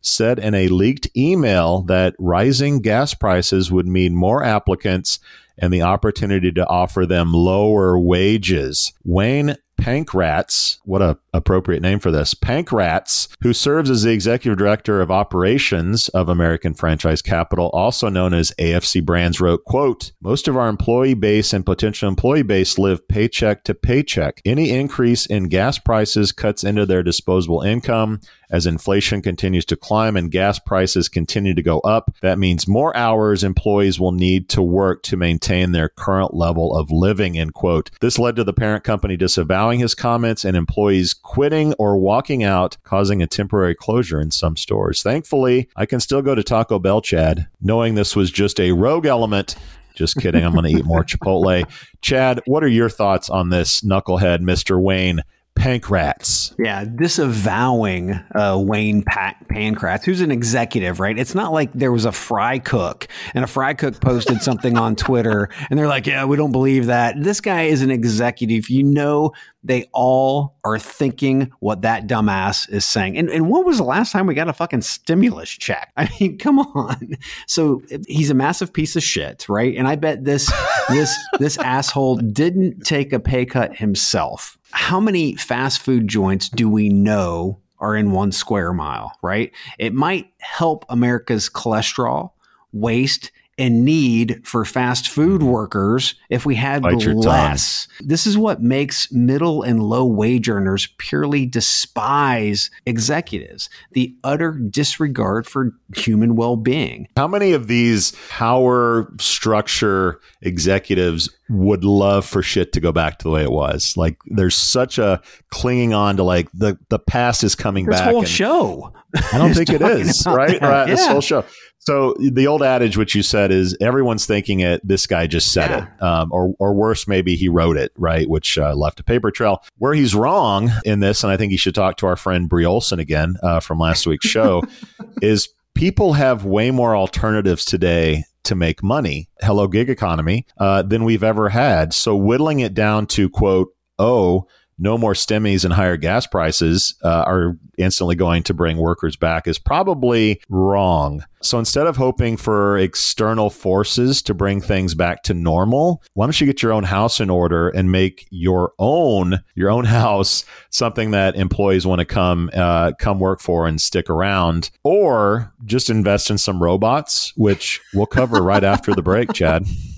said 0.00 0.38
in 0.38 0.54
a 0.54 0.68
leaked 0.68 1.08
email 1.16 1.82
that 1.82 2.14
rising 2.18 2.80
gas 2.80 3.12
prices 3.12 3.70
would 3.70 3.86
mean 3.86 4.16
more 4.16 4.42
applicants 4.42 5.18
and 5.58 5.72
the 5.72 5.82
opportunity 5.82 6.52
to 6.52 6.66
offer 6.66 7.04
them 7.04 7.32
lower 7.32 7.98
wages. 7.98 8.92
Wayne 9.04 9.56
Pankratz, 9.78 10.78
what 10.84 11.02
a 11.02 11.18
appropriate 11.38 11.80
name 11.80 11.98
for 11.98 12.10
this, 12.10 12.34
Pankratz, 12.34 13.28
who 13.42 13.54
serves 13.54 13.88
as 13.90 14.02
the 14.02 14.12
executive 14.12 14.58
director 14.58 15.00
of 15.00 15.10
operations 15.10 16.08
of 16.10 16.28
American 16.28 16.74
Franchise 16.74 17.22
Capital, 17.22 17.70
also 17.72 18.08
known 18.08 18.34
as 18.34 18.52
AFC 18.58 19.02
Brands, 19.04 19.40
wrote, 19.40 19.64
quote, 19.64 20.12
most 20.20 20.48
of 20.48 20.56
our 20.56 20.68
employee 20.68 21.14
base 21.14 21.52
and 21.52 21.64
potential 21.64 22.08
employee 22.08 22.42
base 22.42 22.78
live 22.78 23.08
paycheck 23.08 23.64
to 23.64 23.74
paycheck. 23.74 24.42
Any 24.44 24.70
increase 24.70 25.24
in 25.24 25.44
gas 25.44 25.78
prices 25.78 26.32
cuts 26.32 26.64
into 26.64 26.84
their 26.84 27.02
disposable 27.02 27.62
income. 27.62 28.20
As 28.50 28.66
inflation 28.66 29.20
continues 29.20 29.66
to 29.66 29.76
climb 29.76 30.16
and 30.16 30.30
gas 30.30 30.58
prices 30.58 31.08
continue 31.08 31.54
to 31.54 31.62
go 31.62 31.80
up, 31.80 32.10
that 32.22 32.38
means 32.38 32.66
more 32.66 32.96
hours 32.96 33.44
employees 33.44 34.00
will 34.00 34.12
need 34.12 34.48
to 34.50 34.62
work 34.62 35.02
to 35.04 35.18
maintain 35.18 35.72
their 35.72 35.90
current 35.90 36.32
level 36.32 36.74
of 36.74 36.90
living, 36.90 37.38
end 37.38 37.52
quote. 37.52 37.90
This 38.00 38.18
led 38.18 38.36
to 38.36 38.44
the 38.44 38.54
parent 38.54 38.84
company 38.84 39.16
disavowing 39.18 39.80
his 39.80 39.94
comments 39.94 40.46
and 40.46 40.56
employees 40.56 41.12
quitting 41.28 41.74
or 41.74 41.98
walking 41.98 42.42
out, 42.42 42.78
causing 42.84 43.20
a 43.20 43.26
temporary 43.26 43.74
closure 43.74 44.18
in 44.18 44.30
some 44.30 44.56
stores. 44.56 45.02
Thankfully, 45.02 45.68
I 45.76 45.84
can 45.84 46.00
still 46.00 46.22
go 46.22 46.34
to 46.34 46.42
Taco 46.42 46.78
Bell, 46.78 47.02
Chad, 47.02 47.48
knowing 47.60 47.96
this 47.96 48.16
was 48.16 48.30
just 48.30 48.58
a 48.58 48.72
rogue 48.72 49.04
element. 49.04 49.54
Just 49.94 50.16
kidding. 50.16 50.42
I'm 50.42 50.52
going 50.52 50.64
to 50.64 50.78
eat 50.78 50.86
more 50.86 51.04
Chipotle. 51.04 51.70
Chad, 52.00 52.40
what 52.46 52.64
are 52.64 52.68
your 52.68 52.88
thoughts 52.88 53.28
on 53.28 53.50
this 53.50 53.82
knucklehead, 53.82 54.38
Mr. 54.38 54.80
Wayne 54.80 55.22
Pankratz. 55.58 56.54
Yeah, 56.58 56.84
disavowing 56.84 58.12
uh, 58.34 58.58
Wayne 58.60 59.02
Pat- 59.02 59.44
Pankratz, 59.50 60.04
who's 60.04 60.20
an 60.20 60.30
executive, 60.30 61.00
right? 61.00 61.18
It's 61.18 61.34
not 61.34 61.52
like 61.52 61.72
there 61.72 61.90
was 61.90 62.04
a 62.04 62.12
fry 62.12 62.58
cook 62.58 63.08
and 63.34 63.44
a 63.44 63.48
fry 63.48 63.74
cook 63.74 64.00
posted 64.00 64.40
something 64.40 64.78
on 64.78 64.94
Twitter 64.94 65.48
and 65.68 65.78
they're 65.78 65.88
like, 65.88 66.06
yeah, 66.06 66.24
we 66.24 66.36
don't 66.36 66.52
believe 66.52 66.86
that. 66.86 67.16
This 67.20 67.40
guy 67.40 67.62
is 67.62 67.82
an 67.82 67.90
executive. 67.90 68.70
You 68.70 68.84
know, 68.84 69.32
they 69.64 69.88
all 69.92 70.56
are 70.64 70.78
thinking 70.78 71.50
what 71.58 71.82
that 71.82 72.06
dumbass 72.06 72.70
is 72.70 72.84
saying. 72.84 73.18
And, 73.18 73.28
and 73.28 73.50
when 73.50 73.64
was 73.64 73.78
the 73.78 73.84
last 73.84 74.12
time 74.12 74.26
we 74.26 74.34
got 74.34 74.48
a 74.48 74.52
fucking 74.52 74.82
stimulus 74.82 75.50
check? 75.50 75.92
I 75.96 76.08
mean, 76.20 76.38
come 76.38 76.60
on. 76.60 77.16
So 77.46 77.82
he's 78.06 78.30
a 78.30 78.34
massive 78.34 78.72
piece 78.72 78.94
of 78.96 79.02
shit, 79.02 79.48
right? 79.48 79.76
And 79.76 79.88
I 79.88 79.96
bet 79.96 80.24
this 80.24 80.52
this 80.88 81.16
this 81.38 81.58
asshole 81.58 82.16
didn't 82.16 82.84
take 82.84 83.12
a 83.12 83.20
pay 83.20 83.44
cut 83.44 83.76
himself 83.76 84.57
how 84.70 85.00
many 85.00 85.34
fast 85.36 85.80
food 85.80 86.08
joints 86.08 86.48
do 86.48 86.68
we 86.68 86.88
know 86.88 87.60
are 87.78 87.96
in 87.96 88.10
one 88.12 88.32
square 88.32 88.72
mile, 88.72 89.12
right? 89.22 89.52
It 89.78 89.94
might 89.94 90.32
help 90.40 90.84
America's 90.88 91.48
cholesterol, 91.48 92.32
waste, 92.72 93.30
and 93.58 93.84
need 93.84 94.46
for 94.46 94.64
fast 94.64 95.08
food 95.08 95.40
mm-hmm. 95.40 95.50
workers 95.50 96.14
if 96.30 96.46
we 96.46 96.54
had 96.54 96.84
less. 96.84 97.88
This 98.00 98.26
is 98.26 98.38
what 98.38 98.62
makes 98.62 99.10
middle 99.12 99.62
and 99.62 99.82
low 99.82 100.06
wage 100.06 100.48
earners 100.48 100.88
purely 100.98 101.44
despise 101.44 102.70
executives 102.86 103.68
the 103.92 104.16
utter 104.24 104.52
disregard 104.52 105.46
for 105.46 105.72
human 105.94 106.36
well 106.36 106.56
being. 106.56 107.08
How 107.16 107.28
many 107.28 107.52
of 107.52 107.66
these 107.66 108.12
power 108.28 109.12
structure 109.18 110.20
executives 110.42 111.30
would 111.48 111.84
love 111.84 112.24
for 112.24 112.42
shit 112.42 112.72
to 112.72 112.80
go 112.80 112.92
back 112.92 113.18
to 113.18 113.24
the 113.24 113.30
way 113.30 113.42
it 113.42 113.50
was? 113.50 113.96
Like, 113.96 114.18
there's 114.26 114.54
such 114.54 114.98
a 114.98 115.20
clinging 115.50 115.94
on 115.94 116.16
to 116.16 116.22
like 116.22 116.50
the, 116.52 116.78
the 116.90 116.98
past 116.98 117.42
is 117.42 117.54
coming 117.54 117.86
this 117.86 117.98
back. 117.98 118.06
This 118.06 118.12
whole 118.12 118.24
show. 118.24 118.92
I 119.32 119.38
don't 119.38 119.54
think 119.54 119.70
it 119.70 119.82
is, 119.82 120.24
right? 120.26 120.60
Right. 120.60 120.60
Yeah. 120.60 120.84
This 120.86 121.06
whole 121.06 121.20
show. 121.20 121.44
So 121.88 122.14
the 122.18 122.46
old 122.46 122.62
adage, 122.62 122.98
which 122.98 123.14
you 123.14 123.22
said, 123.22 123.50
is 123.50 123.74
everyone's 123.80 124.26
thinking 124.26 124.60
it. 124.60 124.86
This 124.86 125.06
guy 125.06 125.26
just 125.26 125.54
said 125.54 125.70
yeah. 125.70 125.86
it, 125.86 126.02
um, 126.02 126.30
or 126.30 126.52
or 126.58 126.74
worse, 126.74 127.08
maybe 127.08 127.34
he 127.34 127.48
wrote 127.48 127.78
it, 127.78 127.92
right? 127.96 128.28
Which 128.28 128.58
uh, 128.58 128.74
left 128.74 129.00
a 129.00 129.02
paper 129.02 129.30
trail. 129.30 129.64
Where 129.78 129.94
he's 129.94 130.14
wrong 130.14 130.70
in 130.84 131.00
this, 131.00 131.24
and 131.24 131.32
I 131.32 131.38
think 131.38 131.50
he 131.50 131.56
should 131.56 131.74
talk 131.74 131.96
to 131.96 132.06
our 132.06 132.16
friend 132.16 132.46
Bree 132.46 132.66
Olson 132.66 133.00
again 133.00 133.36
uh, 133.42 133.60
from 133.60 133.78
last 133.78 134.06
week's 134.06 134.28
show, 134.28 134.64
is 135.22 135.48
people 135.74 136.12
have 136.12 136.44
way 136.44 136.70
more 136.70 136.94
alternatives 136.94 137.64
today 137.64 138.24
to 138.44 138.54
make 138.54 138.82
money. 138.82 139.30
Hello, 139.40 139.66
gig 139.66 139.88
economy 139.88 140.44
uh, 140.58 140.82
than 140.82 141.04
we've 141.04 141.24
ever 141.24 141.48
had. 141.48 141.94
So 141.94 142.14
whittling 142.14 142.60
it 142.60 142.74
down 142.74 143.06
to 143.06 143.30
quote, 143.30 143.68
oh 143.98 144.46
no 144.78 144.96
more 144.96 145.14
stimmies 145.14 145.64
and 145.64 145.74
higher 145.74 145.96
gas 145.96 146.26
prices 146.26 146.94
uh, 147.02 147.24
are 147.26 147.56
instantly 147.78 148.16
going 148.16 148.42
to 148.44 148.54
bring 148.54 148.76
workers 148.76 149.16
back 149.16 149.46
is 149.46 149.58
probably 149.58 150.40
wrong. 150.48 151.24
So 151.40 151.58
instead 151.58 151.86
of 151.86 151.96
hoping 151.96 152.36
for 152.36 152.76
external 152.78 153.50
forces 153.50 154.22
to 154.22 154.34
bring 154.34 154.60
things 154.60 154.94
back 154.94 155.22
to 155.24 155.34
normal, 155.34 156.02
why 156.14 156.26
don't 156.26 156.40
you 156.40 156.46
get 156.46 156.62
your 156.62 156.72
own 156.72 156.84
house 156.84 157.20
in 157.20 157.30
order 157.30 157.68
and 157.68 157.92
make 157.92 158.26
your 158.30 158.72
own 158.78 159.40
your 159.54 159.70
own 159.70 159.84
house 159.98 160.44
something 160.70 161.12
that 161.12 161.36
employees 161.36 161.86
want 161.86 162.00
to 162.00 162.04
come 162.04 162.50
uh, 162.54 162.92
come 162.98 163.20
work 163.20 163.40
for 163.40 163.66
and 163.66 163.80
stick 163.80 164.10
around, 164.10 164.70
or 164.82 165.52
just 165.64 165.90
invest 165.90 166.30
in 166.30 166.38
some 166.38 166.62
robots, 166.62 167.32
which 167.36 167.80
we'll 167.94 168.06
cover 168.06 168.42
right 168.42 168.64
after 168.64 168.94
the 168.94 169.02
break, 169.02 169.32
Chad. 169.32 169.64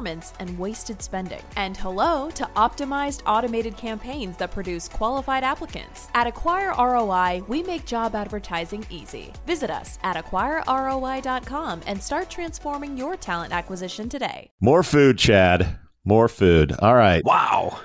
performance 0.00 0.32
and 0.40 0.58
wasted 0.58 1.02
spending. 1.02 1.42
And 1.56 1.76
hello 1.76 2.30
to 2.30 2.44
optimized 2.56 3.20
automated 3.26 3.76
campaigns 3.76 4.36
that 4.38 4.50
produce 4.50 4.88
qualified 4.88 5.44
applicants. 5.44 6.08
At 6.14 6.26
Acquire 6.26 6.72
ROI, 6.78 7.42
we 7.48 7.62
make 7.62 7.84
job 7.84 8.14
advertising 8.14 8.86
easy. 8.90 9.32
Visit 9.46 9.70
us 9.70 9.98
at 10.02 10.16
acquireroi.com 10.16 11.82
and 11.86 12.02
start 12.02 12.30
transforming 12.30 12.96
your 12.96 13.16
talent 13.16 13.52
acquisition 13.52 14.08
today. 14.08 14.50
More 14.60 14.82
food, 14.82 15.18
Chad. 15.18 15.78
More 16.04 16.28
food. 16.28 16.72
All 16.80 16.94
right. 16.94 17.22
Wow. 17.24 17.78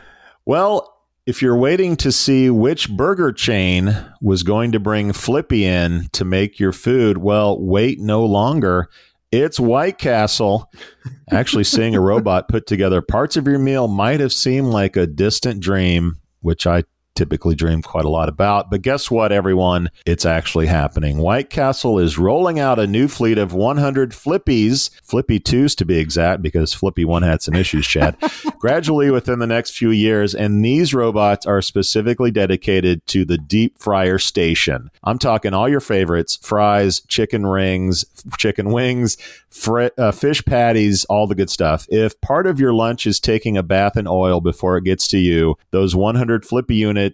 Well, 0.46 0.94
if 1.26 1.42
you're 1.42 1.58
waiting 1.58 1.98
to 1.98 2.12
see 2.12 2.50
which 2.50 2.90
burger 2.90 3.34
chain 3.34 3.94
was 4.22 4.44
going 4.44 4.72
to 4.72 4.80
bring 4.80 5.12
Flippy 5.12 5.66
in 5.66 6.08
to 6.14 6.24
make 6.24 6.60
your 6.60 6.72
food, 6.72 7.18
well, 7.18 7.60
wait 7.60 8.00
no 8.00 8.24
longer. 8.24 8.88
It's 9.36 9.60
White 9.60 9.98
Castle. 9.98 10.72
Actually, 11.30 11.66
seeing 11.66 11.94
a 11.94 12.00
robot 12.00 12.48
put 12.48 12.66
together 12.68 13.02
parts 13.02 13.36
of 13.36 13.46
your 13.46 13.60
meal 13.60 13.90
might 13.90 14.22
have 14.22 14.32
seemed 14.32 14.68
like 14.68 14.96
a 14.96 15.06
distant 15.06 15.60
dream, 15.60 16.22
which 16.40 16.66
I 16.66 16.86
typically 17.16 17.56
dream 17.56 17.82
quite 17.82 18.06
a 18.06 18.10
lot 18.10 18.30
about. 18.30 18.70
But 18.70 18.82
guess 18.82 19.10
what, 19.10 19.32
everyone? 19.32 19.90
It's 20.06 20.26
actually 20.26 20.68
happening. 20.68 21.18
White 21.18 21.50
Castle 21.50 21.98
is 21.98 22.18
rolling 22.18 22.60
out 22.60 22.80
a 22.80 22.88
new 22.88 23.08
fleet 23.08 23.38
of 23.38 23.54
100 23.54 24.12
Flippies, 24.12 24.90
Flippy 25.02 25.40
2s 25.40 25.76
to 25.78 25.86
be 25.86 25.98
exact, 25.98 26.42
because 26.42 26.74
Flippy 26.74 27.06
1 27.06 27.24
had 27.24 27.42
some 27.42 27.56
issues, 27.56 27.88
Chad, 27.88 28.18
gradually 28.60 29.10
within 29.10 29.40
the 29.40 29.48
next 29.48 29.78
few 29.78 29.92
years. 29.92 30.36
And 30.36 30.64
these 30.64 30.94
robots 30.94 31.46
are 31.46 31.62
specifically 31.62 32.32
dedicated 32.32 33.06
to 33.08 33.26
the 33.26 33.38
deep 33.38 33.80
fryer 33.80 34.20
station. 34.20 34.92
I'm 35.04 35.20
talking 35.20 35.54
all 35.54 35.70
your 35.70 35.80
favorites 35.80 36.38
fries, 36.42 37.02
chicken 37.08 37.46
rings, 37.46 38.06
chicken 38.38 38.72
wings, 38.72 39.18
fr- 39.50 39.88
uh, 39.98 40.12
fish 40.12 40.44
patties, 40.46 41.06
all 41.06 41.28
the 41.28 41.36
good 41.36 41.50
stuff. 41.50 41.86
If 41.90 42.20
part 42.22 42.48
of 42.48 42.60
your 42.60 42.74
lunch 42.74 43.08
is 43.08 43.20
taking 43.20 43.58
a 43.58 43.64
bath 43.64 43.98
in 43.98 44.08
oil 44.08 44.42
before 44.42 44.78
it 44.78 44.84
gets 44.84 45.08
to 45.08 45.18
you, 45.18 45.56
those 45.72 45.96
100 45.96 46.46
Flippy 46.46 46.76
units 46.76 47.05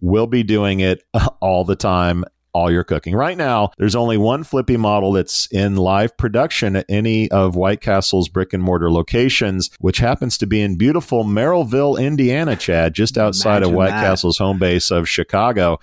will 0.00 0.26
be 0.26 0.42
doing 0.42 0.80
it 0.80 1.02
all 1.40 1.64
the 1.64 1.76
time 1.76 2.24
all 2.52 2.70
your 2.70 2.84
cooking. 2.84 3.14
Right 3.14 3.36
now, 3.36 3.70
there's 3.78 3.94
only 3.94 4.18
one 4.18 4.44
Flippy 4.44 4.76
model 4.76 5.12
that's 5.12 5.46
in 5.46 5.76
live 5.76 6.16
production 6.16 6.76
at 6.76 6.86
any 6.88 7.30
of 7.30 7.56
White 7.56 7.80
Castle's 7.80 8.28
brick 8.28 8.52
and 8.52 8.62
mortar 8.62 8.90
locations, 8.90 9.70
which 9.80 9.98
happens 9.98 10.36
to 10.38 10.46
be 10.46 10.60
in 10.60 10.76
beautiful 10.76 11.24
Merrillville, 11.24 11.98
Indiana, 11.98 12.56
Chad, 12.56 12.94
just 12.94 13.16
outside 13.16 13.58
Imagine 13.58 13.70
of 13.70 13.76
White 13.76 13.90
that. 13.90 14.04
Castle's 14.04 14.38
home 14.38 14.58
base 14.58 14.90
of 14.90 15.08
Chicago. 15.08 15.78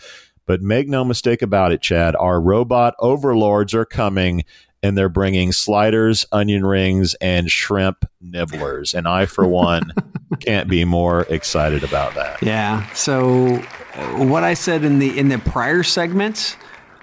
But 0.45 0.61
make 0.61 0.87
no 0.87 1.03
mistake 1.03 1.41
about 1.41 1.71
it, 1.71 1.81
Chad, 1.81 2.15
our 2.15 2.41
robot 2.41 2.95
overlords 2.99 3.73
are 3.73 3.85
coming 3.85 4.45
and 4.81 4.97
they're 4.97 5.09
bringing 5.09 5.51
sliders, 5.51 6.25
onion 6.31 6.65
rings, 6.65 7.13
and 7.15 7.51
shrimp 7.51 8.05
nibblers. 8.21 8.93
And 8.93 9.07
I, 9.07 9.25
for 9.25 9.45
one, 9.45 9.91
can't 10.37 10.69
be 10.69 10.85
more 10.85 11.21
excited 11.29 11.83
about 11.83 12.15
that. 12.15 12.41
Yeah. 12.41 12.91
So 12.93 13.55
uh, 13.95 14.25
what 14.25 14.43
I 14.43 14.53
said 14.53 14.83
in 14.83 14.99
the 14.99 15.17
in 15.17 15.29
the 15.29 15.39
prior 15.39 15.83
segments 15.83 16.55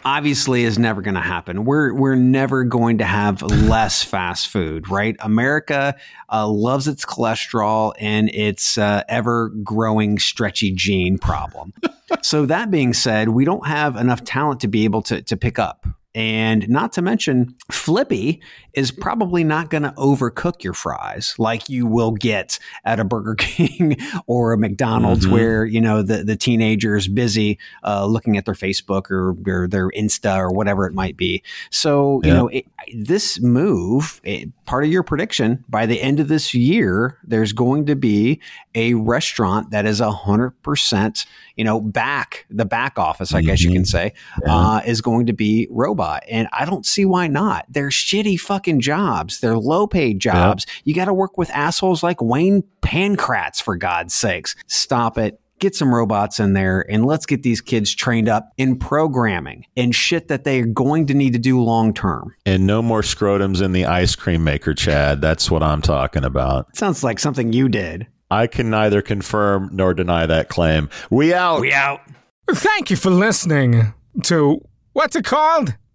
obviously 0.06 0.62
is 0.62 0.78
never 0.78 1.02
going 1.02 1.16
to 1.16 1.20
happen. 1.20 1.64
We're 1.64 1.92
we're 1.92 2.14
never 2.14 2.64
going 2.64 2.98
to 2.98 3.04
have 3.04 3.42
less 3.42 4.02
fast 4.02 4.48
food, 4.48 4.88
right? 4.88 5.16
America 5.20 5.96
uh, 6.32 6.48
loves 6.48 6.86
its 6.86 7.04
cholesterol 7.04 7.92
and 7.98 8.30
its 8.30 8.78
uh, 8.78 9.02
ever 9.08 9.48
growing 9.62 10.18
stretchy 10.18 10.70
gene 10.70 11.18
problem. 11.18 11.72
so 12.22 12.46
that 12.46 12.70
being 12.70 12.94
said, 12.94 13.30
we 13.30 13.44
don't 13.44 13.66
have 13.66 13.96
enough 13.96 14.22
talent 14.24 14.60
to 14.60 14.68
be 14.68 14.84
able 14.84 15.02
to 15.02 15.20
to 15.22 15.36
pick 15.36 15.58
up. 15.58 15.86
And 16.16 16.66
not 16.68 16.92
to 16.94 17.02
mention, 17.02 17.54
Flippy 17.70 18.40
is 18.72 18.90
probably 18.90 19.44
not 19.44 19.70
going 19.70 19.82
to 19.82 19.92
overcook 19.92 20.62
your 20.64 20.72
fries 20.72 21.34
like 21.38 21.68
you 21.68 21.86
will 21.86 22.10
get 22.12 22.58
at 22.84 22.98
a 22.98 23.04
Burger 23.04 23.34
King 23.38 23.96
or 24.26 24.52
a 24.54 24.58
McDonald's, 24.58 25.26
Mhm. 25.26 25.30
where 25.32 25.64
you 25.66 25.80
know 25.80 26.00
the 26.02 26.24
the 26.24 26.34
teenager 26.36 26.96
is 26.96 27.06
busy 27.06 27.58
uh, 27.84 28.06
looking 28.06 28.36
at 28.38 28.46
their 28.46 28.54
Facebook 28.54 29.10
or, 29.10 29.36
or 29.46 29.68
their 29.68 29.90
Insta 29.90 30.36
or 30.38 30.50
whatever 30.50 30.86
it 30.86 30.94
might 30.94 31.16
be. 31.18 31.42
So 31.70 32.20
you 32.24 32.28
Yeah. 32.30 32.34
know 32.34 32.48
it, 32.48 32.64
this 32.94 33.38
move, 33.40 34.20
it, 34.24 34.48
part 34.64 34.84
of 34.84 34.90
your 34.90 35.02
prediction 35.02 35.64
by 35.68 35.84
the 35.86 36.00
end 36.00 36.18
of 36.18 36.28
this 36.28 36.54
year, 36.54 37.18
there's 37.24 37.52
going 37.52 37.84
to 37.86 37.94
be 37.96 38.40
a 38.74 38.94
restaurant 38.94 39.70
that 39.70 39.84
is 39.86 40.00
hundred 40.00 40.50
percent, 40.62 41.26
you 41.56 41.64
know, 41.64 41.78
back 41.80 42.46
the 42.50 42.64
back 42.64 42.98
office, 42.98 43.34
I 43.34 43.42
guess 43.42 43.62
you 43.62 43.70
can 43.72 43.84
say, 43.84 44.12
uh, 44.48 44.80
is 44.86 45.00
going 45.02 45.26
to 45.26 45.32
be 45.34 45.66
robot. 46.06 46.24
And 46.28 46.48
I 46.52 46.64
don't 46.64 46.86
see 46.86 47.04
why 47.04 47.26
not. 47.26 47.66
They're 47.68 47.88
shitty 47.88 48.38
fucking 48.40 48.80
jobs. 48.80 49.40
They're 49.40 49.58
low 49.58 49.86
paid 49.86 50.20
jobs. 50.20 50.66
You 50.84 50.94
got 50.94 51.06
to 51.06 51.14
work 51.14 51.38
with 51.38 51.50
assholes 51.50 52.02
like 52.02 52.20
Wayne 52.20 52.64
Pankratz, 52.82 53.60
for 53.62 53.76
God's 53.76 54.14
sakes. 54.14 54.54
Stop 54.66 55.18
it. 55.18 55.40
Get 55.58 55.74
some 55.74 55.94
robots 55.94 56.38
in 56.38 56.52
there 56.52 56.84
and 56.90 57.06
let's 57.06 57.24
get 57.24 57.42
these 57.42 57.62
kids 57.62 57.94
trained 57.94 58.28
up 58.28 58.52
in 58.58 58.78
programming 58.78 59.64
and 59.74 59.94
shit 59.94 60.28
that 60.28 60.44
they 60.44 60.60
are 60.60 60.66
going 60.66 61.06
to 61.06 61.14
need 61.14 61.32
to 61.32 61.38
do 61.38 61.62
long 61.62 61.94
term. 61.94 62.34
And 62.44 62.66
no 62.66 62.82
more 62.82 63.00
scrotums 63.00 63.62
in 63.62 63.72
the 63.72 63.86
ice 63.86 64.14
cream 64.14 64.44
maker, 64.44 64.74
Chad. 64.74 65.22
That's 65.22 65.50
what 65.50 65.62
I'm 65.62 65.80
talking 65.80 66.24
about. 66.24 66.76
Sounds 66.76 67.02
like 67.02 67.18
something 67.18 67.54
you 67.54 67.70
did. 67.70 68.06
I 68.30 68.48
can 68.48 68.68
neither 68.68 69.00
confirm 69.00 69.70
nor 69.72 69.94
deny 69.94 70.26
that 70.26 70.50
claim. 70.50 70.90
We 71.08 71.32
out. 71.32 71.62
We 71.62 71.72
out. 71.72 72.00
Thank 72.50 72.90
you 72.90 72.96
for 72.96 73.10
listening 73.10 73.94
to 74.24 74.60
what's 74.92 75.16
it 75.16 75.24
called? 75.24 75.74